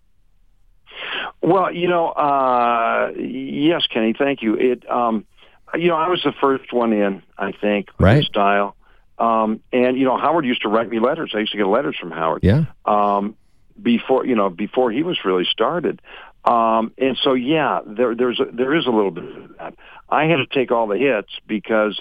well 1.43 1.72
you 1.72 1.89
know 1.89 2.09
uh, 2.09 3.11
yes 3.16 3.86
kenny 3.86 4.14
thank 4.16 4.43
you 4.43 4.55
it 4.55 4.89
um, 4.91 5.26
you 5.74 5.89
know 5.89 5.97
i 5.97 6.09
was 6.09 6.22
the 6.22 6.32
first 6.41 6.72
one 6.72 6.93
in 6.93 7.22
i 7.36 7.53
think 7.53 7.89
right 7.99 8.24
style 8.24 8.74
um, 9.18 9.61
and 9.72 9.99
you 9.99 10.05
know, 10.05 10.16
Howard 10.16 10.45
used 10.45 10.62
to 10.62 10.68
write 10.68 10.89
me 10.89 11.01
letters. 11.01 11.32
I 11.34 11.39
used 11.39 11.53
to 11.53 11.59
get 11.59 11.66
letters 11.66 11.97
from 11.99 12.11
Howard. 12.11 12.45
Yeah. 12.45 12.66
Um, 12.84 13.36
before 13.80 14.26
you 14.26 14.34
know, 14.34 14.49
before 14.49 14.91
he 14.91 15.03
was 15.03 15.18
really 15.24 15.45
started. 15.45 16.01
Um, 16.45 16.93
and 16.99 17.18
so, 17.22 17.34
yeah, 17.34 17.80
there, 17.86 18.14
there's 18.14 18.41
a, 18.41 18.47
there 18.51 18.74
is 18.74 18.86
a 18.86 18.91
little 18.91 19.11
bit 19.11 19.24
of 19.24 19.57
that. 19.59 19.74
I 20.09 20.24
had 20.24 20.36
to 20.36 20.47
take 20.47 20.70
all 20.70 20.86
the 20.86 20.97
hits 20.97 21.28
because, 21.47 22.01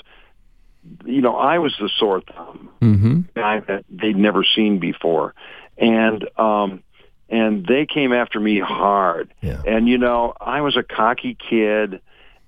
you 1.06 1.22
know, 1.22 1.36
I 1.36 1.60
was 1.60 1.76
the 1.80 1.90
sore 1.98 2.22
thumb 2.22 2.70
mm-hmm. 2.82 3.22
guy 3.36 3.60
that 3.62 3.86
they'd 3.90 4.16
never 4.16 4.44
seen 4.44 4.80
before, 4.80 5.34
and 5.78 6.28
um, 6.38 6.84
and 7.30 7.66
they 7.66 7.86
came 7.86 8.14
after 8.14 8.40
me 8.40 8.60
hard. 8.60 9.34
Yeah. 9.42 9.62
And 9.66 9.88
you 9.88 9.98
know, 9.98 10.34
I 10.40 10.62
was 10.62 10.78
a 10.78 10.84
cocky 10.84 11.36
kid, 11.36 12.02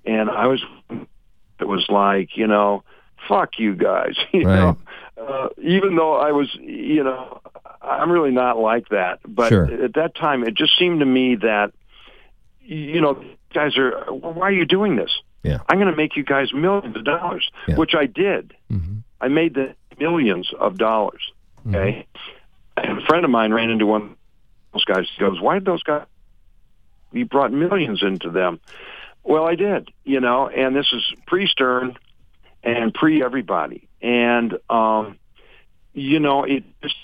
and 0.04 0.30
I 0.30 0.46
was 0.46 0.62
it 1.58 1.66
was 1.66 1.86
like 1.88 2.36
you 2.36 2.46
know 2.46 2.84
fuck 3.28 3.58
you 3.58 3.74
guys. 3.74 4.16
You 4.32 4.46
right. 4.46 4.56
know, 4.56 4.76
uh, 5.20 5.48
even 5.58 5.96
though 5.96 6.14
I 6.14 6.32
was, 6.32 6.48
you 6.60 7.02
know, 7.02 7.40
I'm 7.82 8.10
really 8.10 8.30
not 8.30 8.58
like 8.58 8.88
that. 8.90 9.18
But 9.26 9.48
sure. 9.48 9.84
at 9.84 9.94
that 9.94 10.14
time, 10.14 10.44
it 10.44 10.54
just 10.54 10.78
seemed 10.78 11.00
to 11.00 11.06
me 11.06 11.36
that, 11.36 11.72
you 12.60 13.00
know, 13.00 13.22
guys 13.52 13.76
are, 13.76 14.04
why 14.12 14.48
are 14.48 14.52
you 14.52 14.64
doing 14.64 14.96
this? 14.96 15.10
Yeah. 15.42 15.58
I'm 15.68 15.78
going 15.78 15.90
to 15.90 15.96
make 15.96 16.16
you 16.16 16.24
guys 16.24 16.52
millions 16.52 16.96
of 16.96 17.04
dollars, 17.04 17.50
yeah. 17.66 17.76
which 17.76 17.94
I 17.94 18.06
did. 18.06 18.54
Mm-hmm. 18.70 18.98
I 19.20 19.28
made 19.28 19.54
the 19.54 19.74
millions 19.98 20.52
of 20.58 20.78
dollars. 20.78 21.32
Okay. 21.66 22.06
Mm-hmm. 22.76 22.90
And 22.90 23.02
a 23.02 23.06
friend 23.06 23.24
of 23.24 23.30
mine 23.30 23.52
ran 23.52 23.70
into 23.70 23.86
one 23.86 24.02
of 24.02 24.16
those 24.72 24.84
guys. 24.84 25.06
He 25.14 25.20
goes, 25.20 25.40
why 25.40 25.54
did 25.54 25.64
those 25.64 25.82
guys, 25.82 26.06
you 27.12 27.24
brought 27.24 27.52
millions 27.52 28.02
into 28.02 28.30
them? 28.30 28.60
Well, 29.22 29.44
I 29.44 29.54
did, 29.54 29.90
you 30.04 30.20
know, 30.20 30.48
and 30.48 30.74
this 30.74 30.86
is 30.92 31.04
pre-Stern 31.26 31.96
and 32.62 32.94
pre 32.94 33.22
everybody. 33.22 33.88
And 34.00 34.58
um, 34.70 35.18
you 35.92 36.20
know, 36.20 36.44
it 36.44 36.64
just 36.82 36.94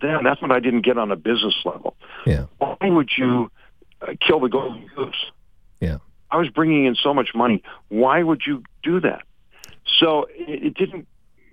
then 0.00 0.24
that's 0.24 0.42
what 0.42 0.50
I 0.50 0.60
didn't 0.60 0.82
get 0.82 0.98
on 0.98 1.10
a 1.10 1.16
business 1.16 1.54
level. 1.64 1.96
Yeah. 2.26 2.46
Why 2.58 2.76
would 2.82 3.10
you 3.16 3.50
uh, 4.02 4.14
kill 4.20 4.40
the 4.40 4.48
golden 4.48 4.90
goose? 4.94 5.30
Yeah. 5.80 5.98
I 6.34 6.36
was 6.36 6.48
bringing 6.48 6.84
in 6.86 6.96
so 6.96 7.14
much 7.14 7.30
money. 7.32 7.62
Why 7.90 8.20
would 8.20 8.42
you 8.44 8.64
do 8.82 8.98
that? 9.00 9.22
So 10.00 10.26
it, 10.30 10.64
it 10.64 10.74
didn't 10.74 11.06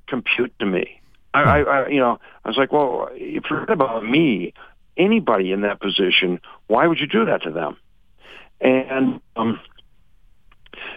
compute 0.07 0.57
to 0.57 0.65
me. 0.65 0.99
I, 1.35 1.41
I, 1.43 1.59
I, 1.59 1.87
you 1.89 1.99
know, 1.99 2.19
I 2.43 2.47
was 2.49 2.57
like, 2.57 2.71
well, 2.71 3.09
if 3.13 3.43
forget 3.45 3.69
about 3.69 4.03
me, 4.03 4.53
anybody 4.97 5.51
in 5.51 5.61
that 5.61 5.79
position, 5.79 6.41
why 6.65 6.87
would 6.87 6.99
you 6.99 7.05
do 7.05 7.25
that 7.25 7.43
to 7.43 7.51
them? 7.51 7.77
And 8.59 9.21
um, 9.35 9.59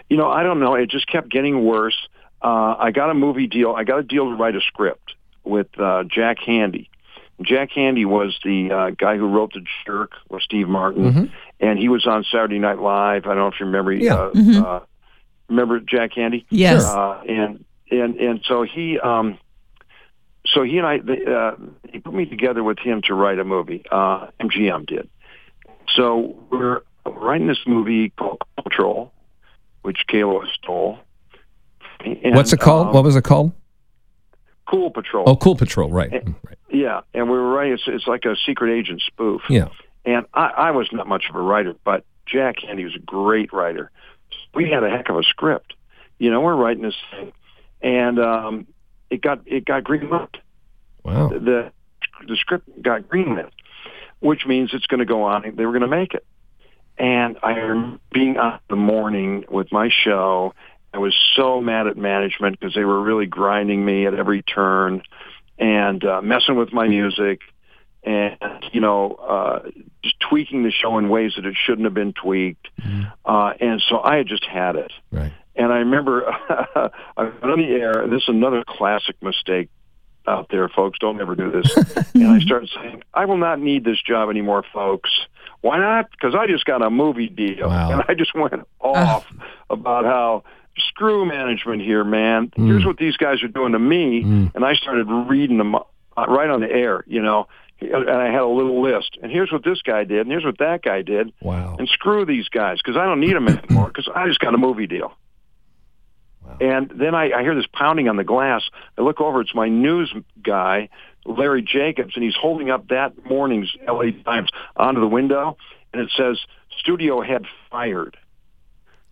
you 0.09 0.17
know, 0.17 0.29
I 0.31 0.41
don't 0.41 0.59
know. 0.59 0.73
It 0.73 0.89
just 0.89 1.05
kept 1.05 1.29
getting 1.29 1.63
worse. 1.63 2.07
Uh, 2.41 2.75
I 2.79 2.89
got 2.89 3.11
a 3.11 3.13
movie 3.13 3.45
deal. 3.45 3.73
I 3.73 3.83
got 3.83 3.99
a 3.99 4.03
deal 4.03 4.31
to 4.31 4.35
write 4.35 4.55
a 4.55 4.61
script 4.61 5.13
with 5.43 5.67
uh, 5.79 6.05
Jack 6.05 6.37
Handey. 6.39 6.89
Jack 7.41 7.71
Handey 7.71 8.05
was 8.05 8.37
the 8.43 8.71
uh, 8.71 8.89
guy 8.91 9.17
who 9.17 9.27
wrote 9.27 9.53
The 9.53 9.65
Jerk 9.85 10.13
with 10.29 10.41
Steve 10.41 10.69
Martin, 10.69 11.03
mm-hmm. 11.03 11.25
And 11.59 11.79
he 11.79 11.89
was 11.89 12.05
on 12.05 12.25
Saturday 12.31 12.59
Night 12.59 12.79
Live. 12.79 13.25
I 13.25 13.29
don't 13.29 13.37
know 13.37 13.47
if 13.47 13.59
you 13.59 13.65
remember. 13.65 13.93
Yeah. 13.93 14.15
Uh, 14.15 14.31
mm-hmm. 14.31 14.63
uh, 14.63 14.79
remember 15.49 15.79
Jack 15.79 16.11
Handey? 16.11 16.45
Yes. 16.49 16.83
Uh, 16.85 17.21
and 17.27 17.63
and 17.89 18.15
and 18.17 18.41
so 18.47 18.63
he, 18.63 18.99
um, 18.99 19.37
so 20.45 20.63
he 20.63 20.77
and 20.77 20.87
I, 20.87 20.97
uh, 20.97 21.55
he 21.89 21.99
put 21.99 22.13
me 22.13 22.25
together 22.25 22.63
with 22.63 22.79
him 22.79 23.01
to 23.03 23.13
write 23.13 23.39
a 23.39 23.45
movie. 23.45 23.83
Uh, 23.89 24.27
MGM 24.41 24.87
did. 24.87 25.09
So 25.95 26.35
we're 26.51 26.81
writing 27.05 27.47
this 27.47 27.59
movie 27.65 28.09
called 28.09 28.41
Patrol 28.61 29.13
which 29.85 29.99
Kayla 30.09 30.47
stole. 30.51 30.97
And, 32.03 32.35
What's 32.35 32.51
it 32.51 32.59
called? 32.59 32.87
Um, 32.87 32.93
what 32.93 33.03
was 33.03 33.15
it 33.15 33.23
called? 33.23 33.51
Cool 34.67 34.89
Patrol. 34.89 35.25
Oh, 35.27 35.35
Cool 35.35 35.55
Patrol, 35.55 35.91
right. 35.91 36.11
And, 36.11 36.35
right. 36.43 36.57
Yeah, 36.71 37.01
and 37.13 37.29
we 37.29 37.37
were 37.37 37.51
writing. 37.51 37.73
It's, 37.73 37.83
it's 37.85 38.07
like 38.07 38.25
a 38.25 38.35
secret 38.47 38.75
agent 38.75 39.03
spoof. 39.05 39.41
Yeah. 39.47 39.67
And 40.05 40.25
I, 40.33 40.47
I 40.47 40.71
was 40.71 40.87
not 40.91 41.07
much 41.07 41.25
of 41.29 41.35
a 41.35 41.41
writer, 41.41 41.75
but 41.83 42.05
Jack 42.25 42.57
Handey 42.57 42.83
was 42.83 42.95
a 42.95 42.99
great 42.99 43.51
writer. 43.53 43.91
We 44.53 44.69
had 44.69 44.83
a 44.83 44.89
heck 44.89 45.09
of 45.09 45.17
a 45.17 45.23
script. 45.23 45.73
You 46.19 46.31
know, 46.31 46.41
we're 46.41 46.55
writing 46.55 46.83
this 46.83 46.95
thing, 47.11 47.33
and 47.81 48.19
um, 48.19 48.67
it 49.09 49.21
got 49.21 49.41
it 49.45 49.65
got 49.65 49.83
greenlit. 49.83 50.35
Wow. 51.03 51.29
The, 51.29 51.39
the 51.39 51.71
the 52.27 52.35
script 52.37 52.81
got 52.81 53.03
greenlit, 53.03 53.49
which 54.19 54.45
means 54.45 54.71
it's 54.73 54.87
going 54.87 54.99
to 54.99 55.05
go 55.05 55.23
on. 55.23 55.43
They 55.55 55.65
were 55.65 55.71
going 55.71 55.81
to 55.81 55.87
make 55.87 56.13
it. 56.13 56.25
And 56.97 57.37
I 57.43 57.51
remember 57.51 57.99
being 58.11 58.37
on 58.37 58.59
the 58.69 58.77
morning 58.77 59.45
with 59.49 59.71
my 59.71 59.89
show. 59.89 60.53
I 60.93 60.97
was 60.97 61.13
so 61.35 61.59
mad 61.59 61.87
at 61.87 61.97
management 61.97 62.57
because 62.57 62.73
they 62.73 62.85
were 62.85 63.01
really 63.01 63.25
grinding 63.25 63.83
me 63.83 64.07
at 64.07 64.13
every 64.13 64.41
turn 64.43 65.01
and 65.57 66.03
uh, 66.05 66.21
messing 66.21 66.55
with 66.55 66.71
my 66.71 66.87
music 66.87 67.41
and, 68.05 68.37
you 68.71 68.81
know, 68.81 69.13
uh, 69.13 69.69
just 70.03 70.15
tweaking 70.19 70.63
the 70.63 70.71
show 70.71 70.97
in 70.97 71.09
ways 71.09 71.33
that 71.35 71.45
it 71.45 71.55
shouldn't 71.65 71.85
have 71.85 71.93
been 71.93 72.13
tweaked. 72.13 72.67
Mm-hmm. 72.79 73.03
Uh, 73.25 73.53
and 73.59 73.81
so 73.89 73.99
I 74.01 74.17
had 74.17 74.27
just 74.27 74.45
had 74.45 74.75
it. 74.75 74.91
Right. 75.11 75.33
And 75.55 75.71
I 75.71 75.77
remember 75.77 76.25
I 76.49 76.89
was 77.17 77.33
on 77.41 77.59
the 77.59 77.67
air, 77.67 78.03
and 78.03 78.11
this 78.11 78.23
is 78.23 78.29
another 78.29 78.63
classic 78.67 79.15
mistake 79.21 79.69
out 80.27 80.47
there, 80.49 80.67
folks. 80.69 80.99
Don't 80.99 81.19
ever 81.21 81.35
do 81.35 81.51
this. 81.51 81.75
and 82.13 82.27
I 82.27 82.39
started 82.39 82.69
saying, 82.75 83.03
I 83.13 83.25
will 83.25 83.37
not 83.37 83.59
need 83.59 83.83
this 83.83 84.01
job 84.01 84.29
anymore, 84.29 84.63
folks. 84.73 85.09
Why 85.61 85.79
not? 85.79 86.11
Because 86.11 86.35
I 86.35 86.47
just 86.47 86.65
got 86.65 86.81
a 86.81 86.89
movie 86.89 87.29
deal. 87.29 87.69
Wow. 87.69 87.91
And 87.91 88.03
I 88.07 88.13
just 88.13 88.35
went 88.35 88.53
off 88.79 89.25
about 89.69 90.05
how 90.05 90.43
screw 90.77 91.25
management 91.25 91.81
here, 91.81 92.03
man. 92.03 92.51
Here's 92.55 92.85
what 92.85 92.97
these 92.97 93.15
guys 93.15 93.41
are 93.43 93.47
doing 93.47 93.71
to 93.71 93.79
me. 93.79 94.23
Mm. 94.23 94.55
And 94.55 94.65
I 94.65 94.75
started 94.75 95.07
reading 95.07 95.57
them 95.57 95.75
uh, 95.75 96.25
right 96.27 96.49
on 96.49 96.59
the 96.59 96.69
air, 96.69 97.03
you 97.07 97.21
know. 97.21 97.47
And 97.81 98.09
I 98.09 98.25
had 98.31 98.41
a 98.41 98.47
little 98.47 98.81
list. 98.81 99.17
And 99.21 99.31
here's 99.31 99.51
what 99.51 99.63
this 99.63 99.81
guy 99.81 100.05
did, 100.05 100.21
and 100.21 100.31
here's 100.31 100.45
what 100.45 100.57
that 100.59 100.81
guy 100.81 101.01
did. 101.01 101.33
Wow. 101.41 101.75
And 101.77 101.87
screw 101.89 102.25
these 102.25 102.47
guys 102.47 102.77
because 102.83 102.97
I 102.97 103.05
don't 103.05 103.19
need 103.19 103.35
them 103.35 103.47
anymore 103.47 103.87
because 103.87 104.09
I 104.13 104.27
just 104.27 104.39
got 104.39 104.53
a 104.53 104.57
movie 104.57 104.87
deal. 104.87 105.13
Wow. 106.43 106.57
And 106.61 106.91
then 106.95 107.13
I, 107.15 107.31
I 107.31 107.41
hear 107.41 107.55
this 107.55 107.65
pounding 107.71 108.07
on 108.07 108.15
the 108.17 108.23
glass. 108.23 108.63
I 108.97 109.01
look 109.01 109.19
over. 109.19 109.41
It's 109.41 109.53
my 109.55 109.67
news 109.67 110.13
guy, 110.41 110.89
Larry 111.25 111.61
Jacobs, 111.63 112.13
and 112.15 112.23
he's 112.23 112.35
holding 112.35 112.69
up 112.69 112.87
that 112.89 113.25
morning's 113.25 113.75
LA 113.87 114.11
Times 114.23 114.49
onto 114.77 115.01
the 115.01 115.07
window, 115.07 115.57
and 115.91 116.01
it 116.01 116.11
says 116.15 116.39
"Studio 116.79 117.21
head 117.21 117.45
fired." 117.71 118.15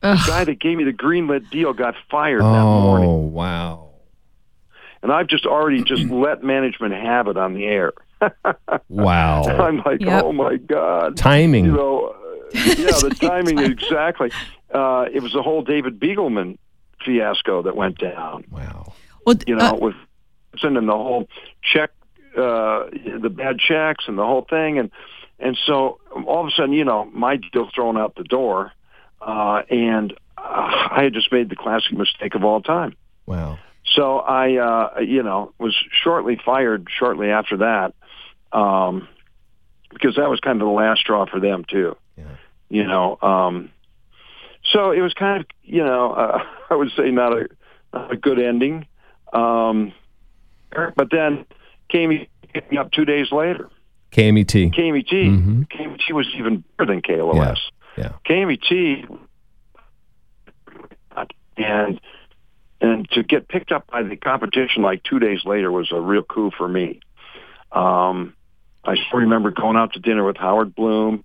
Ugh. 0.03 0.17
The 0.25 0.29
guy 0.31 0.43
that 0.45 0.59
gave 0.59 0.77
me 0.77 0.83
the 0.83 0.93
greenlit 0.93 1.49
deal 1.49 1.73
got 1.73 1.95
fired 2.11 2.41
that 2.41 2.45
Oh, 2.45 3.15
wow. 3.17 3.89
and 5.01 5.11
I've 5.11 5.27
just 5.27 5.45
already 5.45 5.83
just 5.83 6.03
let 6.05 6.43
management 6.43 6.93
have 6.93 7.27
it 7.27 7.37
on 7.37 7.53
the 7.53 7.65
air. 7.65 7.93
Wow. 8.89 9.43
I'm 9.59 9.77
like, 9.85 10.01
Yep. 10.01 10.23
oh 10.23 10.33
my 10.33 10.57
god, 10.57 11.17
Timing. 11.17 11.65
you 11.65 11.71
know, 11.71 12.07
uh, 12.07 12.49
yeah, 12.53 12.91
the 12.91 13.15
timing 13.21 13.59
exactly. 13.59 14.31
Uh, 14.73 15.05
it 15.13 15.21
was 15.21 15.33
the 15.33 15.41
whole 15.41 15.61
David 15.63 15.99
Begelman 15.99 16.57
fiasco 17.05 17.61
that 17.63 17.75
went 17.75 17.97
down. 17.99 18.45
Wow. 18.49 18.93
Well, 19.25 19.35
you 19.47 19.55
know, 19.55 19.65
uh, 19.65 19.75
with 19.75 19.95
sending 20.59 20.85
the 20.85 20.93
whole 20.93 21.27
check, 21.61 21.91
uh, 22.37 22.85
the 23.21 23.29
bad 23.29 23.59
checks 23.59 24.05
and 24.07 24.17
the 24.17 24.25
whole 24.25 24.45
thing. 24.49 24.79
And, 24.79 24.91
and 25.39 25.57
so 25.65 25.99
all 26.25 26.41
of 26.41 26.47
a 26.47 26.51
sudden, 26.51 26.73
you 26.73 26.85
know, 26.85 27.05
my 27.05 27.37
deal 27.37 27.69
thrown 27.73 27.97
out 27.97 28.15
the 28.15 28.23
door. 28.23 28.71
Uh, 29.21 29.61
and 29.69 30.13
uh, 30.37 30.41
I 30.91 31.01
had 31.03 31.13
just 31.13 31.31
made 31.31 31.49
the 31.49 31.55
classic 31.55 31.93
mistake 31.93 32.35
of 32.35 32.43
all 32.43 32.61
time. 32.61 32.95
Wow. 33.25 33.57
So 33.95 34.19
I, 34.19 34.55
uh, 34.57 34.99
you 35.01 35.23
know, 35.23 35.53
was 35.59 35.75
shortly 36.03 36.39
fired 36.43 36.87
shortly 36.97 37.29
after 37.29 37.57
that. 37.57 37.93
Um, 38.53 39.07
because 39.91 40.15
that 40.15 40.29
was 40.29 40.39
kind 40.39 40.61
of 40.61 40.67
the 40.67 40.71
last 40.73 41.01
straw 41.01 41.25
for 41.25 41.39
them 41.39 41.65
too. 41.67 41.95
Yeah. 42.17 42.23
You 42.69 42.85
know, 42.85 43.17
um, 43.21 43.69
so 44.71 44.91
it 44.91 45.01
was 45.01 45.13
kind 45.13 45.41
of, 45.41 45.47
you 45.63 45.83
know, 45.83 46.11
uh, 46.11 46.43
I 46.69 46.75
would 46.75 46.91
say 46.95 47.11
not 47.11 47.33
a, 47.33 47.47
not 47.93 48.11
a 48.11 48.17
good 48.17 48.39
ending. 48.39 48.87
Um, 49.31 49.93
but 50.71 51.09
then 51.11 51.45
came 51.89 52.09
me 52.09 52.29
up 52.77 52.91
two 52.91 53.05
days 53.05 53.31
later. 53.31 53.69
KMET. 54.11 54.73
KMET. 54.75 55.11
Mhm. 55.11 55.67
KMET 55.69 56.11
was 56.13 56.27
even 56.37 56.63
better 56.77 56.91
than 56.93 57.01
KLOS. 57.01 57.57
Yeah. 57.97 58.13
KMET 58.27 59.07
and 61.57 61.99
and 62.81 63.09
to 63.11 63.23
get 63.23 63.47
picked 63.47 63.71
up 63.71 63.87
by 63.87 64.03
the 64.03 64.15
competition 64.15 64.83
like 64.83 65.03
two 65.03 65.19
days 65.19 65.45
later 65.45 65.71
was 65.71 65.91
a 65.91 65.99
real 66.01 66.23
coup 66.23 66.51
for 66.57 66.67
me. 66.67 66.99
Um, 67.71 68.33
I 68.85 68.95
still 69.07 69.19
remember 69.19 69.51
going 69.51 69.77
out 69.77 69.93
to 69.93 69.99
dinner 69.99 70.23
with 70.25 70.37
Howard 70.37 70.75
Bloom, 70.75 71.23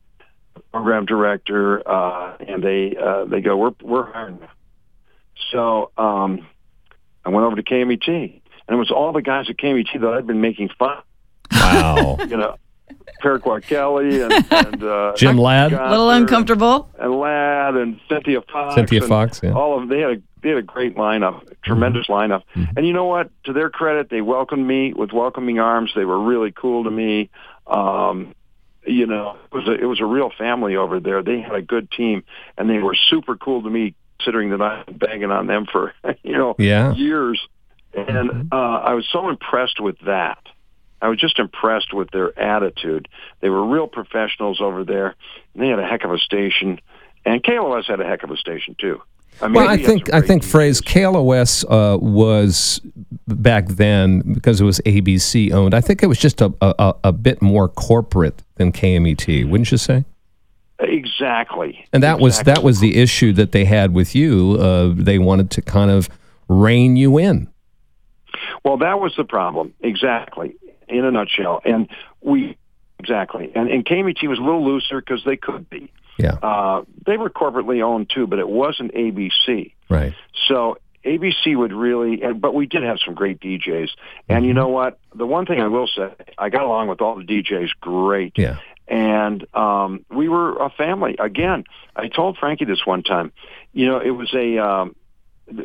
the 0.54 0.60
program 0.72 1.06
director, 1.06 1.88
uh, 1.88 2.36
and 2.40 2.62
they 2.62 2.96
uh, 2.96 3.24
they 3.24 3.40
go, 3.40 3.56
"We're 3.56 3.72
we're 3.82 4.12
hiring." 4.12 4.38
you." 4.40 4.48
So 5.52 5.90
um, 5.96 6.46
I 7.24 7.30
went 7.30 7.44
over 7.46 7.56
to 7.56 7.62
KMET, 7.62 8.08
and 8.08 8.40
it 8.68 8.74
was 8.76 8.90
all 8.90 9.12
the 9.12 9.22
guys 9.22 9.46
at 9.48 9.56
KMET 9.56 10.00
that 10.00 10.08
I'd 10.08 10.26
been 10.26 10.40
making 10.40 10.70
fun. 10.78 10.98
Wow. 11.52 12.16
You 12.28 12.36
know, 12.36 12.56
Paraquat 13.22 13.62
Kelly 13.62 14.20
and, 14.22 14.32
and 14.50 14.82
uh, 14.82 15.12
Jim 15.16 15.38
Ladd? 15.38 15.72
A 15.72 15.90
little 15.90 16.10
uncomfortable. 16.10 16.88
and 16.98 17.12
Ladd 17.18 17.74
and 17.76 18.00
Cynthia 18.08 18.40
Fox. 18.52 18.74
Cynthia 18.74 19.00
Fox, 19.02 19.40
yeah. 19.42 19.52
All 19.52 19.74
of 19.74 19.80
them. 19.80 19.88
They 19.88 20.00
had 20.02 20.10
a 20.18 20.22
they 20.42 20.50
had 20.50 20.58
a 20.58 20.62
great 20.62 20.96
lineup, 20.96 21.42
tremendous 21.62 22.06
lineup. 22.06 22.42
And 22.76 22.86
you 22.86 22.92
know 22.92 23.06
what? 23.06 23.30
To 23.44 23.52
their 23.52 23.70
credit, 23.70 24.08
they 24.10 24.20
welcomed 24.20 24.66
me 24.66 24.92
with 24.92 25.12
welcoming 25.12 25.58
arms. 25.58 25.92
They 25.94 26.04
were 26.04 26.20
really 26.22 26.52
cool 26.52 26.84
to 26.84 26.90
me. 26.90 27.30
Um, 27.66 28.34
you 28.86 29.06
know, 29.06 29.36
it 29.52 29.54
was 29.54 29.68
a, 29.68 29.72
it 29.72 29.84
was 29.84 30.00
a 30.00 30.06
real 30.06 30.30
family 30.36 30.76
over 30.76 31.00
there. 31.00 31.22
They 31.22 31.40
had 31.40 31.54
a 31.54 31.62
good 31.62 31.90
team, 31.90 32.24
and 32.56 32.70
they 32.70 32.78
were 32.78 32.94
super 32.94 33.36
cool 33.36 33.62
to 33.62 33.68
me, 33.70 33.94
considering 34.18 34.50
that 34.50 34.62
I've 34.62 34.86
been 34.86 34.98
banging 34.98 35.30
on 35.30 35.46
them 35.46 35.66
for 35.70 35.92
you 36.22 36.32
know 36.32 36.54
Yeah. 36.58 36.94
years. 36.94 37.40
And 37.94 38.52
uh, 38.52 38.56
I 38.56 38.94
was 38.94 39.06
so 39.10 39.28
impressed 39.28 39.80
with 39.80 39.96
that. 40.06 40.38
I 41.00 41.08
was 41.08 41.18
just 41.18 41.38
impressed 41.38 41.92
with 41.94 42.10
their 42.10 42.38
attitude. 42.38 43.08
They 43.40 43.48
were 43.48 43.64
real 43.66 43.86
professionals 43.86 44.60
over 44.60 44.84
there. 44.84 45.14
And 45.54 45.62
they 45.62 45.68
had 45.68 45.78
a 45.78 45.86
heck 45.86 46.04
of 46.04 46.12
a 46.12 46.18
station, 46.18 46.80
and 47.24 47.42
KLOS 47.42 47.86
had 47.86 48.00
a 48.00 48.04
heck 48.04 48.22
of 48.24 48.30
a 48.30 48.36
station 48.36 48.76
too. 48.78 49.00
I 49.40 49.46
mean, 49.46 49.54
Well, 49.54 49.68
I 49.68 49.76
think 49.76 50.12
I 50.12 50.20
think 50.20 50.42
phrase 50.42 50.80
KLOS 50.80 51.64
uh, 51.64 51.98
was 51.98 52.80
back 53.26 53.68
then 53.68 54.20
because 54.32 54.60
it 54.60 54.64
was 54.64 54.80
ABC 54.80 55.52
owned. 55.52 55.74
I 55.74 55.80
think 55.80 56.02
it 56.02 56.06
was 56.06 56.18
just 56.18 56.40
a, 56.40 56.52
a, 56.60 56.94
a 57.04 57.12
bit 57.12 57.40
more 57.40 57.68
corporate 57.68 58.42
than 58.56 58.72
KMET, 58.72 59.48
wouldn't 59.48 59.70
you 59.70 59.78
say? 59.78 60.04
exactly. 60.80 61.86
And 61.92 62.02
that 62.02 62.20
was 62.20 62.42
that 62.42 62.62
was 62.62 62.80
the 62.80 62.96
issue 62.96 63.32
that 63.34 63.52
they 63.52 63.64
had 63.64 63.94
with 63.94 64.14
you. 64.14 64.56
Uh, 64.60 64.92
they 64.94 65.18
wanted 65.18 65.50
to 65.52 65.62
kind 65.62 65.90
of 65.90 66.08
rein 66.48 66.96
you 66.96 67.18
in. 67.18 67.48
Well, 68.64 68.78
that 68.78 69.00
was 69.00 69.14
the 69.16 69.24
problem. 69.24 69.74
Exactly. 69.80 70.54
In 70.88 71.04
a 71.04 71.10
nutshell. 71.10 71.60
And 71.64 71.88
we, 72.20 72.56
exactly. 72.98 73.50
And, 73.54 73.70
and 73.70 73.84
KMET 73.84 74.26
was 74.28 74.38
a 74.38 74.42
little 74.42 74.64
looser 74.64 75.00
because 75.00 75.22
they 75.24 75.36
could 75.36 75.68
be. 75.68 75.90
Yeah, 76.18 76.32
Uh, 76.42 76.82
they 77.06 77.16
were 77.16 77.30
corporately 77.30 77.82
owned 77.82 78.10
too, 78.10 78.26
but 78.26 78.38
it 78.38 78.48
wasn't 78.48 78.92
ABC. 78.94 79.72
right. 79.88 80.14
So 80.48 80.78
ABC 81.04 81.56
would 81.56 81.72
really, 81.72 82.16
but 82.34 82.54
we 82.54 82.66
did 82.66 82.82
have 82.82 82.98
some 83.04 83.14
great 83.14 83.40
DJs. 83.40 83.90
And 84.28 84.44
you 84.44 84.52
know 84.52 84.68
what? 84.68 84.98
The 85.14 85.26
one 85.26 85.46
thing 85.46 85.60
I 85.60 85.68
will 85.68 85.86
say, 85.86 86.10
I 86.36 86.48
got 86.50 86.62
along 86.64 86.88
with 86.88 87.00
all 87.00 87.14
the 87.16 87.24
DJs 87.24 87.70
great. 87.80 88.32
Yeah, 88.36 88.56
and 88.88 89.46
um, 89.54 90.04
we 90.10 90.28
were 90.28 90.56
a 90.56 90.70
family. 90.70 91.16
Again, 91.18 91.64
I 91.94 92.08
told 92.08 92.36
Frankie 92.38 92.64
this 92.64 92.84
one 92.84 93.02
time. 93.02 93.32
You 93.72 93.86
know, 93.86 93.98
it 94.00 94.10
was 94.10 94.32
a. 94.34 94.58
Um, 94.58 94.96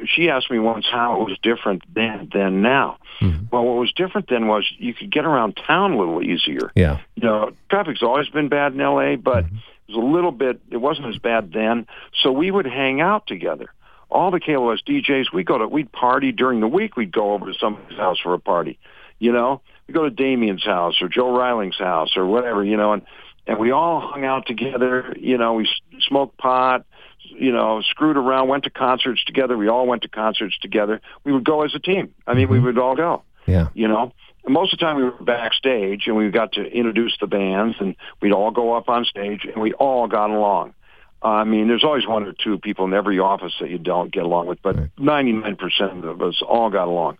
she 0.06 0.30
asked 0.30 0.49
me 0.49 0.60
once 0.60 0.86
how 0.89 1.22
it 1.22 1.26
was 1.30 1.38
different 1.43 1.84
then 1.93 2.30
than 2.34 2.62
now. 2.62 2.97
Mhm. 3.20 3.51
Well, 3.51 3.66
what 3.66 3.76
was 3.78 3.91
different 3.91 4.30
then 4.30 4.47
was 4.47 4.64
you 4.78 4.93
could 4.93 5.12
get 5.12 5.26
around 5.26 5.58
town 5.68 5.91
a 5.93 5.97
little 5.97 6.24
easier. 6.24 6.72
yeah, 6.76 6.99
You 7.16 7.24
know, 7.24 7.51
traffic's 7.70 8.01
always 8.01 8.30
been 8.30 8.47
bad 8.47 8.74
in 8.74 8.80
L.A., 8.82 9.18
but 9.18 9.43
it 9.45 9.51
was 9.94 10.04
a 10.04 10.06
little 10.06 10.32
bit. 10.32 10.62
It 10.72 10.78
wasn't 10.78 11.08
as 11.08 11.18
bad 11.18 11.52
then, 11.54 11.88
so 12.22 12.32
we 12.32 12.52
would 12.52 12.66
hang 12.66 13.02
out 13.02 13.28
together. 13.28 13.68
All 14.10 14.32
the 14.32 14.39
KLOS 14.39 14.84
DJs, 14.88 15.34
we 15.34 15.44
go 15.44 15.58
to, 15.58 15.68
we'd 15.68 15.91
party 15.91 16.32
during 16.32 16.60
the 16.60 16.68
week. 16.68 16.96
We'd 16.96 17.12
go 17.12 17.34
over 17.34 17.52
to 17.52 17.58
somebody's 17.60 17.98
house 17.98 18.20
for 18.20 18.34
a 18.34 18.39
party. 18.39 18.78
You 19.18 19.32
know, 19.32 19.62
we 19.88 19.94
go 19.94 20.04
to 20.04 20.12
Damien's 20.12 20.64
house 20.64 21.02
or 21.02 21.08
Joe 21.08 21.36
Reiling's 21.36 21.80
house 21.80 22.16
or 22.16 22.26
whatever. 22.26 22.64
You 22.64 22.78
know, 22.78 22.94
and 22.94 23.02
and 23.48 23.58
we 23.58 23.72
all 23.72 24.00
hung 24.02 24.24
out 24.24 24.46
together. 24.46 25.16
You 25.20 25.38
know, 25.38 25.54
we 25.54 25.68
smoked 26.08 26.38
pot. 26.38 26.86
You 27.26 27.52
know, 27.52 27.82
screwed 27.82 28.18
around, 28.18 28.50
went 28.50 28.66
to 28.66 28.70
concerts 28.70 29.24
together. 29.24 29.58
We 29.58 29.70
all 29.70 29.88
went 29.88 30.04
to 30.04 30.10
concerts 30.10 30.58
together. 30.62 31.02
We 31.24 31.32
would 31.32 31.46
go 31.46 31.64
as 31.64 31.74
a 31.74 31.80
team. 31.80 32.14
I 32.28 32.34
mean, 32.34 32.50
we 32.50 32.58
mm-hmm. 32.58 32.66
would 32.66 32.78
all 32.78 32.96
go 32.96 33.24
yeah. 33.46 33.70
you 33.74 33.88
know. 33.88 34.14
Most 34.48 34.74
of 34.74 34.80
the 34.80 34.86
time 34.86 34.98
we 34.98 35.04
were 35.04 35.12
backstage 35.12 36.04
and 36.08 36.16
we 36.18 36.30
got 36.30 36.52
to 36.54 36.64
introduce 36.66 37.16
the 37.20 37.28
bands 37.28 37.78
and 37.80 37.96
we'd 38.22 38.34
all 38.34 38.52
go 38.52 38.74
up 38.74 38.89
on 38.89 39.06
stage 39.06 39.46
and 39.46 39.62
we 39.62 39.74
all 39.74 40.08
got 40.08 40.30
along. 40.30 40.74
I 41.22 41.46
mean, 41.46 41.70
there's 41.70 41.86
always 41.86 42.06
one 42.06 42.24
or 42.26 42.34
two 42.34 42.58
people 42.60 42.84
in 42.84 42.94
every 42.94 43.20
office 43.20 43.54
that 43.62 43.70
you 43.70 43.78
don't 43.78 44.12
get 44.12 44.24
along 44.24 44.48
with, 44.48 44.62
but 44.62 44.76
99% 44.98 46.04
of 46.04 46.22
us 46.22 46.41
all 46.46 46.70
got 46.70 46.89
along. 46.89 47.18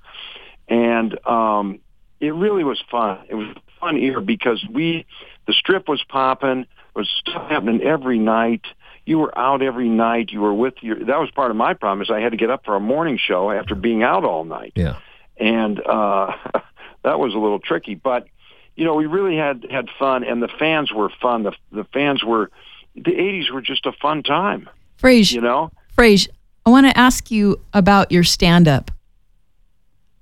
And 0.67 1.17
um, 1.26 1.80
it 2.19 2.34
really 2.34 2.65
was 2.65 2.84
fun. 2.91 3.19
It 3.30 3.36
was 3.36 3.47
a 3.55 3.80
fun 3.80 3.97
year 4.01 4.19
because 4.19 4.61
we, 4.69 5.05
the 5.47 5.53
strip 5.53 5.88
was 5.88 6.03
popping, 6.03 6.65
was 6.95 7.09
stuff 7.21 7.49
happening 7.49 7.82
every 7.82 8.19
night. 8.19 8.61
You 9.05 9.19
were 9.19 9.38
out 9.38 9.61
every 9.61 9.88
night. 9.89 10.32
You 10.32 10.41
were 10.41 10.53
with 10.53 10.76
your, 10.82 10.97
that 10.99 11.19
was 11.19 11.32
part 11.32 11.51
of 11.51 11.57
my 11.57 11.74
problem 11.74 12.01
is 12.01 12.09
I 12.11 12.19
had 12.19 12.32
to 12.32 12.38
get 12.38 12.49
up 12.49 12.65
for 12.65 12.76
a 12.76 12.80
morning 12.82 13.17
show 13.17 13.51
after 13.51 13.76
being 13.76 14.03
out 14.03 14.26
all 14.26 14.43
night 14.43 14.74
Yeah. 14.76 14.97
and 15.38 15.80
uh, 15.86 16.34
that 17.03 17.19
was 17.19 17.33
a 17.33 17.37
little 17.37 17.59
tricky. 17.59 17.95
But 17.95 18.27
you 18.75 18.85
know, 18.85 18.95
we 18.95 19.05
really 19.05 19.37
had 19.37 19.65
had 19.69 19.87
fun, 19.99 20.23
and 20.23 20.41
the 20.41 20.47
fans 20.47 20.91
were 20.91 21.09
fun. 21.21 21.43
The 21.43 21.53
the 21.71 21.83
fans 21.85 22.23
were 22.23 22.49
the 22.95 23.11
'80s 23.11 23.51
were 23.51 23.61
just 23.61 23.85
a 23.85 23.91
fun 23.91 24.23
time. 24.23 24.69
Frage, 25.01 25.33
You 25.33 25.41
know, 25.41 25.71
Frage, 25.97 26.27
I 26.65 26.69
want 26.69 26.87
to 26.87 26.97
ask 26.97 27.29
you 27.29 27.59
about 27.73 28.11
your 28.11 28.23
stand 28.23 28.67
up. 28.67 28.91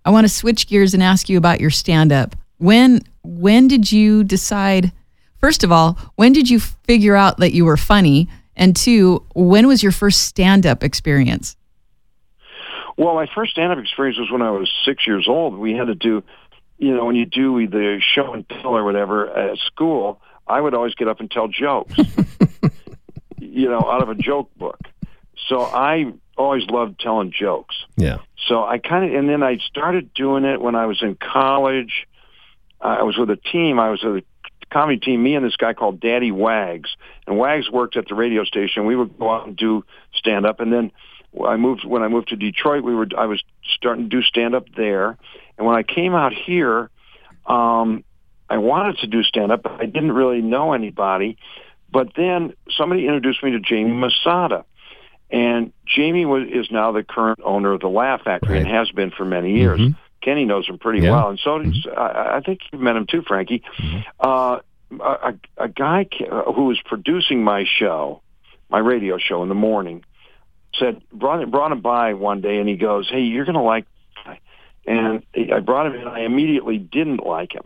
I 0.04 0.10
want 0.10 0.26
to 0.26 0.30
switch 0.30 0.68
gears 0.68 0.94
and 0.94 1.04
ask 1.04 1.30
you 1.30 1.38
about 1.38 1.62
your 1.62 1.70
stand 1.70 2.12
up. 2.12 2.36
When 2.58 3.02
when 3.24 3.68
did 3.68 3.92
you 3.92 4.24
decide 4.24 4.92
first 5.40 5.64
of 5.64 5.72
all, 5.72 5.98
when 6.16 6.34
did 6.34 6.50
you 6.50 6.60
figure 6.60 7.16
out 7.16 7.38
that 7.38 7.54
you 7.54 7.66
were 7.66 7.78
funny? 7.78 8.28
And 8.56 8.76
two, 8.76 9.26
when 9.34 9.68
was 9.68 9.82
your 9.82 9.92
first 9.92 10.24
stand 10.24 10.66
up 10.66 10.84
experience? 10.84 11.56
well, 12.98 13.16
my 13.16 13.28
first 13.34 13.54
stand-up 13.54 13.80
experience 13.80 14.20
was 14.20 14.30
when 14.30 14.42
I 14.42 14.52
was 14.52 14.72
six 14.86 15.08
years 15.08 15.28
old. 15.28 15.58
We 15.58 15.74
had 15.74 15.88
to 15.88 15.96
do, 15.96 16.24
you 16.82 16.96
know, 16.96 17.06
when 17.06 17.16
you 17.16 17.28
do 17.28 17.68
the 17.68 18.02
show 18.02 18.34
and 18.34 18.50
tell 18.50 18.76
or 18.76 18.84
whatever 18.84 19.30
at 19.30 19.60
school, 19.60 20.20
I 20.48 20.60
would 20.60 20.74
always 20.74 20.96
get 20.96 21.08
up 21.08 21.20
and 21.20 21.30
tell 21.30 21.48
jokes, 21.48 21.94
you 23.38 23.70
know, 23.70 23.80
out 23.80 24.02
of 24.02 24.10
a 24.10 24.16
joke 24.16 24.50
book. 24.58 24.80
So 25.48 25.62
I 25.62 26.12
always 26.36 26.64
loved 26.72 27.00
telling 27.00 27.32
jokes. 27.32 27.76
Yeah. 27.98 28.18
So 28.48 28.64
I 28.64 28.80
kind 28.80 29.06
of, 29.06 29.18
and 29.18 29.30
then 29.30 29.44
I 29.44 29.58
started 29.58 30.12
doing 30.16 30.44
it 30.44 30.60
when 30.60 30.74
I 30.74 30.88
was 30.88 31.04
in 31.04 31.16
college. 31.16 32.08
I 32.82 33.04
was 33.04 33.16
with 33.16 33.30
a 33.30 33.36
team. 33.38 33.80
I 33.80 33.92
was 33.92 34.02
with 34.02 34.16
a 34.16 34.24
comedy 34.72 34.98
team. 34.98 35.22
Me 35.22 35.36
and 35.36 35.46
this 35.46 35.56
guy 35.56 35.74
called 35.74 36.00
Daddy 36.00 36.32
Wags, 36.32 36.90
and 37.28 37.38
Wags 37.38 37.70
worked 37.70 37.96
at 37.96 38.08
the 38.08 38.16
radio 38.16 38.44
station. 38.44 38.88
We 38.88 38.96
would 38.96 39.20
go 39.20 39.30
out 39.30 39.46
and 39.46 39.56
do 39.56 39.86
stand 40.16 40.48
up, 40.48 40.60
and 40.60 40.74
then 40.74 40.92
I 41.46 41.58
moved. 41.58 41.86
When 41.86 42.02
I 42.02 42.08
moved 42.08 42.30
to 42.30 42.36
Detroit, 42.36 42.84
we 42.84 42.96
were. 42.96 43.08
I 43.16 43.28
was 43.28 43.44
starting 43.76 44.06
to 44.06 44.10
do 44.10 44.24
stand 44.24 44.56
up 44.56 44.66
there, 44.76 45.20
and 45.58 45.66
when 45.68 45.76
I 45.76 45.84
came 45.84 46.14
out 46.16 46.34
here, 46.34 46.90
um, 47.46 48.04
I 48.50 48.58
wanted 48.58 48.98
to 49.00 49.08
do 49.08 49.24
stand 49.24 49.52
up, 49.52 49.64
but 49.64 49.74
I 49.80 49.86
didn't 49.86 50.12
really 50.12 50.42
know 50.42 50.74
anybody. 50.74 51.38
But 51.92 52.10
then 52.16 52.54
somebody 52.78 53.06
introduced 53.06 53.44
me 53.44 53.52
to 53.52 53.60
Jamie 53.60 53.92
Masada. 53.94 54.66
And 55.30 55.72
Jamie 55.86 56.26
was, 56.26 56.48
is 56.50 56.70
now 56.72 56.92
the 56.92 57.04
current 57.04 57.40
owner 57.44 57.72
of 57.74 57.80
the 57.80 57.88
Laugh 57.88 58.24
Factory 58.24 58.58
and 58.60 58.68
has 58.68 58.92
been 58.92 59.12
for 59.12 59.24
many 59.24 59.58
years. 59.58 59.80
Mhm. 59.80 59.96
Kenny 60.22 60.46
knows 60.46 60.68
him 60.68 60.78
pretty 60.78 61.00
Yeah. 61.04 61.12
well, 61.12 61.30
and 61.30 61.40
so 61.40 61.60
does, 61.60 61.88
I, 61.98 62.38
I 62.38 62.42
think 62.46 62.60
you 62.72 62.78
met 62.80 62.96
him 62.96 63.08
too, 63.08 63.22
Frankie. 63.24 63.64
Uh, 64.20 64.60
a, 65.00 65.04
a, 65.04 65.34
a 65.58 65.68
guy 65.70 66.06
who 66.20 66.66
was 66.66 66.80
producing 66.86 67.44
my 67.44 67.64
show, 67.66 68.22
my 68.70 68.80
radio 68.80 69.18
show 69.18 69.42
in 69.42 69.50
the 69.50 69.56
morning, 69.56 70.04
said 70.78 71.02
brought 71.14 71.50
brought 71.50 71.72
him 71.72 71.80
by 71.82 72.14
one 72.14 72.42
day, 72.42 72.58
and 72.60 72.68
he 72.70 72.76
goes, 72.76 73.10
"Hey, 73.10 73.22
you're 73.22 73.46
going 73.46 73.56
to 73.56 73.62
like." 73.62 73.86
This 74.86 74.96
guy." 74.96 75.22
And 75.36 75.54
I 75.54 75.60
brought 75.60 75.88
him 75.88 75.96
in. 75.96 76.08
I 76.08 76.22
immediately 76.22 76.78
didn't 76.78 77.26
like 77.26 77.54
him. 77.54 77.64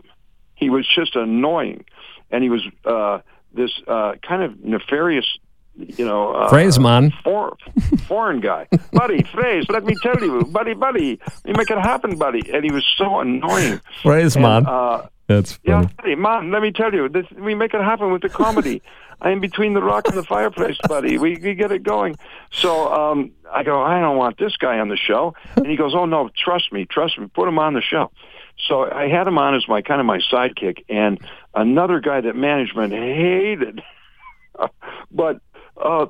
He 0.54 0.70
was 0.70 0.86
just 0.94 1.16
annoying, 1.16 1.84
and 2.30 2.42
he 2.42 2.50
was 2.50 2.62
uh, 2.84 3.18
this 3.52 3.70
uh, 3.86 4.14
kind 4.26 4.42
of 4.42 4.64
nefarious, 4.64 5.26
you 5.74 6.04
know, 6.06 6.32
uh, 6.32 6.48
Phrase, 6.48 6.78
man. 6.78 7.12
for, 7.22 7.56
foreign 8.06 8.40
guy. 8.40 8.66
buddy, 8.92 9.22
phrase, 9.34 9.66
let 9.68 9.84
me 9.84 9.94
tell 10.02 10.18
you, 10.18 10.44
buddy, 10.44 10.72
buddy, 10.72 11.20
you 11.44 11.52
make 11.54 11.70
it 11.70 11.78
happen, 11.78 12.16
buddy. 12.16 12.40
And 12.52 12.64
he 12.64 12.70
was 12.72 12.84
so 12.96 13.20
annoying. 13.20 13.80
Phrase, 14.02 14.34
And, 14.36 14.42
man. 14.44 14.66
uh, 14.66 15.06
That's 15.26 15.58
yeah, 15.62 15.82
funny. 15.82 15.94
buddy, 15.98 16.14
man, 16.14 16.50
let 16.50 16.62
me 16.62 16.72
tell 16.72 16.94
you, 16.94 17.08
this, 17.10 17.26
we 17.38 17.54
make 17.54 17.74
it 17.74 17.82
happen 17.82 18.10
with 18.12 18.22
the 18.22 18.28
comedy. 18.30 18.80
I 19.20 19.30
am 19.30 19.40
between 19.40 19.74
the 19.74 19.82
rock 19.82 20.06
and 20.08 20.16
the 20.16 20.22
fireplace, 20.22 20.76
buddy. 20.88 21.18
We, 21.18 21.36
we 21.36 21.54
get 21.54 21.72
it 21.72 21.82
going. 21.82 22.16
So 22.52 22.92
um, 22.92 23.32
I 23.50 23.62
go, 23.62 23.80
I 23.82 24.00
don't 24.00 24.16
want 24.16 24.38
this 24.38 24.56
guy 24.56 24.78
on 24.78 24.88
the 24.88 24.96
show. 24.96 25.34
And 25.56 25.66
he 25.66 25.76
goes, 25.76 25.94
oh, 25.94 26.04
no, 26.06 26.30
trust 26.36 26.72
me, 26.72 26.84
trust 26.84 27.18
me, 27.18 27.26
put 27.26 27.48
him 27.48 27.58
on 27.58 27.74
the 27.74 27.80
show. 27.82 28.10
So 28.68 28.90
I 28.90 29.08
had 29.08 29.26
him 29.26 29.36
on 29.38 29.54
as 29.54 29.66
my 29.68 29.82
kind 29.82 30.00
of 30.00 30.06
my 30.06 30.18
sidekick, 30.18 30.84
and 30.88 31.18
another 31.54 32.00
guy 32.00 32.22
that 32.22 32.34
management 32.34 32.92
hated, 32.94 33.82
but 35.10 35.40
uh, 35.76 36.06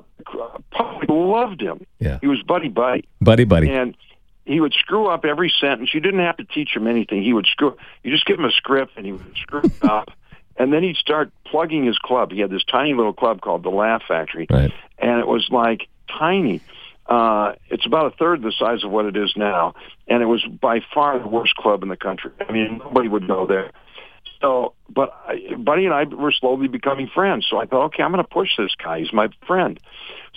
public 0.71 1.09
loved 1.09 1.61
him. 1.61 1.85
Yeah. 1.99 2.19
He 2.21 2.27
was 2.27 2.41
buddy 2.43 2.69
buddy, 2.69 3.05
Buddy, 3.19 3.43
buddy. 3.43 3.69
and 3.69 3.97
he 4.45 4.61
would 4.61 4.73
screw 4.73 5.07
up 5.07 5.25
every 5.25 5.53
sentence. 5.59 5.93
You 5.93 5.99
didn't 5.99 6.21
have 6.21 6.37
to 6.37 6.45
teach 6.45 6.73
him 6.73 6.87
anything. 6.87 7.21
He 7.21 7.33
would 7.33 7.47
screw. 7.47 7.75
You 8.01 8.11
just 8.11 8.25
give 8.25 8.39
him 8.39 8.45
a 8.45 8.51
script, 8.51 8.93
and 8.95 9.05
he 9.05 9.11
would 9.11 9.35
screw 9.35 9.61
it 9.63 9.83
up. 9.83 10.09
And 10.59 10.73
then 10.73 10.83
he'd 10.83 10.95
start 10.97 11.31
plugging 11.45 11.85
his 11.85 11.97
club. 11.99 12.31
He 12.31 12.39
had 12.39 12.49
this 12.49 12.63
tiny 12.63 12.93
little 12.93 13.13
club 13.13 13.41
called 13.41 13.63
the 13.63 13.69
Laugh 13.69 14.01
Factory, 14.07 14.47
Right. 14.49 14.71
and 14.97 15.19
it 15.19 15.27
was 15.27 15.47
like 15.51 15.87
tiny. 16.09 16.61
Uh, 17.05 17.53
it's 17.69 17.85
about 17.85 18.07
a 18.11 18.15
third 18.17 18.41
the 18.41 18.51
size 18.51 18.83
of 18.83 18.91
what 18.91 19.05
it 19.05 19.15
is 19.15 19.33
now, 19.37 19.75
and 20.07 20.21
it 20.21 20.25
was 20.25 20.43
by 20.45 20.81
far 20.93 21.17
the 21.19 21.27
worst 21.27 21.55
club 21.55 21.83
in 21.83 21.89
the 21.89 21.95
country. 21.95 22.31
I 22.47 22.51
mean, 22.51 22.79
nobody 22.79 23.07
would 23.07 23.27
go 23.27 23.45
there. 23.45 23.71
So, 24.41 24.73
but 24.89 25.15
I, 25.27 25.55
Buddy 25.57 25.85
and 25.85 25.93
I 25.93 26.03
were 26.03 26.31
slowly 26.31 26.67
becoming 26.67 27.07
friends. 27.07 27.47
So 27.49 27.57
I 27.59 27.65
thought, 27.65 27.85
okay, 27.85 28.03
I'm 28.03 28.11
going 28.11 28.23
to 28.23 28.29
push 28.29 28.49
this 28.57 28.75
guy. 28.75 28.99
He's 28.99 29.11
my 29.13 29.29
friend. 29.47 29.79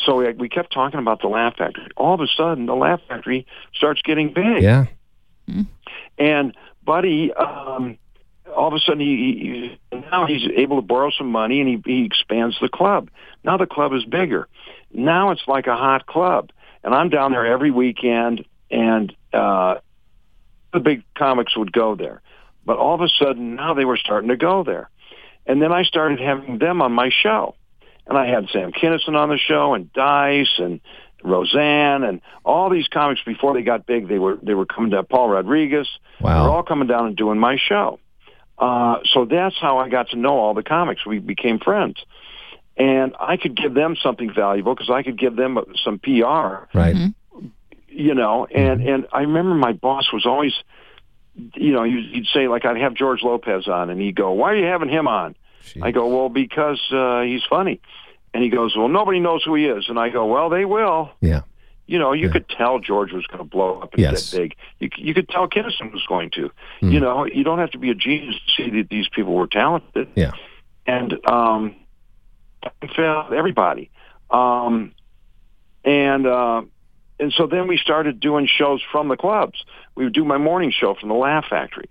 So 0.06 0.16
we, 0.16 0.32
we 0.32 0.48
kept 0.48 0.72
talking 0.72 1.00
about 1.00 1.20
the 1.20 1.28
Laugh 1.28 1.56
Factory. 1.56 1.88
All 1.96 2.14
of 2.14 2.20
a 2.20 2.26
sudden, 2.28 2.64
the 2.66 2.74
Laugh 2.76 3.00
Factory 3.08 3.46
starts 3.74 4.00
getting 4.02 4.32
big. 4.32 4.62
Yeah. 4.62 4.86
And 6.18 6.56
Buddy, 6.84 7.32
um, 7.34 7.98
all 8.56 8.68
of 8.68 8.74
a 8.74 8.80
sudden, 8.80 9.00
he, 9.00 9.78
he 9.90 9.98
now 10.10 10.26
he's 10.26 10.48
able 10.56 10.76
to 10.76 10.86
borrow 10.86 11.10
some 11.10 11.30
money 11.30 11.60
and 11.60 11.68
he, 11.68 11.82
he 11.84 12.04
expands 12.04 12.56
the 12.60 12.68
club. 12.68 13.10
Now 13.44 13.56
the 13.56 13.66
club 13.66 13.92
is 13.92 14.04
bigger. 14.04 14.48
Now 14.92 15.30
it's 15.30 15.42
like 15.46 15.66
a 15.66 15.76
hot 15.76 16.06
club, 16.06 16.50
and 16.82 16.94
I'm 16.94 17.10
down 17.10 17.32
there 17.32 17.46
every 17.46 17.70
weekend, 17.70 18.44
and 18.70 19.14
uh, 19.32 19.76
the 20.72 20.80
big 20.80 21.04
comics 21.16 21.56
would 21.56 21.72
go 21.72 21.94
there. 21.94 22.22
But 22.64 22.78
all 22.78 22.94
of 22.94 23.00
a 23.00 23.08
sudden, 23.08 23.54
now 23.56 23.74
they 23.74 23.84
were 23.84 23.96
starting 23.96 24.28
to 24.30 24.36
go 24.36 24.64
there, 24.64 24.90
and 25.46 25.62
then 25.62 25.72
I 25.72 25.84
started 25.84 26.20
having 26.20 26.58
them 26.58 26.82
on 26.82 26.92
my 26.92 27.10
show, 27.10 27.54
and 28.06 28.18
I 28.18 28.26
had 28.26 28.48
Sam 28.52 28.72
Kinison 28.72 29.14
on 29.14 29.28
the 29.28 29.38
show, 29.38 29.74
and 29.74 29.92
Dice, 29.92 30.58
and 30.58 30.80
Roseanne, 31.22 32.02
and 32.02 32.20
all 32.44 32.70
these 32.70 32.88
comics 32.88 33.20
before 33.24 33.54
they 33.54 33.62
got 33.62 33.86
big. 33.86 34.08
They 34.08 34.18
were 34.18 34.38
they 34.42 34.54
were 34.54 34.66
coming 34.66 34.90
down. 34.90 35.06
Paul 35.06 35.28
Rodriguez. 35.28 35.88
Wow. 36.20 36.34
They 36.34 36.48
were 36.48 36.56
all 36.56 36.62
coming 36.62 36.88
down 36.88 37.06
and 37.06 37.16
doing 37.16 37.38
my 37.38 37.56
show. 37.56 37.98
Uh, 38.60 38.98
so 39.12 39.24
that's 39.24 39.56
how 39.58 39.78
I 39.78 39.88
got 39.88 40.10
to 40.10 40.16
know 40.16 40.36
all 40.38 40.54
the 40.54 40.62
comics. 40.62 41.04
We 41.06 41.18
became 41.18 41.58
friends. 41.58 41.96
And 42.76 43.14
I 43.18 43.36
could 43.36 43.56
give 43.56 43.74
them 43.74 43.96
something 44.02 44.30
valuable 44.32 44.74
because 44.74 44.90
I 44.90 45.02
could 45.02 45.18
give 45.18 45.34
them 45.34 45.58
some 45.84 45.98
PR, 45.98 46.68
Right. 46.78 46.94
you 47.88 48.14
know. 48.14 48.46
And 48.46 48.80
and 48.86 49.06
I 49.12 49.22
remember 49.22 49.54
my 49.54 49.72
boss 49.72 50.12
was 50.12 50.24
always, 50.24 50.52
you 51.54 51.72
know, 51.72 51.84
he'd 51.84 52.10
he'd 52.12 52.26
say 52.32 52.48
like 52.48 52.64
I'd 52.64 52.76
have 52.78 52.94
George 52.94 53.22
Lopez 53.22 53.66
on, 53.68 53.90
and 53.90 54.00
he'd 54.00 54.14
go, 54.14 54.32
"Why 54.32 54.52
are 54.52 54.56
you 54.56 54.66
having 54.66 54.88
him 54.88 55.08
on?" 55.08 55.34
Gee. 55.64 55.80
I 55.82 55.90
go, 55.90 56.06
"Well, 56.08 56.28
because 56.28 56.80
uh, 56.92 57.22
he's 57.22 57.42
funny." 57.50 57.80
And 58.32 58.42
he 58.42 58.48
goes, 58.48 58.74
"Well, 58.76 58.88
nobody 58.88 59.20
knows 59.20 59.42
who 59.44 59.54
he 59.56 59.66
is." 59.66 59.86
And 59.88 59.98
I 59.98 60.08
go, 60.08 60.24
"Well, 60.26 60.48
they 60.48 60.64
will." 60.64 61.10
Yeah. 61.20 61.42
You 61.90 61.98
know, 61.98 62.12
you 62.12 62.26
Yeah. 62.26 62.32
could 62.34 62.48
tell 62.48 62.78
George 62.78 63.12
was 63.12 63.26
going 63.26 63.38
to 63.38 63.44
blow 63.56 63.80
up 63.80 63.94
and 63.94 64.02
Yes. 64.02 64.30
get 64.30 64.38
big. 64.40 64.56
You, 64.78 64.88
you 65.08 65.12
could 65.12 65.28
tell 65.28 65.48
Kinison 65.48 65.92
was 65.92 66.04
going 66.08 66.30
to. 66.30 66.50
Hmm. 66.80 66.90
You 66.92 67.00
know, 67.00 67.26
you 67.26 67.42
don't 67.42 67.58
have 67.58 67.72
to 67.72 67.78
be 67.78 67.90
a 67.90 67.94
genius 67.96 68.36
to 68.46 68.52
see 68.62 68.70
that 68.78 68.88
these 68.90 69.08
people 69.08 69.34
were 69.34 69.48
talented. 69.48 70.06
Yeah. 70.14 70.32
And 70.86 71.18
um, 71.26 71.74
failed 72.94 73.32
everybody. 73.32 73.90
Um, 74.30 74.92
and 75.84 76.26
uh, 76.26 76.62
and 77.18 77.32
so 77.32 77.46
then 77.48 77.66
we 77.66 77.76
started 77.76 78.20
doing 78.20 78.46
shows 78.46 78.80
from 78.92 79.08
the 79.08 79.16
clubs. 79.16 79.64
We 79.96 80.04
would 80.04 80.12
do 80.14 80.24
my 80.24 80.38
morning 80.38 80.70
show 80.70 80.94
from 80.94 81.08
the 81.08 81.14
Laugh 81.16 81.46
Factory. 81.50 81.88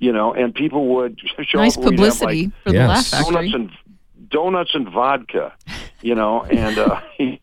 You 0.00 0.12
know, 0.12 0.34
and 0.34 0.54
people 0.54 0.86
would 0.96 1.18
show 1.46 1.58
Nice 1.58 1.78
up. 1.78 1.84
and 1.84 1.92
have, 1.92 1.96
publicity 1.98 2.42
like, 2.44 2.52
for 2.64 2.70
the 2.72 2.76
Yes. 2.76 2.88
Laugh 2.88 3.06
Factory. 3.24 3.32
donuts 3.50 3.54
and 3.54 3.70
donuts 4.28 4.74
and 4.74 4.88
vodka, 4.88 5.52
you 6.02 6.14
know, 6.14 6.42
and 6.42 6.78
uh, 6.78 7.00
and 7.18 7.38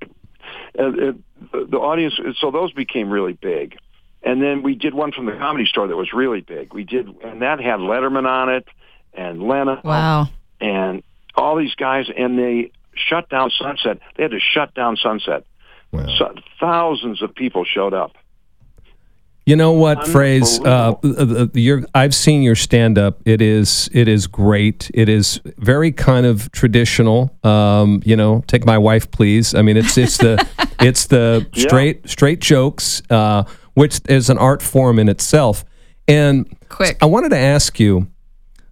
it, 0.99 1.15
the 1.51 1.67
the 1.69 1.77
audience. 1.77 2.19
So 2.39 2.51
those 2.51 2.71
became 2.73 3.09
really 3.09 3.33
big, 3.33 3.77
and 4.23 4.41
then 4.41 4.63
we 4.63 4.75
did 4.75 4.93
one 4.93 5.11
from 5.11 5.25
the 5.25 5.33
Comedy 5.33 5.65
Store 5.65 5.87
that 5.87 5.95
was 5.95 6.13
really 6.13 6.41
big. 6.41 6.73
We 6.73 6.83
did, 6.83 7.07
and 7.23 7.41
that 7.41 7.59
had 7.59 7.79
Letterman 7.79 8.27
on 8.27 8.49
it, 8.49 8.67
and 9.13 9.41
Leno, 9.43 9.79
Wow. 9.83 10.27
and 10.59 11.03
all 11.35 11.55
these 11.55 11.75
guys, 11.75 12.07
and 12.15 12.37
they 12.37 12.71
shut 12.95 13.29
down 13.29 13.49
Sunset. 13.51 13.99
They 14.17 14.23
had 14.23 14.31
to 14.31 14.39
shut 14.39 14.73
down 14.73 14.97
Sunset. 14.97 15.45
Wow. 15.91 16.05
So, 16.17 16.35
thousands 16.59 17.21
of 17.21 17.33
people 17.33 17.65
showed 17.65 17.93
up. 17.93 18.11
You 19.49 19.55
know 19.55 19.71
what 19.71 20.07
phrase? 20.07 20.59
Uh, 20.59 20.93
your, 21.55 21.83
I've 21.95 22.13
seen 22.13 22.43
your 22.43 22.53
stand 22.53 22.99
up. 22.99 23.19
It 23.25 23.41
is 23.41 23.89
it 23.91 24.07
is 24.07 24.27
great. 24.27 24.91
It 24.93 25.09
is 25.09 25.41
very 25.57 25.91
kind 25.91 26.27
of 26.27 26.51
traditional. 26.51 27.35
Um, 27.43 28.03
you 28.05 28.15
know, 28.15 28.43
take 28.45 28.63
my 28.63 28.77
wife, 28.77 29.09
please. 29.09 29.55
I 29.55 29.63
mean, 29.63 29.75
it's 29.75 29.97
it's 29.97 30.17
the 30.17 30.47
it's 30.79 31.07
the 31.07 31.47
Yeah. 31.53 31.67
straight 31.67 32.07
straight 32.07 32.41
jokes, 32.41 33.01
uh, 33.09 33.45
which 33.73 34.01
is 34.07 34.29
an 34.29 34.37
art 34.37 34.61
form 34.61 34.99
in 34.99 35.09
itself. 35.09 35.65
And 36.07 36.47
Quick. 36.69 36.99
I 37.01 37.07
wanted 37.07 37.29
to 37.29 37.39
ask 37.39 37.79
you 37.79 38.05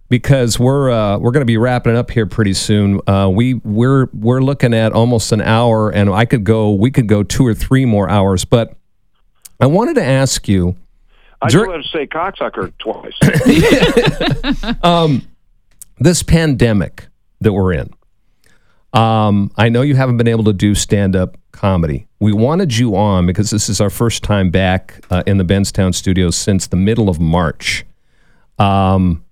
because 0.08 0.60
we're 0.60 0.92
uh, 0.92 1.18
we're 1.18 1.32
going 1.32 1.40
to 1.42 1.44
be 1.44 1.56
wrapping 1.56 1.94
it 1.94 1.98
up 1.98 2.12
here 2.12 2.26
pretty 2.26 2.54
soon. 2.54 3.00
Uh, 3.08 3.28
we 3.28 3.54
we're 3.54 4.06
we're 4.12 4.42
looking 4.42 4.74
at 4.74 4.92
almost 4.92 5.32
an 5.32 5.40
hour, 5.40 5.90
and 5.90 6.08
I 6.08 6.24
could 6.24 6.44
go 6.44 6.70
we 6.72 6.92
could 6.92 7.08
go 7.08 7.24
two 7.24 7.44
or 7.44 7.52
three 7.52 7.84
more 7.84 8.08
hours, 8.08 8.44
but. 8.44 8.76
I 9.60 9.66
wanted 9.66 9.94
to 9.94 10.04
ask 10.04 10.48
you. 10.48 10.76
I 11.40 11.48
Dur- 11.48 11.64
still 11.64 11.72
have 11.72 11.82
to 11.82 11.88
say 11.88 12.06
cocksucker 12.06 12.72
twice. 12.78 13.14
this 15.98 16.22
pandemic 16.22 17.06
that 17.40 17.52
we're 17.52 17.72
in. 17.72 17.90
Um, 18.92 19.50
I 19.56 19.68
know 19.68 19.82
you 19.82 19.94
haven't 19.96 20.16
been 20.16 20.28
able 20.28 20.44
to 20.44 20.52
do 20.52 20.74
stand 20.74 21.14
up 21.14 21.36
comedy. 21.52 22.06
We 22.20 22.32
wanted 22.32 22.76
you 22.76 22.96
on 22.96 23.26
because 23.26 23.50
this 23.50 23.68
is 23.68 23.80
our 23.80 23.90
first 23.90 24.22
time 24.22 24.50
back 24.50 25.04
uh, 25.10 25.22
in 25.26 25.36
the 25.38 25.44
Benztown 25.44 25.94
studios 25.94 26.36
since 26.36 26.66
the 26.66 26.76
middle 26.76 27.08
of 27.08 27.20
March. 27.20 27.84
Um, 28.58 29.24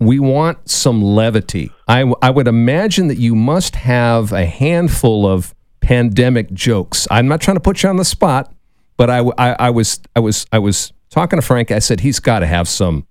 we 0.00 0.18
want 0.18 0.68
some 0.68 1.02
levity. 1.02 1.70
I, 1.86 2.00
w- 2.00 2.16
I 2.22 2.30
would 2.30 2.48
imagine 2.48 3.08
that 3.08 3.18
you 3.18 3.34
must 3.34 3.76
have 3.76 4.32
a 4.32 4.46
handful 4.46 5.26
of 5.26 5.54
pandemic 5.80 6.52
jokes. 6.52 7.06
I'm 7.10 7.28
not 7.28 7.40
trying 7.40 7.56
to 7.56 7.60
put 7.60 7.82
you 7.82 7.88
on 7.88 7.96
the 7.96 8.04
spot, 8.04 8.52
but 8.98 9.08
I, 9.08 9.20
I- 9.38 9.56
I 9.58 9.70
was 9.70 9.98
I 10.14 10.20
was 10.20 10.44
I 10.52 10.58
was 10.58 10.92
talking 11.08 11.38
to 11.40 11.46
Frank. 11.46 11.70
I 11.70 11.78
said 11.78 12.00
he's 12.00 12.20
got 12.20 12.40
to 12.40 12.46
have 12.46 12.68
some 12.68 13.06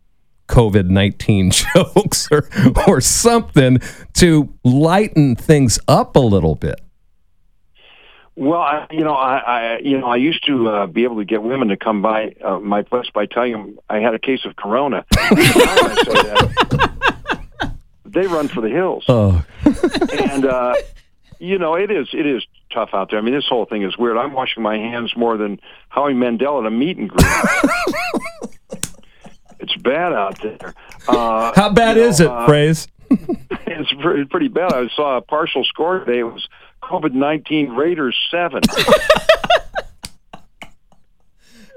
COVID 0.47 0.85
nineteen 0.89 1.49
jokes 1.73 2.27
or 2.31 2.47
or 2.87 3.01
something 3.01 3.79
to 4.13 4.53
lighten 4.63 5.35
things 5.35 5.79
up 5.87 6.15
a 6.15 6.19
little 6.19 6.53
bit. 6.53 6.79
Well, 8.39 8.61
I, 8.61 8.85
you 8.91 9.03
know, 9.03 9.15
I, 9.15 9.37
I, 9.39 9.77
you 9.79 9.97
know, 9.99 10.05
I 10.05 10.17
used 10.17 10.45
to 10.45 10.69
uh, 10.69 10.85
be 10.85 11.05
able 11.05 11.15
to 11.17 11.25
get 11.25 11.41
women 11.41 11.69
to 11.69 11.75
come 11.75 12.03
by 12.03 12.35
uh, 12.43 12.59
my 12.59 12.83
place 12.83 13.09
by 13.11 13.25
telling 13.25 13.53
them 13.53 13.79
I 13.89 13.97
had 13.97 14.13
a 14.13 14.19
case 14.19 14.45
of 14.45 14.55
corona. 14.55 15.03
Now 15.15 15.27
I 15.31 16.03
say 16.05 16.13
that, 16.13 17.71
they 18.05 18.27
run 18.27 18.47
for 18.47 18.61
the 18.61 18.69
hills, 18.69 19.05
Oh, 19.07 19.43
and 19.65 20.45
uh, 20.45 20.75
you 21.39 21.57
know, 21.57 21.73
it 21.75 21.89
is 21.89 22.09
it 22.13 22.25
is 22.27 22.45
tough 22.71 22.89
out 22.93 23.09
there. 23.09 23.19
I 23.19 23.21
mean, 23.21 23.33
this 23.33 23.47
whole 23.47 23.65
thing 23.65 23.83
is 23.83 23.97
weird. 23.97 24.17
I'm 24.17 24.33
washing 24.33 24.63
my 24.63 24.77
hands 24.77 25.15
more 25.15 25.37
than 25.37 25.59
Howie 25.89 26.13
Mandel 26.13 26.59
at 26.59 26.65
a 26.65 26.71
meet 26.71 26.97
and 26.97 27.09
greet. 27.09 27.27
it's 29.59 29.75
bad 29.77 30.13
out 30.13 30.41
there. 30.41 30.73
Uh, 31.07 31.51
how 31.55 31.69
bad 31.69 31.95
you 31.95 32.03
know, 32.03 32.09
is 32.09 32.19
it, 32.19 32.27
uh, 32.27 32.45
Phrase? 32.45 32.87
it's 33.09 33.93
pretty, 34.01 34.25
pretty 34.25 34.47
bad. 34.47 34.73
I 34.73 34.87
saw 34.95 35.17
a 35.17 35.21
partial 35.21 35.63
score 35.63 35.99
today. 35.99 36.19
It 36.19 36.23
was 36.23 36.47
COVID 36.83 37.13
nineteen 37.13 37.69
Raiders 37.71 38.17
seven. 38.29 38.61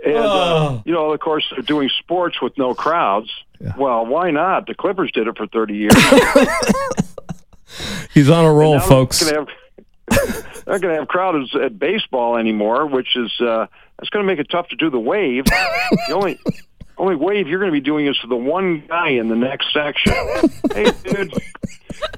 and 0.04 0.16
uh, 0.16 0.82
you 0.84 0.92
know, 0.92 1.12
of 1.12 1.20
course, 1.20 1.46
they're 1.50 1.62
doing 1.62 1.88
sports 2.00 2.42
with 2.42 2.56
no 2.58 2.74
crowds. 2.74 3.30
Well, 3.76 4.06
why 4.06 4.30
not? 4.30 4.66
The 4.66 4.74
Clippers 4.74 5.12
did 5.12 5.28
it 5.28 5.36
for 5.36 5.46
thirty 5.46 5.76
years. 5.76 5.94
He's 8.12 8.28
on 8.28 8.44
a 8.44 8.52
roll, 8.52 8.80
folks. 8.80 9.20
They're 9.20 9.40
not 9.40 9.48
gonna 9.48 10.32
have, 10.32 10.49
they're 10.64 10.74
not 10.74 10.80
going 10.80 10.94
to 10.94 11.00
have 11.00 11.08
crowds 11.08 11.54
at 11.56 11.78
baseball 11.78 12.36
anymore, 12.36 12.86
which 12.86 13.16
is 13.16 13.32
uh, 13.40 13.66
that's 13.98 14.10
going 14.10 14.24
to 14.24 14.26
make 14.26 14.38
it 14.38 14.48
tough 14.50 14.68
to 14.68 14.76
do 14.76 14.90
the 14.90 14.98
wave. 14.98 15.44
the 15.44 16.12
only 16.14 16.38
only 16.98 17.16
wave 17.16 17.48
you're 17.48 17.58
going 17.60 17.70
to 17.70 17.76
be 17.76 17.80
doing 17.80 18.06
is 18.06 18.18
to 18.18 18.26
the 18.26 18.36
one 18.36 18.84
guy 18.86 19.08
in 19.10 19.28
the 19.28 19.36
next 19.36 19.72
section. 19.72 20.12
hey, 20.74 20.90
dude. 21.04 21.32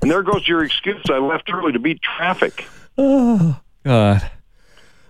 And 0.01 0.11
there 0.11 0.23
goes 0.23 0.47
your 0.47 0.65
excuse. 0.65 1.03
I 1.09 1.19
left 1.19 1.51
early 1.53 1.73
to 1.73 1.79
beat 1.79 2.01
traffic. 2.03 2.67
Oh 2.99 3.61
God. 3.85 4.31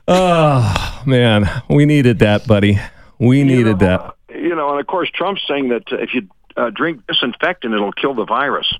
Oh 0.08 1.02
man, 1.06 1.48
we 1.68 1.86
needed 1.86 2.18
that, 2.20 2.46
buddy. 2.46 2.78
We 3.18 3.38
You 3.38 3.44
needed 3.44 3.80
know, 3.80 3.86
that. 3.86 4.14
You 4.34 4.54
know, 4.56 4.70
and 4.70 4.80
of 4.80 4.86
course, 4.86 5.10
Trump's 5.14 5.42
saying 5.46 5.68
that 5.68 5.84
if 5.90 6.12
you 6.14 6.28
uh, 6.56 6.70
drink 6.70 7.06
disinfectant, 7.06 7.74
it'll 7.74 7.92
kill 7.92 8.14
the 8.14 8.24
virus. 8.24 8.72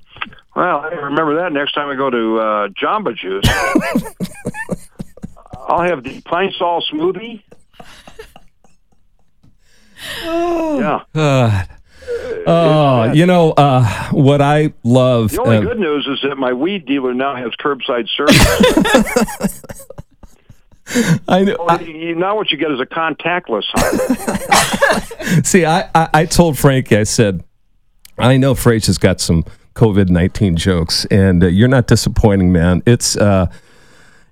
Well, 0.55 0.81
I 0.81 0.89
remember 0.89 1.37
that 1.37 1.53
next 1.53 1.73
time 1.73 1.89
I 1.89 1.97
go 1.97 2.11
to 2.11 2.39
uh, 2.39 2.69
Jamba 2.69 3.17
Juice. 3.17 3.45
I'll 5.69 5.83
have 5.83 6.03
the 6.03 6.21
pine 6.23 6.53
sol 6.59 6.83
smoothie. 6.93 7.43
Yeah. 10.25 11.03
God. 11.15 11.69
Oh, 12.47 13.13
you 13.13 13.27
know 13.27 13.53
uh, 13.53 13.85
what 14.11 14.43
I 14.43 14.73
love. 14.83 15.31
The 15.31 15.41
only 15.41 15.59
uh, 15.59 15.61
good 15.61 15.79
news 15.79 16.09
is 16.11 16.21
that 16.29 16.37
my 16.37 16.53
weed 16.53 16.87
dealer 16.87 17.15
now 17.15 17.37
has 17.37 17.53
curbside 17.53 18.09
service. 18.09 19.63
I 21.29 21.45
know. 21.45 21.57
Well, 21.65 21.81
you- 21.83 22.17
now 22.17 22.35
what 22.37 22.51
you 22.51 22.59
get 22.59 22.73
is 22.73 22.81
a 22.81 22.87
contactless. 22.87 23.63
See, 25.47 25.65
I, 25.65 25.89
I, 25.95 26.09
I 26.13 26.25
told 26.27 26.59
Frankie, 26.59 26.97
I 26.97 27.05
said, 27.05 27.45
I 28.19 28.37
know 28.37 28.55
Frazer 28.55 28.87
has 28.87 28.99
got 28.99 29.21
some 29.21 29.45
COVID 29.75 30.09
nineteen 30.09 30.57
jokes, 30.57 31.05
and 31.07 31.43
uh, 31.43 31.47
you're 31.47 31.69
not 31.69 31.87
disappointing, 31.87 32.53
man. 32.53 32.83
It's 32.87 33.17
uh, 33.17 33.47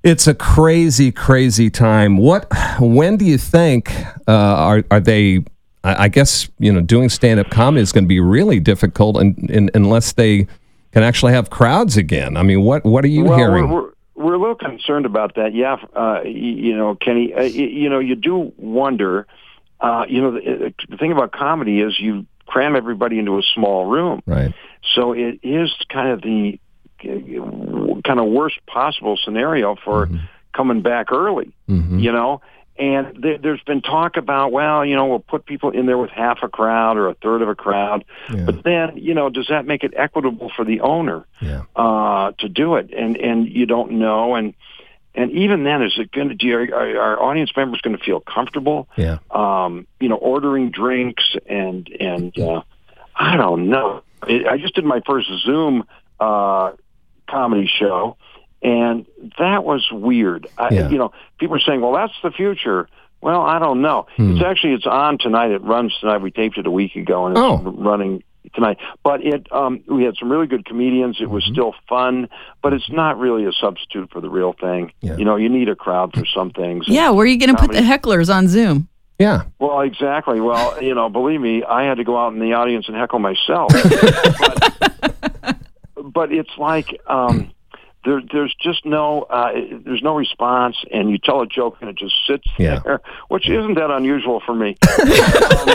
it's 0.03 0.27
a 0.27 0.35
crazy, 0.35 1.13
crazy 1.13 1.71
time. 1.71 2.17
What? 2.17 2.47
When 2.81 3.17
do 3.17 3.25
you 3.25 3.39
think 3.39 3.93
uh, 4.29 4.33
are 4.33 4.85
are 4.91 5.01
they? 5.01 5.45
I 5.85 6.05
I 6.05 6.09
guess 6.09 6.49
you 6.59 6.73
know 6.73 6.81
doing 6.81 7.09
stand 7.09 7.41
up 7.41 7.51
comedy 7.51 7.83
is 7.83 7.93
going 7.93 8.05
to 8.05 8.09
be 8.09 8.21
really 8.21 8.61
difficult, 8.61 9.17
and, 9.17 9.51
and, 9.51 9.71
unless 9.75 10.13
they 10.13 10.47
can 10.93 11.03
actually 11.03 11.33
have 11.33 11.51
crowds 11.51 11.97
again. 11.97 12.37
I 12.37 12.43
mean, 12.43 12.63
what 12.63 12.85
what 12.85 13.05
are 13.05 13.09
you 13.09 13.25
well, 13.25 13.39
hearing? 13.39 13.71
We're, 13.71 13.83
we're, 13.83 13.91
we're 14.15 14.35
a 14.35 14.39
little 14.39 14.55
concerned 14.57 15.07
about 15.07 15.37
that. 15.37 15.55
Yeah, 15.55 15.77
uh, 15.95 16.23
you 16.23 16.77
know, 16.77 16.97
Kenny. 16.97 17.33
Uh, 17.33 17.43
you 17.43 17.89
know, 17.89 17.99
you 17.99 18.15
do 18.15 18.53
wonder. 18.57 19.27
Uh, 19.81 20.05
you 20.07 20.21
know, 20.21 20.33
the, 20.33 20.75
the 20.91 20.97
thing 20.99 21.11
about 21.11 21.33
comedy 21.33 21.81
is 21.81 21.99
you 21.99 22.27
cram 22.51 22.75
everybody 22.77 23.19
into 23.19 23.39
a 23.39 23.43
small 23.55 23.87
room. 23.87 24.21
right. 24.27 24.53
So 24.95 25.13
it 25.13 25.39
is 25.43 25.71
kind 25.89 26.09
of 26.11 26.21
the 26.23 26.59
kind 28.05 28.21
of 28.21 28.27
worst 28.27 28.59
possible 28.67 29.17
scenario 29.25 29.77
for 29.85 30.09
coming 30.53 30.83
back 30.83 31.13
early. 31.13 31.53
Mhm. 31.69 32.01
You 32.03 32.13
know, 32.13 32.41
and 32.79 33.15
there, 33.23 33.39
there's 33.39 33.63
been 33.63 33.83
talk 33.83 34.17
about, 34.17 34.53
well, 34.53 34.85
you 34.85 34.97
know, 34.97 35.07
we'll 35.07 35.19
put 35.21 35.45
people 35.47 35.71
in 35.71 35.87
there 35.87 35.99
with 35.99 36.11
half 36.11 36.39
a 36.43 36.49
crowd 36.49 36.97
or 36.97 37.09
a 37.09 37.15
third 37.15 37.43
of 37.43 37.49
a 37.49 37.55
crowd, 37.55 38.05
Yeah. 38.35 38.45
but 38.47 38.63
then, 38.65 38.97
you 38.97 39.15
know, 39.15 39.29
does 39.29 39.47
that 39.49 39.67
make 39.67 39.85
it 39.85 39.93
equitable 39.97 40.51
for 40.57 40.65
the 40.65 40.81
owner 40.81 41.25
Yeah. 41.41 41.63
uh, 41.77 42.33
to 42.39 42.49
do 42.49 42.77
it? 42.77 42.91
And 42.97 43.17
and 43.19 43.47
you 43.49 43.67
don't 43.67 43.93
know, 43.93 44.35
and 44.35 44.55
and 45.15 45.31
even 45.33 45.65
then, 45.65 45.83
is 45.83 45.95
it 45.99 46.13
going 46.13 46.37
to? 46.39 46.53
Are, 46.53 46.63
are 46.75 46.99
our 47.01 47.23
audience 47.23 47.51
members 47.57 47.81
going 47.81 47.97
to 47.97 48.03
feel 48.03 48.21
comfortable? 48.21 48.89
Yeah. 48.97 49.19
um, 49.31 49.87
you 50.01 50.09
know, 50.09 50.17
ordering 50.17 50.71
drinks 50.71 51.35
and 51.47 51.89
and 52.01 52.39
uh, 52.39 52.63
I 53.17 53.37
don't 53.37 53.69
know. 53.69 54.03
I 54.23 54.45
I 54.51 54.59
just 54.59 54.75
did 54.75 54.85
my 54.85 55.01
first 55.07 55.29
Zoom 55.45 55.85
uh, 56.21 56.73
comedy 57.29 57.67
show, 57.79 58.17
and 58.63 59.07
that 59.39 59.65
was 59.65 59.89
weird. 59.91 60.47
I, 60.59 60.69
Yeah. 60.75 60.89
You 60.91 60.99
know, 60.99 61.13
people 61.39 61.57
are 61.57 61.61
saying, 61.61 61.81
"Well, 61.81 61.93
that's 61.95 62.15
the 62.23 62.31
future." 62.31 62.89
Well, 63.23 63.43
I 63.43 63.59
don't 63.59 63.83
know. 63.83 64.07
Hmm. 64.17 64.33
It's 64.37 64.43
actually 64.43 64.73
it's 64.75 64.87
on 64.87 65.19
tonight. 65.19 65.51
It 65.51 65.63
runs 65.63 65.95
tonight. 66.01 66.19
We 66.23 66.31
taped 66.31 66.57
it 66.57 66.67
a 66.67 66.71
week 66.71 66.97
ago, 66.97 67.27
and 67.27 67.37
it's 67.37 67.43
Oh. 67.43 67.59
running 67.71 68.23
tonight. 68.55 68.79
But 69.05 69.25
it 69.25 69.51
um, 69.53 69.83
we 69.87 70.05
had 70.05 70.15
some 70.19 70.31
really 70.31 70.47
good 70.47 70.65
comedians. 70.65 71.17
It 71.21 71.25
Mm-hmm. 71.25 71.33
was 71.35 71.45
still 71.45 71.75
fun, 71.89 72.29
but 72.63 72.73
it's 72.73 72.91
not 72.91 73.19
really 73.19 73.45
a 73.45 73.53
substitute 73.53 74.11
for 74.11 74.21
the 74.21 74.29
real 74.31 74.53
thing. 74.53 74.93
Yeah. 75.01 75.17
You 75.17 75.25
know, 75.25 75.37
you 75.37 75.49
need 75.49 75.69
a 75.69 75.77
crowd 75.77 76.13
for 76.15 76.25
some 76.27 76.51
things. 76.51 76.87
Yeah, 76.89 77.11
where 77.11 77.25
are 77.25 77.29
you 77.29 77.39
going 77.39 77.55
to 77.55 77.61
put 77.61 77.73
the 77.73 77.81
hecklers 77.81 78.33
on 78.35 78.49
Zoom? 78.49 78.89
Yeah. 79.19 79.43
well, 79.59 79.81
exactly. 79.83 80.41
Well, 80.41 80.83
you 80.83 80.95
know, 80.95 81.09
believe 81.11 81.41
me, 81.41 81.63
I 81.63 81.85
had 81.85 81.99
to 81.99 82.05
go 82.05 82.17
out 82.17 82.33
in 82.33 82.41
the 82.41 82.55
audience 82.55 82.89
and 82.89 82.97
heckle 82.97 83.19
myself. 83.19 83.71
but, 84.91 85.57
but 86.03 86.33
it's 86.33 86.51
like 86.59 86.87
um, 87.07 87.51
there, 88.05 88.23
there's 88.33 88.55
just 88.61 88.85
no, 88.87 89.23
uh, 89.23 89.53
there's 89.85 90.03
no 90.03 90.15
response, 90.17 90.77
and 90.93 91.11
you 91.11 91.19
tell 91.19 91.41
a 91.43 91.47
joke 91.47 91.77
and 91.81 91.91
it 91.91 91.97
just 91.97 92.15
sits 92.27 92.47
Yeah. 92.59 92.81
there, 92.85 93.01
which 93.29 93.49
isn't 93.49 93.75
that 93.75 93.91
unusual 93.91 94.41
for 94.45 94.55
me. 94.55 94.77
um, 95.01 95.67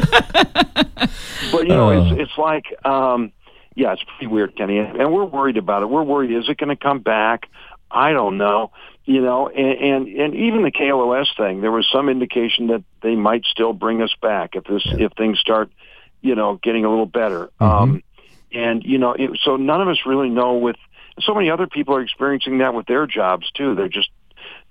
but 1.51 1.63
you 1.63 1.69
know, 1.69 1.91
Oh. 1.91 2.01
it's 2.13 2.21
it's 2.21 2.38
like, 2.38 2.65
um, 2.86 3.32
yeah, 3.76 3.93
it's 3.93 4.03
pretty 4.03 4.28
weird, 4.28 4.55
Kenny, 4.55 4.78
and 4.80 5.11
we're 5.13 5.26
worried 5.26 5.57
about 5.57 5.84
it. 5.84 5.88
We're 5.89 6.03
worried: 6.03 6.32
is 6.32 6.49
it 6.49 6.57
going 6.57 6.69
to 6.69 6.76
come 6.76 6.99
back? 6.99 7.49
I 7.91 8.11
don't 8.13 8.38
know. 8.38 8.71
You 9.05 9.21
know, 9.21 9.49
and, 9.49 10.07
and 10.07 10.07
and 10.07 10.34
even 10.36 10.63
the 10.63 10.71
KLOS 10.71 11.28
thing, 11.38 11.61
there 11.61 11.71
was 11.71 11.88
some 11.91 12.09
indication 12.09 12.67
that 12.67 12.84
they 13.01 13.15
might 13.15 13.43
still 13.45 13.73
bring 13.73 14.01
us 14.01 14.13
back 14.21 14.55
if 14.55 14.63
this 14.63 14.82
if 14.86 15.11
things 15.13 15.39
start, 15.39 15.69
you 16.21 16.34
know, 16.34 16.59
getting 16.63 16.86
a 16.86 16.89
little 16.89 17.05
better. 17.05 17.51
Um, 17.59 18.01
and 18.55 18.83
you 18.83 18.97
know, 18.97 19.13
it, 19.13 19.31
so 19.43 19.57
none 19.57 19.81
of 19.81 19.87
us 19.87 19.99
really 20.05 20.29
know. 20.29 20.55
With 20.55 20.77
so 21.19 21.33
many 21.33 21.49
other 21.49 21.67
people 21.67 21.95
are 21.95 22.01
experiencing 22.01 22.59
that 22.59 22.73
with 22.73 22.87
their 22.87 23.05
jobs 23.05 23.51
too. 23.51 23.75
They're 23.75 23.89
just, 23.89 24.09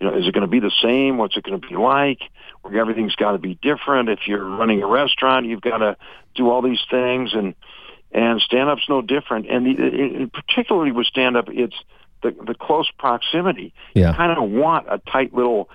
you 0.00 0.06
know, 0.08 0.16
is 0.16 0.26
it 0.26 0.32
going 0.32 0.42
to 0.42 0.48
be 0.48 0.60
the 0.60 0.72
same? 0.82 1.18
What's 1.18 1.36
it 1.36 1.44
going 1.44 1.60
to 1.60 1.68
be 1.68 1.76
like? 1.76 2.20
Where 2.62 2.78
everything's 2.78 3.14
got 3.14 3.32
to 3.32 3.38
be 3.38 3.58
different. 3.60 4.08
If 4.08 4.20
you're 4.26 4.44
running 4.44 4.82
a 4.82 4.86
restaurant, 4.86 5.46
you've 5.46 5.60
got 5.60 5.78
to 5.78 5.96
do 6.34 6.50
all 6.50 6.62
these 6.62 6.80
things, 6.90 7.34
and 7.34 7.54
and 8.10 8.40
stand 8.40 8.70
up's 8.70 8.88
no 8.88 9.02
different. 9.02 9.48
And 9.50 9.66
the, 9.66 9.70
it, 9.70 10.22
it, 10.22 10.32
particularly 10.32 10.92
with 10.92 11.06
stand 11.06 11.36
up, 11.36 11.48
it's 11.48 11.76
the 12.22 12.30
the 12.30 12.54
close 12.54 12.90
proximity. 12.98 13.74
Yeah. 13.94 14.10
You 14.10 14.16
kind 14.16 14.38
of 14.38 14.50
want 14.50 14.86
a 14.88 14.98
tight 14.98 15.34
little 15.34 15.68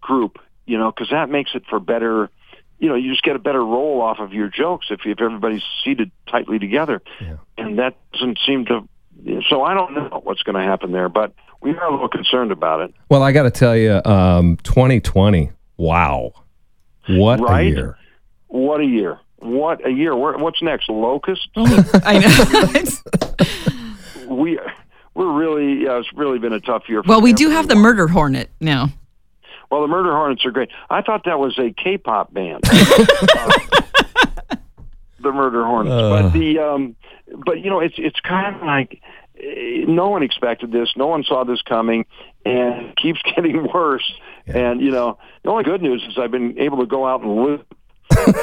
group, 0.00 0.38
you 0.66 0.78
know, 0.78 0.92
because 0.92 1.10
that 1.10 1.28
makes 1.28 1.50
it 1.54 1.64
for 1.68 1.80
better. 1.80 2.30
You 2.78 2.88
know, 2.90 2.94
you 2.94 3.10
just 3.10 3.22
get 3.22 3.36
a 3.36 3.38
better 3.38 3.64
roll 3.64 4.00
off 4.02 4.18
of 4.18 4.32
your 4.32 4.48
jokes 4.48 4.86
if 4.90 5.00
if 5.06 5.20
everybody's 5.20 5.62
seated 5.84 6.10
tightly 6.30 6.58
together, 6.58 7.00
Yeah. 7.20 7.36
and 7.56 7.78
that 7.78 7.96
doesn't 8.12 8.38
seem 8.46 8.66
to. 8.66 8.86
So 9.48 9.62
I 9.62 9.72
don't 9.74 9.94
know 9.94 10.20
what's 10.24 10.42
going 10.42 10.56
to 10.56 10.62
happen 10.62 10.92
there, 10.92 11.08
but 11.08 11.32
we 11.62 11.70
are 11.74 11.84
a 11.86 11.90
little 11.90 12.08
concerned 12.08 12.52
about 12.52 12.80
it. 12.80 12.94
Well, 13.08 13.22
I 13.22 13.32
got 13.32 13.44
to 13.44 13.50
tell 13.50 13.74
you, 13.74 14.00
um, 14.04 14.58
2020. 14.62 15.50
Wow. 15.78 16.32
What 17.08 17.40
Right? 17.40 17.66
a 17.66 17.70
year. 17.70 17.98
What 18.48 18.80
a 18.80 18.84
year! 18.84 19.18
What 19.38 19.86
a 19.86 19.90
year! 19.90 20.14
Where, 20.16 20.36
what's 20.38 20.62
next? 20.62 20.88
Locust? 20.88 21.48
I 21.56 22.18
know. 22.18 23.46
We 24.28 24.58
we're 25.14 25.32
really 25.32 25.84
yeah, 25.84 25.98
it's 25.98 26.12
really 26.14 26.38
been 26.38 26.52
a 26.52 26.60
tough 26.60 26.88
year. 26.88 27.02
For 27.02 27.08
well, 27.08 27.20
we 27.20 27.32
do 27.32 27.50
have 27.50 27.68
the 27.68 27.76
murder 27.76 28.08
hornet 28.08 28.50
now. 28.60 28.88
Well, 29.70 29.82
the 29.82 29.88
Murder 29.88 30.12
Hornets 30.12 30.44
are 30.44 30.50
great. 30.50 30.70
I 30.90 31.02
thought 31.02 31.24
that 31.24 31.38
was 31.38 31.58
a 31.58 31.70
K-pop 31.72 32.32
band. 32.32 32.64
Uh, 33.36 33.52
the 35.18 35.32
Murder 35.32 35.64
Hornets, 35.64 35.94
but 35.94 36.30
the 36.38 36.58
um, 36.60 36.94
but 37.44 37.58
you 37.60 37.68
know, 37.70 37.80
it's 37.80 37.94
it's 37.98 38.20
kind 38.20 38.54
of 38.54 38.62
like 38.62 39.00
eh, 39.40 39.84
no 39.88 40.08
one 40.10 40.22
expected 40.22 40.70
this. 40.70 40.90
No 40.96 41.06
one 41.08 41.24
saw 41.24 41.42
this 41.44 41.60
coming, 41.62 42.04
and 42.44 42.86
it 42.86 42.96
keeps 42.96 43.20
getting 43.34 43.66
worse. 43.72 44.08
And 44.46 44.80
you 44.80 44.90
know, 44.92 45.18
the 45.42 45.50
only 45.50 45.64
good 45.64 45.82
news 45.82 46.04
is 46.08 46.16
I've 46.18 46.30
been 46.30 46.58
able 46.60 46.78
to 46.78 46.86
go 46.86 47.06
out 47.06 47.22
and 47.22 47.34
loot, 47.42 47.66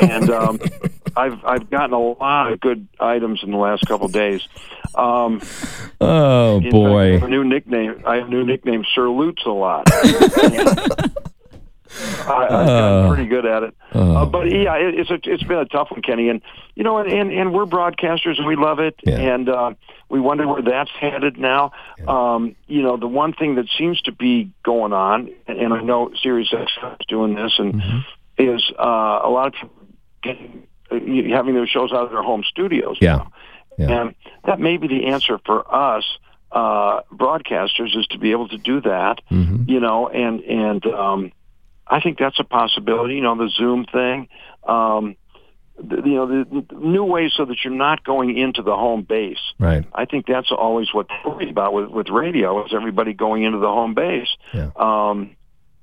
and 0.02 0.30
um, 0.30 0.60
I've 1.16 1.46
I've 1.46 1.70
gotten 1.70 1.94
a 1.94 2.00
lot 2.00 2.52
of 2.52 2.60
good 2.60 2.88
items 3.00 3.42
in 3.44 3.52
the 3.52 3.58
last 3.58 3.86
couple 3.88 4.08
of 4.08 4.12
days. 4.12 4.42
Um, 4.96 5.42
Oh, 6.02 6.60
fact, 6.60 6.72
boy. 6.72 7.14
have 7.14 7.24
a 7.24 7.28
new 7.30 7.46
nickname. 7.46 8.04
I 8.06 8.16
have 8.18 8.28
a 8.28 8.30
new 8.30 8.44
nickname, 8.44 8.84
Sir 8.94 9.08
Loots 9.08 9.44
a 9.46 9.52
lot. 9.52 9.88
I, 12.28 12.44
I've 12.44 12.50
gotten 12.68 13.08
pretty 13.14 13.30
good 13.30 13.46
at 13.46 13.64
it. 13.64 13.76
Uh, 13.92 14.26
but 14.26 14.50
yeah, 14.50 14.76
it, 14.76 14.96
it's 15.00 15.10
a, 15.12 15.20
it's 15.24 15.44
been 15.44 15.60
a 15.60 15.66
tough 15.66 15.92
one, 15.92 16.02
Kenny. 16.02 16.30
And 16.30 16.42
you 16.76 16.84
know, 16.84 16.98
and, 16.98 17.12
and, 17.12 17.32
and 17.32 17.54
we're 17.54 17.66
broadcasters 17.66 18.38
and 18.38 18.48
we 18.48 18.56
love 18.56 18.80
it, 18.80 18.96
Yeah. 19.06 19.20
and 19.20 19.50
uh, 19.50 19.74
we 20.10 20.20
wonder 20.20 20.48
where 20.48 20.62
that's 20.62 20.90
headed 21.00 21.38
now. 21.38 21.72
Um, 22.08 22.56
you 22.68 22.82
know, 22.82 22.98
the 22.98 23.08
one 23.08 23.34
thing 23.34 23.56
that 23.56 23.66
seems 23.78 24.02
to 24.02 24.12
be 24.12 24.52
going 24.64 24.94
on, 24.94 25.30
and, 25.48 25.60
and 25.60 25.74
I 25.74 25.82
know 25.82 26.12
Sirius 26.22 26.54
X 26.54 26.72
is 27.00 27.06
doing 27.08 27.36
this, 27.36 27.54
and 27.60 27.82
is 28.38 28.64
uh, 28.80 29.20
a 29.24 29.30
lot 29.30 29.48
of 29.48 29.54
people 29.54 29.70
getting 30.24 30.68
uh, 30.92 30.96
having 31.36 31.54
their 31.54 31.68
shows 31.68 31.92
out 31.92 32.06
of 32.06 32.10
their 32.12 32.24
home 32.24 32.44
studios. 32.50 32.98
Yeah. 33.00 33.16
now. 33.18 33.32
Yeah. 33.78 34.02
And 34.02 34.16
that 34.46 34.60
may 34.60 34.78
be 34.78 34.88
the 34.88 35.06
answer 35.08 35.40
for 35.46 35.64
us 35.74 36.04
uh, 36.52 37.02
broadcasters 37.12 37.98
is 37.98 38.06
to 38.12 38.20
be 38.20 38.30
able 38.32 38.48
to 38.48 38.58
do 38.60 38.80
that, 38.82 39.20
Mhm. 39.32 39.68
you 39.68 39.80
know, 39.80 40.08
and 40.08 40.42
and 40.42 40.86
um, 40.86 41.32
I 41.88 42.00
think 42.00 42.18
that's 42.18 42.40
a 42.40 42.44
possibility. 42.44 43.16
You 43.16 43.22
know, 43.22 43.36
the 43.36 43.50
Zoom 43.50 43.86
thing, 43.86 44.28
um, 44.68 45.16
the, 45.78 45.98
you 45.98 46.16
know, 46.16 46.28
the, 46.28 46.66
the 46.70 46.76
new 46.76 47.04
ways 47.04 47.32
so 47.36 47.46
that 47.46 47.58
you're 47.64 47.74
not 47.74 48.04
going 48.04 48.38
into 48.38 48.62
the 48.62 48.76
home 48.76 49.02
base. 49.04 49.40
Right. 49.60 49.86
I 49.94 50.06
think 50.06 50.26
that's 50.28 50.52
always 50.52 50.94
what 50.94 51.08
they're 51.10 51.32
worried 51.34 51.50
about 51.50 51.74
with 51.74 51.90
with 51.90 52.10
radio 52.10 52.66
is 52.66 52.74
everybody 52.74 53.14
going 53.14 53.44
into 53.44 53.58
the 53.60 53.68
home 53.68 53.94
base, 53.94 54.30
Yeah. 54.54 54.70
um, 54.76 55.36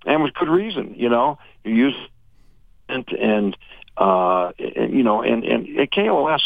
and 0.07 0.23
with 0.23 0.35
good 0.35 0.49
reason. 0.49 0.95
You 0.97 1.09
know, 1.09 1.39
you 1.65 1.75
use 1.75 1.95
and 2.89 3.07
and 3.13 3.57
uh, 3.97 4.53
you 4.59 5.03
know, 5.03 5.23
and 5.23 5.45
and 5.45 5.79
at 5.81 5.91
KLOS 5.91 6.41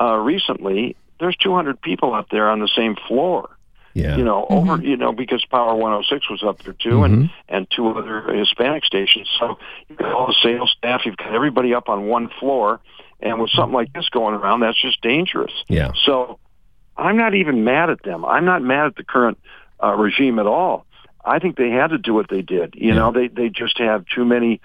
uh, 0.00 0.16
recently, 0.16 0.96
there's 1.20 1.36
200 1.36 1.80
people 1.80 2.12
up 2.14 2.28
there 2.30 2.48
on 2.50 2.60
the 2.60 2.68
same 2.76 2.96
floor. 3.08 3.50
Yeah. 3.96 4.16
You 4.18 4.24
know, 4.24 4.46
over 4.50 4.76
you 4.82 4.96
know 4.96 5.12
because 5.12 5.42
Power 5.46 5.74
106 5.74 6.28
was 6.28 6.42
up 6.42 6.62
there 6.64 6.74
too, 6.74 7.02
and 7.04 7.14
Mhm. 7.24 7.30
and 7.48 7.66
two 7.70 7.88
other 7.88 8.20
Hispanic 8.34 8.84
stations. 8.84 9.26
So 9.38 9.58
you've 9.88 9.98
got 9.98 10.12
all 10.12 10.26
the 10.26 10.34
sales 10.42 10.70
staff, 10.76 11.06
you've 11.06 11.16
got 11.16 11.32
everybody 11.34 11.72
up 11.74 11.88
on 11.88 12.06
one 12.06 12.28
floor, 12.38 12.80
and 13.20 13.40
with 13.40 13.50
something 13.50 13.72
like 13.74 13.92
this 13.94 14.08
going 14.10 14.34
around, 14.34 14.60
that's 14.60 14.78
just 14.80 15.00
dangerous. 15.00 15.52
Yeah. 15.68 15.92
So 16.04 16.38
I'm 16.98 17.16
not 17.16 17.34
even 17.34 17.64
mad 17.64 17.88
at 17.88 18.02
them. 18.02 18.24
I'm 18.26 18.44
not 18.44 18.60
mad 18.62 18.86
at 18.86 18.96
the 18.96 19.04
current 19.04 19.38
uh, 19.82 19.94
regime 19.94 20.38
at 20.38 20.46
all. 20.46 20.84
I 21.24 21.38
think 21.38 21.56
they 21.56 21.70
had 21.70 21.88
to 21.90 21.98
do 21.98 22.12
what 22.12 22.28
they 22.28 22.42
did. 22.42 22.74
You 22.76 22.88
Yeah. 22.88 22.94
know, 22.96 23.12
they 23.12 23.28
they 23.28 23.48
just 23.48 23.78
have 23.78 24.04
too 24.14 24.26
many 24.26 24.60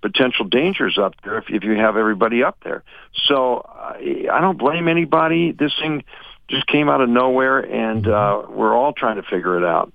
potential 0.00 0.44
dangers 0.44 0.96
up 0.96 1.14
there 1.24 1.38
if, 1.38 1.50
if 1.50 1.64
you 1.64 1.72
have 1.76 1.96
everybody 1.96 2.44
up 2.44 2.56
there. 2.62 2.84
So 3.26 3.66
uh, 3.68 3.94
I 4.32 4.40
don't 4.40 4.58
blame 4.58 4.86
anybody. 4.86 5.50
This 5.50 5.72
thing 5.80 6.04
just 6.48 6.66
came 6.66 6.88
out 6.88 7.00
of 7.00 7.08
nowhere, 7.08 7.58
and 7.58 8.06
uh, 8.06 8.42
we're 8.48 8.74
all 8.74 8.92
trying 8.92 9.16
to 9.16 9.22
figure 9.22 9.56
it 9.56 9.64
out. 9.64 9.92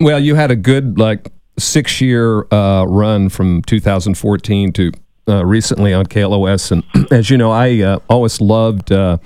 Well, 0.00 0.20
you 0.20 0.34
had 0.34 0.50
a 0.50 0.56
good 0.56 0.98
like 0.98 1.32
six 1.58 2.00
year 2.00 2.46
uh, 2.52 2.84
run 2.84 3.28
from 3.28 3.62
2014 3.62 4.72
to 4.72 4.92
uh, 5.28 5.44
recently 5.44 5.92
on 5.94 6.06
KLOS, 6.06 6.72
and 6.72 6.84
as 7.12 7.30
you 7.30 7.38
know, 7.38 7.50
I 7.50 7.80
uh, 7.80 7.98
always 8.08 8.40
loved 8.40 8.92
uh, 8.92 9.18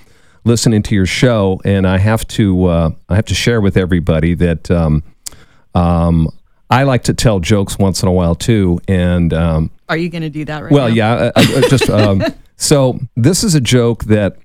listening 0.45 0.83
to 0.85 0.95
your 0.95 1.07
show, 1.07 1.61
and 1.65 1.87
I 1.87 1.99
have 1.99 2.27
to 2.29 2.67
uh, 2.67 2.91
I 3.09 3.17
have 3.17 3.27
to 3.27 3.35
share 3.35 3.61
with 3.61 3.77
everybody 3.77 4.35
that 4.35 4.71
um, 4.71 5.03
um, 5.75 6.29
I 6.71 6.85
like 6.85 7.05
to 7.05 7.15
tell 7.15 7.41
jokes 7.41 7.79
once 7.79 8.03
in 8.03 8.09
a 8.09 8.13
while 8.13 8.35
too, 8.35 8.81
and 8.87 9.33
um, 9.33 9.71
Are 9.89 9.97
you 9.97 10.09
going 10.09 10.23
to 10.23 10.31
do 10.31 10.45
that 10.45 10.63
right 10.63 10.73
well, 10.73 10.89
now? 10.89 10.95
yeah, 10.95 11.31
I, 11.35 11.41
I, 11.41 11.61
just 11.69 11.89
um, 11.91 12.23
so 12.57 12.99
this 13.17 13.43
is 13.43 13.55
a 13.55 13.61
joke 13.61 14.05
that 14.05 14.37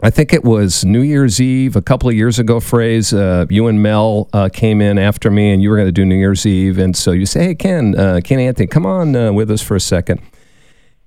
I 0.00 0.10
think 0.10 0.32
it 0.32 0.44
was 0.44 0.84
New 0.84 1.00
Year's 1.00 1.40
Eve 1.40 1.74
a 1.74 1.82
couple 1.82 2.08
of 2.08 2.14
years 2.14 2.38
ago. 2.38 2.60
Phrase 2.60 3.12
uh, 3.12 3.46
you 3.50 3.66
and 3.66 3.82
Mel 3.82 4.28
uh, 4.32 4.48
came 4.48 4.80
in 4.80 4.96
after 4.96 5.28
me, 5.28 5.52
and 5.52 5.60
you 5.60 5.70
were 5.70 5.76
going 5.76 5.88
to 5.88 5.92
do 5.92 6.04
New 6.04 6.14
Year's 6.14 6.46
Eve, 6.46 6.78
and 6.78 6.96
so 6.96 7.10
you 7.10 7.26
say, 7.26 7.46
"Hey, 7.46 7.54
Ken, 7.56 7.98
uh, 7.98 8.20
Ken 8.22 8.38
Anthony, 8.38 8.68
come 8.68 8.86
on 8.86 9.16
uh, 9.16 9.32
with 9.32 9.50
us 9.50 9.60
for 9.60 9.74
a 9.74 9.80
second. 9.80 10.20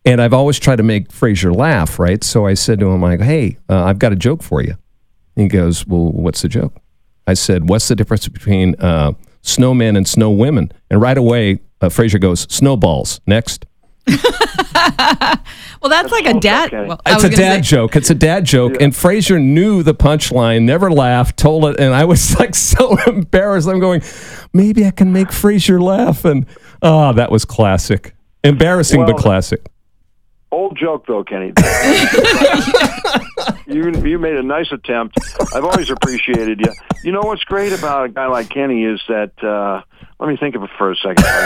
And 0.04 0.22
I've 0.22 0.34
always 0.34 0.60
tried 0.60 0.78
to 0.78 0.84
make 0.84 1.10
Frazer 1.10 1.54
laugh, 1.54 2.00
right? 2.00 2.22
So 2.22 2.46
I 2.46 2.54
said 2.54 2.82
to 2.82 2.90
him, 2.90 3.02
"Like, 3.02 3.22
hey, 3.22 3.60
uh, 3.70 3.82
I've 3.86 3.98
got 3.98 4.12
a 4.12 4.18
joke 4.18 4.44
for 4.44 4.62
you." 4.62 4.76
He 5.38 5.48
goes, 5.48 5.88
"Well, 5.88 6.12
what's 6.12 6.42
the 6.42 6.50
joke?" 6.50 6.76
I 7.26 7.34
said, 7.34 7.70
"What's 7.70 7.88
the 7.88 7.96
difference 7.96 8.28
between 8.28 8.76
uh, 8.78 9.14
snowmen 9.42 9.96
and 9.96 10.06
snow 10.06 10.32
women?" 10.32 10.70
And 10.90 11.00
right 11.00 11.18
away, 11.18 11.62
Frazer 11.90 12.20
goes, 12.20 12.46
"Snowballs." 12.54 13.22
Next. 13.26 13.66
Well, 15.82 15.90
that's, 15.90 16.12
like 16.12 16.28
a 16.28 16.40
dad. 16.40 16.72
okay. 16.72 16.88
Well, 16.88 17.02
It's 17.08 17.24
a 17.24 17.30
dad 17.30 17.66
say- 17.66 17.72
joke. 17.72 17.96
It's 17.96 18.12
a 18.12 18.16
dad 18.16 18.46
joke. 18.46 18.80
And 18.80 18.96
Frazer 18.96 19.40
knew 19.40 19.82
the 19.82 19.96
punchline, 19.96 20.62
never 20.62 20.92
laughed, 20.92 21.38
told 21.38 21.66
it, 21.66 21.80
and 21.80 21.92
I 21.96 22.06
was 22.06 22.36
like 22.40 22.54
so 22.54 22.98
embarrassed. 23.08 23.68
I'm 23.68 23.80
going, 23.80 24.04
maybe 24.54 24.86
I 24.86 24.92
can 24.92 25.12
make 25.12 25.32
Frazer 25.32 25.82
laugh. 25.82 26.24
And 26.24 26.46
oh, 26.84 27.14
that 27.14 27.32
was 27.32 27.46
classic. 27.46 28.14
Embarrassing, 28.44 29.04
but 29.08 29.18
classic. 29.18 29.66
Old 30.52 30.78
joke 30.78 31.08
though, 31.08 31.24
Kenny. 31.24 31.54
you 33.68 33.92
you 34.04 34.20
made 34.20 34.36
a 34.36 34.44
nice 34.44 34.72
attempt. 34.72 35.18
I've 35.56 35.64
always 35.64 35.90
appreciated 35.90 36.60
you. 36.60 36.72
You 37.04 37.12
know 37.12 37.22
what's 37.22 37.44
great 37.46 37.72
about 37.74 38.06
a 38.06 38.10
guy 38.10 38.28
like 38.28 38.50
Kenny 38.50 38.84
is 38.84 39.02
that. 39.08 39.32
Uh, 39.44 39.82
let 40.22 40.30
me 40.30 40.38
think 40.38 40.56
of 40.56 40.62
it 40.62 40.70
for 40.78 40.92
a 40.92 40.96
second. 40.96 41.26
Uh, 41.26 41.32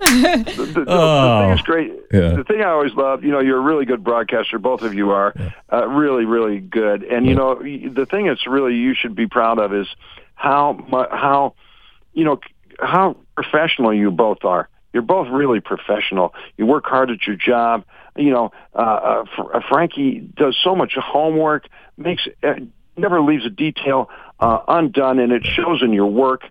the, 0.00 0.52
the, 0.56 0.64
the, 0.64 0.84
the 0.84 1.42
thing 1.42 1.50
is 1.50 1.60
great. 1.60 1.92
Yeah. 2.10 2.36
The 2.36 2.44
thing 2.44 2.62
I 2.62 2.70
always 2.70 2.94
love, 2.94 3.22
you 3.22 3.30
know, 3.30 3.40
you're 3.40 3.58
a 3.58 3.60
really 3.60 3.84
good 3.84 4.02
broadcaster. 4.02 4.58
Both 4.58 4.80
of 4.80 4.94
you 4.94 5.10
are 5.10 5.34
uh, 5.70 5.86
really, 5.86 6.24
really 6.24 6.58
good. 6.58 7.04
And 7.04 7.26
you 7.26 7.34
know, 7.34 7.56
the 7.56 8.06
thing 8.10 8.28
that's 8.28 8.46
really 8.46 8.76
you 8.76 8.94
should 8.94 9.14
be 9.14 9.26
proud 9.26 9.58
of 9.58 9.74
is 9.74 9.86
how 10.34 10.82
mu- 10.90 11.04
how 11.10 11.54
you 12.14 12.24
know 12.24 12.40
how 12.80 13.18
professional 13.34 13.92
you 13.92 14.10
both 14.10 14.42
are. 14.42 14.70
You're 14.94 15.02
both 15.02 15.28
really 15.28 15.60
professional. 15.60 16.32
You 16.56 16.64
work 16.64 16.86
hard 16.86 17.10
at 17.10 17.26
your 17.26 17.36
job. 17.36 17.84
You 18.16 18.30
know, 18.30 18.52
uh, 18.74 18.78
uh, 18.78 19.24
Fr- 19.36 19.56
uh, 19.56 19.60
Frankie 19.68 20.20
does 20.20 20.56
so 20.64 20.74
much 20.74 20.94
homework, 20.96 21.66
makes 21.98 22.26
uh, 22.42 22.54
never 22.96 23.20
leaves 23.20 23.44
a 23.44 23.50
detail 23.50 24.08
uh, 24.40 24.60
undone, 24.68 25.18
and 25.18 25.32
it 25.32 25.44
shows 25.44 25.82
in 25.82 25.92
your 25.92 26.06
work. 26.06 26.42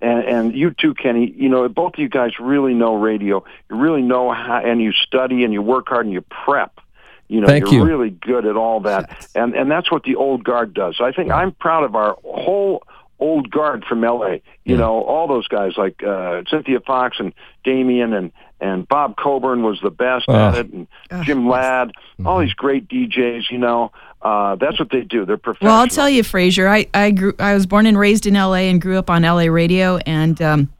And, 0.00 0.24
and 0.24 0.54
you 0.54 0.72
too, 0.72 0.94
Kenny. 0.94 1.30
You 1.30 1.48
know, 1.48 1.68
both 1.68 1.94
of 1.94 2.00
you 2.00 2.08
guys 2.08 2.32
really 2.40 2.74
know 2.74 2.94
radio. 2.94 3.44
You 3.70 3.76
really 3.76 4.02
know 4.02 4.32
how, 4.32 4.60
and 4.64 4.80
you 4.80 4.92
study 4.92 5.44
and 5.44 5.52
you 5.52 5.62
work 5.62 5.88
hard 5.88 6.06
and 6.06 6.12
you 6.12 6.22
prep. 6.22 6.80
You 7.28 7.40
know, 7.40 7.46
Thank 7.46 7.64
you're 7.64 7.74
you. 7.74 7.84
really 7.84 8.10
good 8.10 8.44
at 8.44 8.56
all 8.56 8.80
that, 8.80 9.28
and 9.34 9.54
and 9.54 9.70
that's 9.70 9.90
what 9.90 10.02
the 10.02 10.16
old 10.16 10.44
guard 10.44 10.74
does. 10.74 11.00
I 11.00 11.12
think 11.12 11.30
I'm 11.30 11.52
proud 11.52 11.84
of 11.84 11.94
our 11.94 12.16
whole 12.24 12.82
old 13.18 13.50
guard 13.50 13.84
from 13.88 14.02
LA. 14.02 14.38
You 14.64 14.76
know, 14.76 15.02
all 15.02 15.28
those 15.28 15.48
guys 15.48 15.72
like 15.76 16.02
uh, 16.02 16.42
Cynthia 16.50 16.80
Fox 16.80 17.18
and 17.20 17.32
Damien 17.64 18.12
and 18.12 18.32
and 18.62 18.86
Bob 18.88 19.16
Coburn 19.16 19.62
was 19.62 19.78
the 19.82 19.90
best 19.90 20.28
at 20.28 20.54
Oh. 20.54 20.58
it, 20.60 20.66
and 20.72 20.86
Jim 21.24 21.48
Ladd, 21.48 21.92
all 22.24 22.38
these 22.38 22.54
great 22.54 22.88
DJs. 22.88 23.50
You 23.50 23.58
know, 23.58 23.92
uh, 24.22 24.54
that's 24.56 24.78
what 24.78 24.90
they 24.90 25.00
do. 25.02 25.26
They're 25.26 25.36
professional. 25.36 25.72
Well, 25.72 25.80
I'll 25.80 25.88
tell 25.88 26.08
you, 26.08 26.22
Frazer. 26.22 26.68
I 26.68 26.86
I 26.94 27.10
grew. 27.10 27.34
I 27.38 27.54
was 27.54 27.66
born 27.66 27.86
and 27.86 27.98
raised 27.98 28.26
in 28.26 28.36
L.A. 28.36 28.70
and 28.70 28.80
grew 28.80 28.96
up 28.98 29.10
on 29.10 29.24
L.A. 29.24 29.48
radio, 29.50 29.98
and 29.98 30.40
um, 30.40 30.72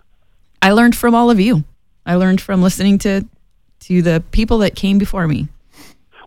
I 0.62 0.70
learned 0.72 0.97
from 0.97 1.14
all 1.14 1.30
of 1.30 1.39
you. 1.41 1.64
I 2.07 2.14
learned 2.14 2.41
from 2.41 2.62
listening 2.62 2.99
to 2.99 3.26
to 3.80 4.01
the 4.03 4.22
people 4.30 4.59
that 4.59 4.76
came 4.76 4.97
before 4.99 5.26
me. 5.26 5.49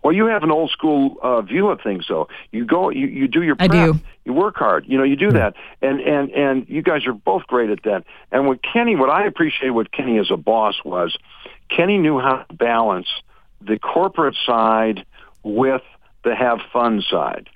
Well, 0.04 0.14
you 0.14 0.28
have 0.28 0.44
an 0.44 0.52
old 0.52 0.70
school 0.70 1.18
uh, 1.24 1.42
view 1.42 1.70
of 1.70 1.82
things, 1.82 2.06
though. 2.08 2.28
You 2.52 2.64
go, 2.64 2.92
you, 2.92 3.08
you 3.08 3.28
do 3.28 3.42
your 3.42 3.56
I 3.58 3.66
do. 3.68 4.00
You 4.24 4.34
work 4.34 4.56
hard. 4.56 4.86
You 4.88 5.00
know, 5.00 5.04
you 5.04 5.16
do 5.16 5.32
that, 5.32 5.56
and 5.82 6.00
and 6.00 6.30
and 6.32 6.70
you 6.70 6.84
guys 6.84 7.08
are 7.08 7.14
both 7.14 7.48
great 7.48 7.72
at 7.72 7.82
that. 7.84 8.04
And 8.32 8.48
with 8.48 8.60
Kenny, 8.62 8.96
what 8.96 9.10
I 9.10 9.26
appreciate 9.26 9.72
with 9.72 9.90
Kenny 9.92 10.20
as 10.20 10.30
a 10.30 10.38
boss 10.38 10.76
was, 10.86 11.18
Kenny 11.70 11.98
knew 11.98 12.20
how 12.20 12.38
to 12.50 12.54
balance 12.54 13.08
the 13.62 13.80
corporate 13.80 14.36
side 14.46 15.06
with 15.44 15.82
the 16.24 16.36
have 16.36 16.60
fun 16.74 17.02
side. 17.10 17.50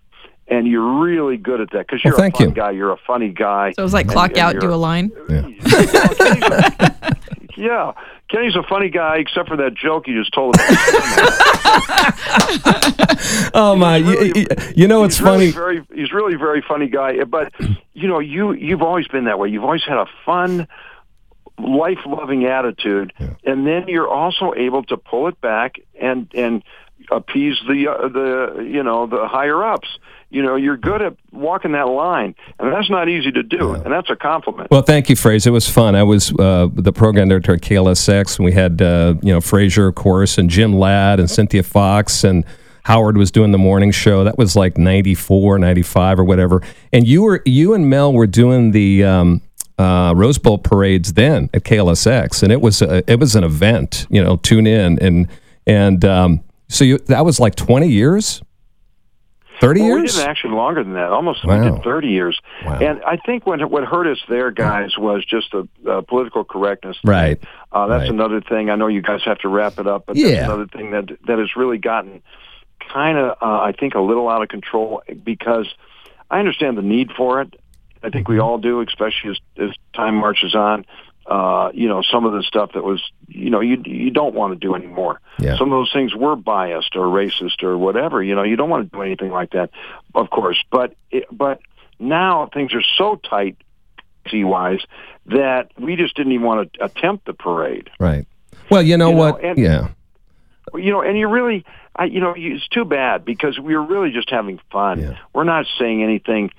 And 0.48 0.68
you're 0.68 1.02
really 1.04 1.38
good 1.38 1.62
at 1.62 1.70
that 1.72 1.86
because 1.88 2.04
you're 2.04 2.14
Well, 2.14 2.22
thank 2.22 2.36
a 2.36 2.38
fun 2.40 2.50
you. 2.50 2.56
guy. 2.56 2.72
You're 2.72 2.92
a 2.92 2.98
funny 3.06 3.30
guy. 3.30 3.72
So 3.74 3.82
it 3.82 3.84
was 3.84 3.94
like 3.94 4.06
and- 4.06 4.14
clock 4.14 4.32
and 4.32 4.40
out, 4.40 4.60
do 4.60 4.74
a 4.74 4.76
line. 4.76 5.12
Well, 5.28 5.28
Kenny's 5.28 5.64
a- 5.64 7.16
yeah, 7.56 7.92
Kenny's 8.30 8.56
a 8.56 8.64
funny 8.64 8.90
guy, 8.90 9.18
except 9.18 9.48
for 9.48 9.58
that 9.58 9.76
joke 9.76 10.08
you 10.08 10.20
just 10.20 10.34
told 10.34 10.56
about. 10.56 10.70
Oh, 13.54 13.76
my. 13.76 13.98
You, 13.98 14.12
really- 14.12 14.40
you- 14.40 14.46
you 14.76 14.88
know, 14.88 15.04
it's 15.04 15.18
he's 15.18 15.26
really 15.26 15.52
funny. 15.52 15.80
very, 15.82 15.86
he's 15.94 16.12
really 16.14 16.36
a 16.36 16.38
very 16.38 16.62
funny 16.68 16.88
guy. 16.88 17.24
But 17.24 17.54
you 17.94 18.08
know, 18.08 18.20
you 18.20 18.54
you've 18.54 18.82
always 18.82 19.08
been 19.08 19.26
that 19.26 19.40
way. 19.40 19.50
You've 19.50 19.64
always 19.64 19.84
had 19.84 19.98
a 19.98 20.06
fun, 20.26 20.68
life 21.60 22.00
loving 22.06 22.46
attitude, 22.46 23.14
and 23.44 23.66
then 23.66 23.88
you're 23.88 24.08
also 24.08 24.54
able 24.56 24.84
to 24.84 24.98
pull 24.98 25.28
it 25.28 25.40
back 25.42 25.80
and 26.00 26.30
and 26.34 26.64
appease 27.12 27.58
the 27.68 27.88
uh, 27.88 28.08
the 28.08 28.64
you 28.64 28.84
know 28.84 29.08
the 29.08 29.28
higher 29.28 29.64
ups. 29.64 29.88
You 30.32 30.44
know, 30.44 30.56
you're 30.56 30.78
good 30.78 31.02
at 31.02 31.16
walking 31.32 31.72
that 31.72 31.88
line, 31.88 32.36
and 32.60 32.72
that's 32.72 32.90
not 32.90 33.10
easy 33.10 33.32
to 33.32 33.42
do, 33.42 33.74
and 33.74 33.92
that's 33.92 34.12
a 34.12 34.16
compliment. 34.16 34.70
Well, 34.70 34.84
thank 34.84 35.10
you, 35.10 35.16
Frazer. 35.16 35.50
It 35.50 35.54
was 35.54 35.68
fun. 35.68 35.96
I 35.96 36.04
was 36.04 36.32
uh, 36.38 36.68
the 36.72 36.94
program 36.94 37.30
director 37.30 37.54
at 37.56 37.62
KLSX, 37.62 38.38
and 38.38 38.46
we 38.46 38.52
had 38.52 38.82
uh, 38.82 39.16
you 39.24 39.34
know 39.34 39.42
Frazer, 39.42 39.88
of 39.88 39.96
course, 39.96 40.38
and 40.38 40.50
Jim 40.50 40.74
Ladd, 40.74 41.20
and 41.20 41.30
Cynthia 41.30 41.64
Fox, 41.64 42.24
and 42.24 42.46
Howard 42.84 43.18
was 43.18 43.32
doing 43.32 43.52
the 43.52 43.58
morning 43.58 43.92
show. 43.92 44.24
That 44.24 44.38
was 44.38 44.56
like 44.56 44.78
94, 44.78 45.60
95 45.60 46.20
or 46.20 46.24
whatever. 46.24 46.62
And 46.94 47.08
you 47.08 47.24
were 47.24 47.42
you 47.46 47.74
and 47.74 47.90
Mel 47.90 48.14
were 48.14 48.28
doing 48.28 48.72
the 48.72 49.04
um, 49.04 49.42
uh, 49.80 50.14
Rose 50.16 50.38
Bowl 50.38 50.58
parades 50.58 51.14
then 51.14 51.50
at 51.54 51.64
KLSX, 51.64 52.44
and 52.44 52.52
it 52.52 52.62
was 52.62 52.82
a, 52.82 53.04
it 53.12 53.20
was 53.20 53.36
an 53.36 53.44
event. 53.44 54.06
You 54.10 54.24
know, 54.24 54.38
tune 54.38 54.68
in 54.68 55.00
and 55.00 55.28
and 55.66 56.04
um, 56.06 56.42
so 56.68 56.84
you, 56.84 56.98
that 57.08 57.24
was 57.26 57.40
like 57.40 57.56
twenty 57.56 57.88
years, 57.88 58.42
thirty 59.62 59.82
Well, 59.82 59.94
we 59.96 60.00
years. 60.02 60.16
did 60.16 60.28
actually 60.28 60.54
longer 60.56 60.84
than 60.84 60.94
that. 60.94 61.10
Almost 61.12 61.46
we 61.46 61.54
did 61.60 61.84
30 61.84 62.08
years. 62.08 62.40
Wow. 62.66 62.80
And 62.80 63.04
I 63.04 63.18
think 63.18 63.46
what 63.46 63.70
what 63.70 63.84
hurt 63.86 64.08
us 64.08 64.20
there, 64.30 64.52
guys, 64.52 64.98
was 64.98 65.26
just 65.26 65.52
the 65.52 65.68
uh, 65.90 66.02
political 66.02 66.44
correctness. 66.44 66.98
Right. 67.04 67.40
Uh, 67.72 67.88
that's 67.88 68.02
Right. 68.04 68.10
another 68.10 68.42
thing. 68.42 68.70
I 68.70 68.76
know 68.76 68.88
you 68.88 69.02
guys 69.02 69.22
have 69.26 69.40
to 69.40 69.48
wrap 69.50 69.80
it 69.80 69.88
up, 69.88 70.06
but 70.08 70.16
Yeah. 70.16 70.30
that's 70.32 70.44
another 70.46 70.68
thing 70.68 70.92
that 70.92 71.10
that 71.28 71.40
has 71.40 71.56
really 71.56 71.78
gotten 71.78 72.22
kind 72.92 73.18
of, 73.18 73.32
uh, 73.42 73.62
I 73.62 73.74
think, 73.78 73.94
a 73.96 74.00
little 74.00 74.28
out 74.30 74.42
of 74.42 74.48
control 74.50 75.04
because 75.24 75.68
I 76.32 76.40
understand 76.40 76.78
the 76.78 76.82
need 76.82 77.12
for 77.16 77.42
it. 77.42 77.54
I 78.04 78.10
think 78.10 78.28
we 78.28 78.40
all 78.40 78.58
do, 78.58 78.82
especially 78.82 79.32
as, 79.32 79.38
as 79.58 79.70
time 79.94 80.16
marches 80.16 80.56
on. 80.56 80.86
Uh, 81.26 81.70
you 81.76 81.88
know, 81.88 82.02
some 82.02 82.26
of 82.26 82.34
the 82.34 82.42
stuff 82.42 82.72
that 82.74 82.84
was, 82.84 83.04
you 83.28 83.52
know, 83.52 83.60
you 83.60 83.80
you 83.86 84.10
don't 84.10 84.34
want 84.34 84.52
to 84.52 84.58
do 84.68 84.74
anymore. 84.74 85.22
Yeah. 85.38 85.58
Some 85.58 85.72
of 85.72 85.78
those 85.78 85.92
things 85.94 86.16
were 86.16 86.36
biased 86.36 86.96
or 86.96 87.06
racist 87.06 87.62
or 87.62 87.78
whatever. 87.78 88.24
You 88.24 88.34
know, 88.34 88.42
you 88.42 88.56
don't 88.56 88.70
want 88.70 88.90
to 88.92 88.98
do 88.98 89.04
anything 89.04 89.30
like 89.30 89.52
that, 89.52 89.70
of 90.16 90.32
course. 90.32 90.58
But 90.72 90.96
it, 91.12 91.26
but 91.32 91.60
now 92.00 92.50
things 92.52 92.74
are 92.74 92.82
so 92.98 93.16
tight, 93.18 93.58
wise, 94.34 94.80
that 95.28 95.72
we 95.78 95.96
just 95.96 96.16
didn't 96.16 96.32
even 96.32 96.46
want 96.46 96.74
to 96.74 96.84
attempt 96.84 97.26
the 97.26 97.34
parade. 97.34 97.90
right. 98.00 98.26
Well, 98.72 98.82
you 98.82 98.98
know 98.98 99.10
You 99.10 99.16
know, 99.16 99.20
what? 99.20 99.44
and- 99.44 99.58
yeah. 99.60 99.90
You 100.76 100.92
know, 100.92 101.02
and 101.02 101.18
you 101.18 101.28
really, 101.28 101.66
I, 101.96 102.06
you 102.06 102.20
know, 102.22 102.34
it's 102.38 102.68
too 102.68 102.86
bad 102.86 103.26
because 103.26 103.60
we 103.60 103.76
were 103.76 103.82
really 103.84 104.12
just 104.12 104.30
having 104.30 104.60
fun. 104.72 105.02
Yeah. 105.02 105.18
We're 105.34 105.44
not 105.46 105.66
saying 105.80 106.04
anything 106.04 106.52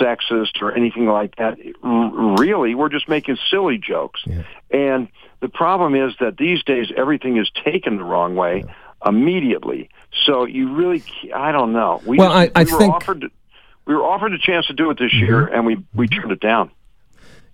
sexist 0.00 0.60
or 0.62 0.72
anything 0.72 1.06
like 1.06 1.36
that. 1.36 1.58
Really, 1.82 2.74
we're 2.74 2.88
just 2.88 3.08
making 3.08 3.38
silly 3.50 3.78
jokes. 3.78 4.20
Yeah. 4.26 4.42
And 4.70 5.08
the 5.40 5.48
problem 5.48 5.94
is 5.94 6.14
that 6.20 6.36
these 6.36 6.62
days 6.62 6.92
everything 6.96 7.36
is 7.38 7.50
taken 7.64 7.96
the 7.96 8.04
wrong 8.04 8.34
way 8.36 8.64
immediately. 9.04 9.88
So 10.26 10.44
you 10.44 10.74
really, 10.74 11.02
I 11.34 11.52
don't 11.52 11.72
know. 11.72 12.00
We 12.04 12.18
Well, 12.18 12.32
I- 12.32 12.50
I 12.54 12.64
we 12.64 12.72
were 12.72 12.78
think- 12.78 12.94
offered, 12.94 13.30
we 13.86 13.94
were 13.94 14.04
offered 14.04 14.32
a 14.32 14.38
chance 14.38 14.66
to 14.66 14.72
do 14.74 14.90
it 14.90 14.98
this 14.98 15.12
year, 15.14 15.46
and 15.46 15.64
we 15.66 15.78
we 15.94 16.06
turned 16.06 16.32
it 16.32 16.40
down. 16.40 16.70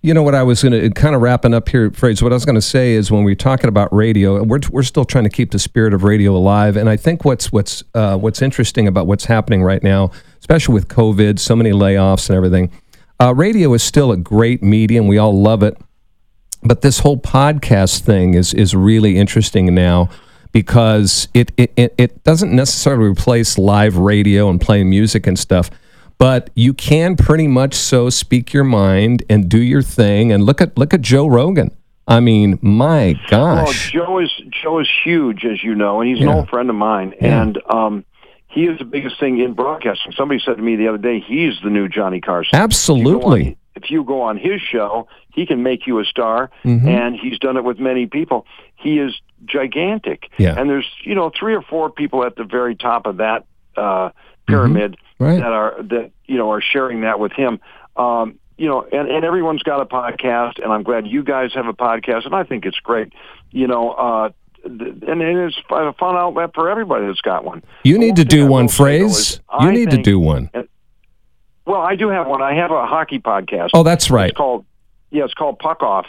You 0.03 0.15
know 0.15 0.23
what 0.23 0.35
I 0.37 0.43
was 0.45 0.63
going 0.63 0.73
to 0.73 0.91
kind 0.91 1.17
of 1.17 1.23
wrapping 1.23 1.53
up 1.55 1.69
here, 1.69 1.91
phrase. 1.91 2.23
What 2.23 2.31
I 2.31 2.37
was 2.37 2.45
going 2.45 2.55
to 2.55 2.61
say 2.63 2.93
is 2.93 3.11
when 3.11 3.25
we're 3.25 3.35
talking 3.35 3.67
about 3.67 3.93
radio, 3.93 4.41
we're, 4.45 4.61
we're 4.71 4.85
still 4.85 5.05
trying 5.05 5.25
to 5.25 5.31
keep 5.31 5.51
the 5.51 5.59
spirit 5.59 5.95
of 5.95 6.05
radio 6.05 6.37
alive. 6.37 6.77
And 6.77 6.89
I 6.89 6.97
think 6.97 7.25
what's 7.25 7.51
what's 7.51 7.83
uh, 7.95 8.17
what's 8.17 8.41
interesting 8.43 8.87
about 8.87 9.07
what's 9.09 9.25
happening 9.25 9.63
right 9.65 9.83
now, 9.83 10.11
especially 10.47 10.75
with 10.75 10.89
COVID, 10.89 11.39
so 11.41 11.57
many 11.57 11.73
layoffs 11.73 12.29
and 12.29 12.37
everything, 12.37 12.71
uh, 13.21 13.35
radio 13.35 13.75
is 13.75 13.83
still 13.83 14.13
a 14.13 14.17
great 14.17 14.63
medium. 14.63 15.09
We 15.09 15.19
all 15.19 15.37
love 15.37 15.63
it, 15.63 15.77
but 16.63 16.83
this 16.83 17.01
whole 17.01 17.19
podcast 17.19 18.01
thing 18.01 18.35
is 18.35 18.55
is 18.55 18.75
really 18.75 19.17
interesting 19.17 19.75
now 19.75 20.09
because 20.53 21.29
it 21.35 21.51
it, 21.57 21.95
it 21.99 22.23
doesn't 22.25 22.55
necessarily 22.55 23.11
replace 23.11 23.59
live 23.59 23.97
radio 23.97 24.49
and 24.49 24.61
playing 24.61 24.89
music 24.89 25.27
and 25.27 25.39
stuff 25.39 25.71
but 26.19 26.51
you 26.55 26.73
can 26.73 27.17
pretty 27.17 27.47
much 27.47 27.75
so 27.75 28.09
speak 28.11 28.53
your 28.53 28.65
mind 28.65 29.23
and 29.29 29.49
do 29.49 29.59
your 29.61 29.83
thing. 29.83 30.33
And 30.33 30.45
look 30.45 30.61
at 30.61 30.77
look 30.79 30.95
at 30.95 31.03
Joe 31.03 31.27
Rogan. 31.27 31.71
I 32.09 32.21
mean, 32.21 32.59
my 32.63 33.19
gosh. 33.29 33.93
Well, 33.95 34.07
Joe 34.07 34.19
is 34.21 34.33
Joe 34.63 34.79
is 34.79 34.89
huge, 35.05 35.45
as 35.45 35.63
you 35.63 35.75
know, 35.75 36.01
and 36.01 36.09
he's 36.09 36.19
yeah. 36.19 36.31
an 36.31 36.37
old 36.39 36.49
friend 36.49 36.71
of 36.71 36.77
mine. 36.77 37.15
Yeah. 37.21 37.43
And 37.43 37.59
um, 37.69 38.05
he 38.57 38.65
is 38.65 38.79
the 38.79 38.85
biggest 38.85 39.21
thing 39.21 39.39
in 39.39 39.53
broadcasting. 39.53 40.13
Somebody 40.13 40.41
said 40.45 40.57
to 40.57 40.63
me 40.63 40.77
the 40.77 40.89
other 40.89 40.99
day, 40.99 41.21
he's 41.21 41.55
the 41.63 41.71
new 41.71 41.89
Johnny 41.89 42.21
Carson. 42.21 42.59
Absolutely. 42.59 43.57
If 43.75 43.91
you 43.91 44.03
go 44.03 44.23
on, 44.23 44.39
his 44.39 44.61
show, 44.61 45.07
he 45.33 45.47
can 45.47 45.63
make 45.63 45.87
you 45.87 46.01
a 46.01 46.05
star, 46.05 46.51
mm-hmm. 46.65 46.89
and 46.89 47.15
he's 47.15 47.39
done 47.39 47.57
it 47.57 47.65
with 47.65 47.79
many 47.79 48.07
people. 48.07 48.47
He 48.75 48.99
is 48.99 49.15
gigantic. 49.45 50.31
Yeah. 50.39 50.59
And 50.59 50.69
there's 50.69 50.91
you 51.05 51.15
know 51.15 51.31
three 51.39 51.55
or 51.55 51.63
four 51.63 51.91
people 51.91 52.25
at 52.25 52.37
the 52.37 52.45
very 52.45 52.75
top 52.75 53.07
of 53.07 53.19
that 53.19 53.45
uh, 53.77 54.11
pyramid. 54.47 54.93
Mm-hmm 54.93 55.03
right. 55.19 55.41
that 55.41 55.53
are 55.53 55.83
that 55.83 56.11
you 56.27 56.37
know 56.37 56.51
are 56.51 56.61
sharing 56.61 57.03
that 57.03 57.19
with 57.19 57.33
him. 57.33 57.61
Um, 57.97 58.39
you 58.59 58.69
know, 58.69 58.87
and, 58.91 59.09
and 59.11 59.25
everyone's 59.25 59.63
got 59.63 59.83
a 59.83 59.85
podcast, 59.85 60.63
and 60.63 60.73
I'm 60.73 60.83
glad 60.83 61.07
you 61.07 61.23
guys 61.23 61.53
have 61.55 61.67
a 61.67 61.75
podcast, 61.75 62.25
and 62.25 62.35
I 62.35 62.45
think 62.45 62.65
it's 62.65 62.79
great. 62.79 63.13
You 63.51 63.67
know, 63.67 63.91
uh, 63.91 64.31
and, 64.67 65.23
and 65.23 65.23
it's 65.23 65.57
a 65.71 65.93
fun 65.95 66.17
outlet 66.17 66.51
for 66.55 66.69
everybody 66.69 67.07
that's 67.07 67.21
got 67.21 67.45
one. 67.45 67.63
You 67.85 67.99
need 67.99 68.17
to 68.17 68.25
do 68.25 68.47
one 68.47 68.69
Frazer. 68.69 69.41
You 69.61 69.73
need 69.73 69.91
to 69.91 70.03
do 70.03 70.19
one. 70.19 70.51
Well, 71.65 71.81
I 71.81 71.97
do 71.97 72.09
have 72.09 72.27
one. 72.27 72.43
I 72.43 72.55
have 72.55 72.71
a 72.71 72.87
hockey 72.87 73.19
podcast. 73.19 73.71
Oh, 73.75 73.83
that's 73.83 74.11
right. 74.11 74.31
It's 74.31 74.37
called 74.37 74.65
yeah, 75.11 75.25
it's 75.25 75.35
called 75.35 75.59
Puck 75.59 75.83
Off. 75.83 76.07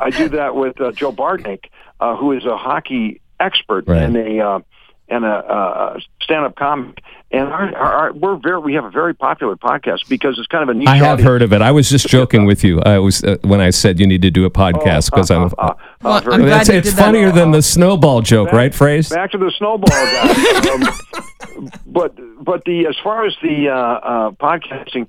I 0.00 0.10
do 0.10 0.28
that 0.30 0.54
with, 0.54 0.80
um, 0.80 0.86
uh, 0.88 0.92
Joe 0.92 1.12
Bartnick, 1.12 1.66
uh, 2.00 2.16
who 2.16 2.32
is 2.32 2.44
a 2.44 2.56
hockey 2.56 3.20
expert 3.38 3.86
right. 3.86 4.02
and 4.02 4.16
a 4.16 4.40
uh, 4.40 4.60
and 5.08 5.24
a, 5.24 5.28
a 5.28 6.00
stand-up 6.22 6.56
comic. 6.56 7.00
And 7.30 7.48
our, 7.48 7.76
our, 7.76 7.92
our, 7.92 8.12
we're 8.12 8.36
very 8.36 8.58
we 8.58 8.74
have 8.74 8.84
a 8.84 8.90
very 8.90 9.14
popular 9.14 9.54
podcast 9.54 10.08
because 10.08 10.38
it's 10.38 10.46
kind 10.46 10.62
of 10.62 10.74
a 10.74 10.78
niche. 10.78 10.88
I 10.88 10.96
have 10.96 11.06
audience. 11.14 11.26
heard 11.28 11.42
of 11.42 11.52
it. 11.52 11.60
I 11.60 11.72
was 11.72 11.90
just 11.90 12.08
joking 12.08 12.46
with 12.46 12.64
you. 12.64 12.80
I 12.80 12.98
was 12.98 13.22
uh, 13.22 13.36
when 13.42 13.60
I 13.60 13.68
said 13.68 14.00
you 14.00 14.06
need 14.06 14.22
to 14.22 14.30
do 14.30 14.46
a 14.46 14.50
podcast 14.50 15.10
because 15.10 15.30
oh, 15.30 15.42
uh, 15.42 15.44
I'm. 15.44 15.76
Uh, 16.00 16.22
well, 16.24 16.32
I'm 16.32 16.46
it's, 16.46 16.68
it's 16.68 16.92
funnier 16.92 17.32
than 17.32 17.50
the 17.50 17.60
snowball 17.60 18.22
joke, 18.22 18.46
back, 18.48 18.54
right? 18.54 18.74
Frazer. 18.74 19.16
Back 19.16 19.32
to 19.32 19.38
the 19.38 19.52
snowball 19.58 19.88
guy. 19.88 20.70
um, 21.58 21.70
but 21.86 22.14
but 22.42 22.64
the 22.64 22.86
as 22.86 22.96
far 23.02 23.26
as 23.26 23.34
the 23.42 23.68
uh, 23.68 23.74
uh, 23.74 24.30
podcasting, 24.30 25.08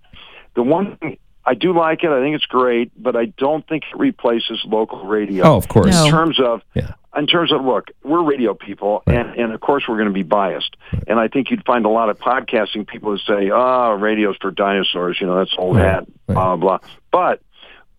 the 0.55 0.63
one 0.63 0.97
thing 0.97 1.17
I 1.49 1.55
do 1.55 1.73
like 1.73 2.03
it. 2.03 2.11
I 2.11 2.21
think 2.21 2.35
it's 2.35 2.45
great, 2.45 2.91
but 2.95 3.15
I 3.15 3.25
don't 3.25 3.67
think 3.67 3.83
it 3.91 3.97
replaces 3.97 4.61
local 4.65 5.03
radio. 5.05 5.45
Oh, 5.45 5.57
of 5.57 5.67
course. 5.67 5.89
No. 5.89 6.05
In 6.05 6.11
terms 6.11 6.39
of 6.39 6.61
yeah. 6.75 6.93
in 7.17 7.25
terms 7.25 7.51
of 7.51 7.65
look, 7.65 7.87
we're 8.03 8.21
radio 8.21 8.53
people, 8.53 9.01
right. 9.07 9.17
and 9.17 9.35
and 9.35 9.53
of 9.53 9.59
course 9.59 9.85
we're 9.89 9.95
going 9.95 10.09
to 10.09 10.13
be 10.13 10.21
biased. 10.21 10.77
Right. 10.93 11.05
And 11.07 11.19
I 11.19 11.27
think 11.27 11.49
you'd 11.49 11.65
find 11.65 11.85
a 11.85 11.89
lot 11.89 12.11
of 12.11 12.19
podcasting 12.19 12.85
people 12.85 13.09
who 13.09 13.17
say, 13.17 13.49
"Oh, 13.51 13.93
radio's 13.93 14.37
for 14.39 14.51
dinosaurs," 14.51 15.17
you 15.19 15.25
know, 15.25 15.39
that's 15.39 15.55
old 15.57 15.77
right. 15.77 15.85
hat, 15.85 16.07
blah 16.27 16.55
blah. 16.55 16.77
But 17.11 17.41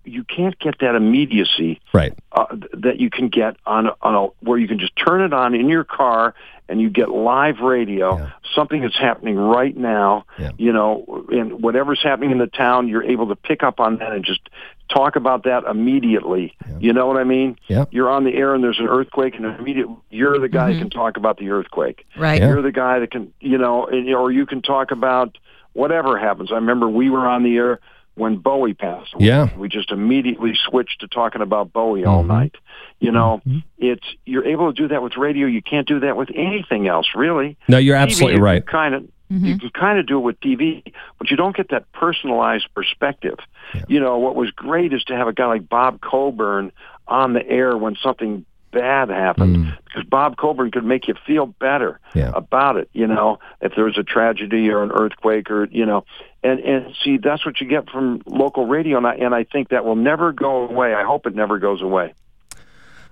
you 0.05 0.25
can't 0.25 0.59
get 0.59 0.79
that 0.81 0.95
immediacy 0.95 1.81
right 1.93 2.15
uh, 2.33 2.47
that 2.73 2.99
you 2.99 3.11
can 3.11 3.29
get 3.29 3.57
on 3.67 3.91
on 4.03 4.15
a 4.15 4.27
where 4.45 4.59
you 4.59 4.69
can 4.69 4.79
just 4.79 4.95
turn 4.97 5.21
it 5.21 5.33
on 5.33 5.55
in 5.55 5.69
your 5.69 5.85
car 5.85 6.35
and 6.69 6.81
you 6.81 6.89
get 6.89 7.11
live 7.11 7.59
radio 7.59 8.17
yeah. 8.17 8.31
something 8.55 8.81
that's 8.81 8.99
happening 8.99 9.37
right 9.37 9.77
now 9.77 10.25
yeah. 10.39 10.51
you 10.57 10.73
know 10.73 11.27
and 11.31 11.63
whatever's 11.63 12.01
happening 12.03 12.31
in 12.31 12.39
the 12.39 12.47
town 12.47 12.89
you're 12.89 13.05
able 13.05 13.29
to 13.29 13.37
pick 13.37 13.63
up 13.63 13.81
on 13.81 13.99
that 13.99 14.13
and 14.13 14.25
just 14.25 14.41
talk 14.89 15.17
about 15.17 15.45
that 15.45 15.65
immediately 15.65 16.55
yeah. 16.67 16.79
you 16.79 16.93
know 16.93 17.07
what 17.07 17.17
i 17.17 17.25
mean 17.25 17.59
yeah. 17.69 17.85
you're 17.91 18.11
on 18.11 18.25
the 18.25 18.35
air 18.35 18.55
and 18.55 18.65
there's 18.65 18.81
an 18.81 18.89
earthquake 18.89 19.35
and 19.35 19.45
immediately 19.45 19.97
you're 20.11 20.39
the 20.39 20.49
guy 20.49 20.71
mm-hmm. 20.71 20.79
that 20.79 20.79
can 20.79 20.91
talk 20.91 21.17
about 21.17 21.37
the 21.39 21.51
earthquake 21.51 22.07
right 22.17 22.41
you're 22.41 22.63
the 22.63 22.73
guy 22.73 22.99
that 22.99 23.11
can 23.11 23.33
you 23.41 23.59
know 23.59 23.85
or 24.17 24.33
you 24.33 24.47
can 24.47 24.63
talk 24.63 24.91
about 24.91 25.37
whatever 25.75 26.19
happens 26.19 26.51
i 26.51 26.55
remember 26.55 26.89
we 26.89 27.11
were 27.11 27.27
on 27.27 27.43
the 27.43 27.57
air 27.57 27.81
when 28.21 28.37
Bowie 28.37 28.75
passed 28.75 29.15
away. 29.15 29.27
Yeah. 29.27 29.57
We 29.57 29.69
just 29.69 29.91
immediately 29.91 30.53
switched 30.69 31.01
to 31.01 31.09
talking 31.09 31.41
about 31.41 31.73
Bowie 31.73 32.05
all 32.05 32.21
mm-hmm. 32.21 32.29
night. 32.29 32.55
You 33.01 33.11
know, 33.11 33.41
mm-hmm. 33.47 33.59
it's 33.79 34.07
you're 34.27 34.47
able 34.47 34.73
to 34.73 34.83
do 34.83 34.89
that 34.89 35.03
with 35.03 35.17
radio. 35.17 35.47
You 35.47 35.63
can't 35.63 35.89
do 35.89 36.01
that 36.01 36.17
with 36.17 36.29
anything 36.35 36.87
else, 36.87 37.09
really. 37.17 37.57
No, 37.67 37.79
you're 37.79 37.97
absolutely 37.97 38.39
TV, 38.39 38.43
right. 38.43 38.67
Kind 38.67 38.95
of. 38.95 39.03
Mm-hmm. 39.33 39.47
You 39.47 39.59
can 39.59 39.71
kind 39.71 39.99
of 39.99 40.07
do 40.07 40.19
it 40.19 40.23
with 40.23 40.41
TV, 40.41 40.93
but 41.19 41.31
you 41.31 41.37
don't 41.37 41.57
get 41.57 41.71
that 41.71 41.91
personalized 41.93 42.67
perspective. 42.75 43.39
Yeah. 43.75 43.85
You 43.89 44.01
know, 44.01 44.19
what 44.19 44.35
was 44.35 44.51
great 44.51 44.93
is 44.93 45.05
to 45.05 45.17
have 45.17 45.29
a 45.29 45.33
guy 45.33 45.47
like 45.47 45.69
Bob 45.69 46.01
Coburn 46.01 46.73
on 47.07 47.33
the 47.33 47.47
air 47.47 47.77
when 47.77 47.97
something 48.03 48.45
bad 48.71 49.09
happened 49.09 49.57
mm. 49.57 49.79
because 49.85 50.05
Bob 50.05 50.37
Coburn 50.37 50.71
could 50.71 50.85
make 50.85 51.09
you 51.09 51.15
feel 51.27 51.47
better 51.47 52.01
yeah. 52.15 52.33
about 52.35 52.77
it. 52.77 52.89
You 52.93 53.07
know, 53.07 53.39
if 53.61 53.75
there 53.75 53.85
was 53.85 53.99
a 53.99 54.03
tragedy 54.03 54.69
or 54.71 54.83
an 54.83 54.91
earthquake 54.93 55.51
or 55.51 55.65
you 55.67 55.87
know, 55.87 56.05
and 56.43 56.61
and 56.61 56.95
see 57.03 57.19
that's 57.19 57.45
what 57.45 57.61
you 57.61 57.69
get 57.69 57.89
from 57.91 58.23
local 58.27 58.67
radio, 58.67 58.99
and 58.99 59.07
I, 59.07 59.15
and 59.15 59.35
I 59.35 59.45
think 59.45 59.69
that 59.71 59.85
will 59.85 59.97
never 59.97 60.33
go 60.33 60.69
away. 60.69 60.95
I 60.95 61.05
hope 61.05 61.27
it 61.27 61.35
never 61.35 61.59
goes 61.59 61.83
away. 61.83 62.15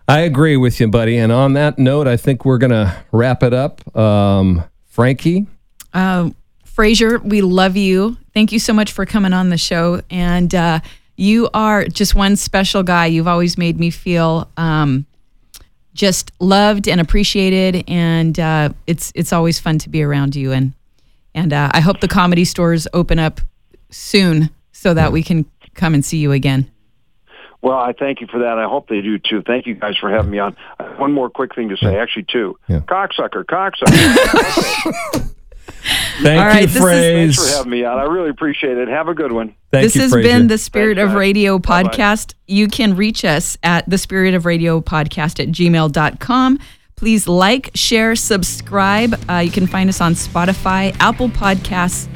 I 0.08 0.20
agree 0.20 0.56
with 0.56 0.80
you, 0.80 0.88
buddy. 0.88 1.18
And 1.18 1.30
on 1.30 1.52
that 1.52 1.78
note, 1.78 2.06
I 2.06 2.16
think 2.16 2.46
we're 2.46 2.56
going 2.56 2.70
to 2.70 2.96
wrap 3.12 3.42
it 3.42 3.52
up. 3.52 3.94
Um, 3.94 4.64
Frankie, 4.86 5.46
uh, 5.92 6.30
Frazer, 6.64 7.18
we 7.18 7.42
love 7.42 7.76
you. 7.76 8.16
Thank 8.32 8.50
you 8.50 8.58
so 8.58 8.72
much 8.72 8.92
for 8.92 9.04
coming 9.04 9.34
on 9.34 9.50
the 9.50 9.58
show, 9.58 10.00
and 10.10 10.54
uh, 10.54 10.80
you 11.16 11.50
are 11.52 11.84
just 11.84 12.14
one 12.14 12.36
special 12.36 12.82
guy. 12.82 13.06
You've 13.06 13.28
always 13.28 13.58
made 13.58 13.78
me 13.78 13.90
feel. 13.90 14.48
Um, 14.56 15.04
just 15.98 16.30
loved 16.38 16.88
and 16.88 17.00
appreciated, 17.00 17.84
and 17.88 18.38
uh, 18.38 18.70
it's 18.86 19.12
it's 19.14 19.32
always 19.32 19.58
fun 19.58 19.78
to 19.80 19.90
be 19.90 20.02
around 20.02 20.36
you. 20.36 20.52
And 20.52 20.72
and 21.34 21.52
uh, 21.52 21.70
I 21.74 21.80
hope 21.80 22.00
the 22.00 22.08
comedy 22.08 22.44
stores 22.44 22.86
open 22.94 23.18
up 23.18 23.40
soon 23.90 24.50
so 24.72 24.94
that 24.94 25.12
we 25.12 25.22
can 25.22 25.44
come 25.74 25.92
and 25.92 26.04
see 26.04 26.18
you 26.18 26.32
again. 26.32 26.70
Well, 27.60 27.76
I 27.76 27.92
thank 27.92 28.20
you 28.20 28.28
for 28.28 28.38
that. 28.38 28.56
I 28.58 28.68
hope 28.68 28.88
they 28.88 29.00
do 29.00 29.18
too. 29.18 29.42
Thank 29.42 29.66
you 29.66 29.74
guys 29.74 29.96
for 29.96 30.08
having 30.08 30.30
me 30.30 30.38
on. 30.38 30.56
One 30.96 31.12
more 31.12 31.28
quick 31.28 31.56
thing 31.56 31.68
to 31.70 31.76
say, 31.76 31.98
actually, 31.98 32.26
two. 32.30 32.56
Yeah. 32.68 32.80
Cocksucker, 32.80 33.44
cocksucker. 33.44 35.24
Thank 36.20 36.40
All 36.40 36.46
right, 36.46 36.62
you, 36.62 36.80
Frazer. 36.80 37.34
Thanks 37.34 37.50
for 37.50 37.56
having 37.56 37.70
me 37.70 37.84
on. 37.84 37.98
I 37.98 38.02
really 38.02 38.30
appreciate 38.30 38.76
it. 38.76 38.88
Have 38.88 39.08
a 39.08 39.14
good 39.14 39.32
one. 39.32 39.54
Thank 39.70 39.84
this 39.84 39.94
you, 39.94 40.02
has 40.02 40.12
Frazer. 40.12 40.28
been 40.28 40.48
the 40.48 40.58
Spirit 40.58 40.96
Thanks, 40.96 41.10
of 41.10 41.14
guys. 41.14 41.20
Radio 41.20 41.58
Bye-bye. 41.58 41.90
podcast. 41.90 42.34
You 42.46 42.68
can 42.68 42.96
reach 42.96 43.24
us 43.24 43.56
at 43.62 43.88
the 43.88 43.98
Spirit 43.98 44.34
of 44.34 44.44
Radio 44.44 44.80
podcast 44.80 45.40
at 45.40 45.48
gmail.com. 45.48 46.58
Please 46.96 47.28
like, 47.28 47.70
share, 47.74 48.16
subscribe. 48.16 49.14
Uh, 49.30 49.36
you 49.36 49.52
can 49.52 49.68
find 49.68 49.88
us 49.88 50.00
on 50.00 50.14
Spotify, 50.14 50.96
Apple 50.98 51.28
Podcasts, 51.28 52.08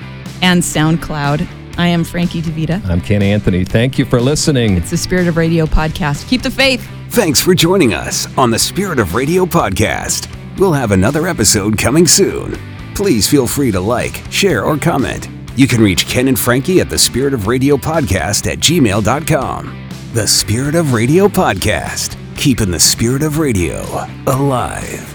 and 0.43 0.61
SoundCloud. 0.61 1.47
I 1.79 1.87
am 1.87 2.03
Frankie 2.03 2.43
DeVita. 2.43 2.85
I'm 2.87 3.01
Ken 3.01 3.23
Anthony. 3.23 3.65
Thank 3.65 3.99
you 3.99 4.05
for 4.05 4.21
listening. 4.21 4.77
It's 4.77 4.91
the 4.91 4.97
Spirit 4.97 5.29
of 5.29 5.37
Radio 5.37 5.65
podcast. 5.67 6.29
Keep 6.29 6.43
the 6.43 6.51
faith. 6.51 6.87
Thanks 7.11 7.41
for 7.41 7.55
joining 7.55 7.95
us 7.95 8.27
on 8.37 8.51
the 8.51 8.59
Spirit 8.59 8.99
of 8.99 9.15
Radio 9.15 9.47
podcast. 9.47 10.29
We'll 10.59 10.73
have 10.73 10.91
another 10.91 11.29
episode 11.29 11.79
coming 11.79 12.07
soon. 12.07 12.59
Please 12.95 13.29
feel 13.29 13.47
free 13.47 13.71
to 13.71 13.81
like, 13.81 14.23
share, 14.31 14.65
or 14.65 14.77
comment. 14.77 15.29
You 15.57 15.67
can 15.67 15.81
reach 15.81 16.07
Ken 16.07 16.29
and 16.29 16.39
Frankie 16.39 16.81
at 16.81 16.89
the 16.89 16.99
Spirit 16.99 17.35
of 17.35 17.47
Radio 17.47 17.77
podcast 17.77 18.51
at 18.51 18.59
gmail.com. 18.59 19.89
The 20.15 20.27
Spirit 20.27 20.75
of 20.75 20.93
Radio 20.93 21.29
podcast, 21.29 22.17
keeping 22.37 22.71
the 22.71 22.81
spirit 22.81 23.23
of 23.23 23.39
radio 23.39 23.83
alive. 24.27 25.12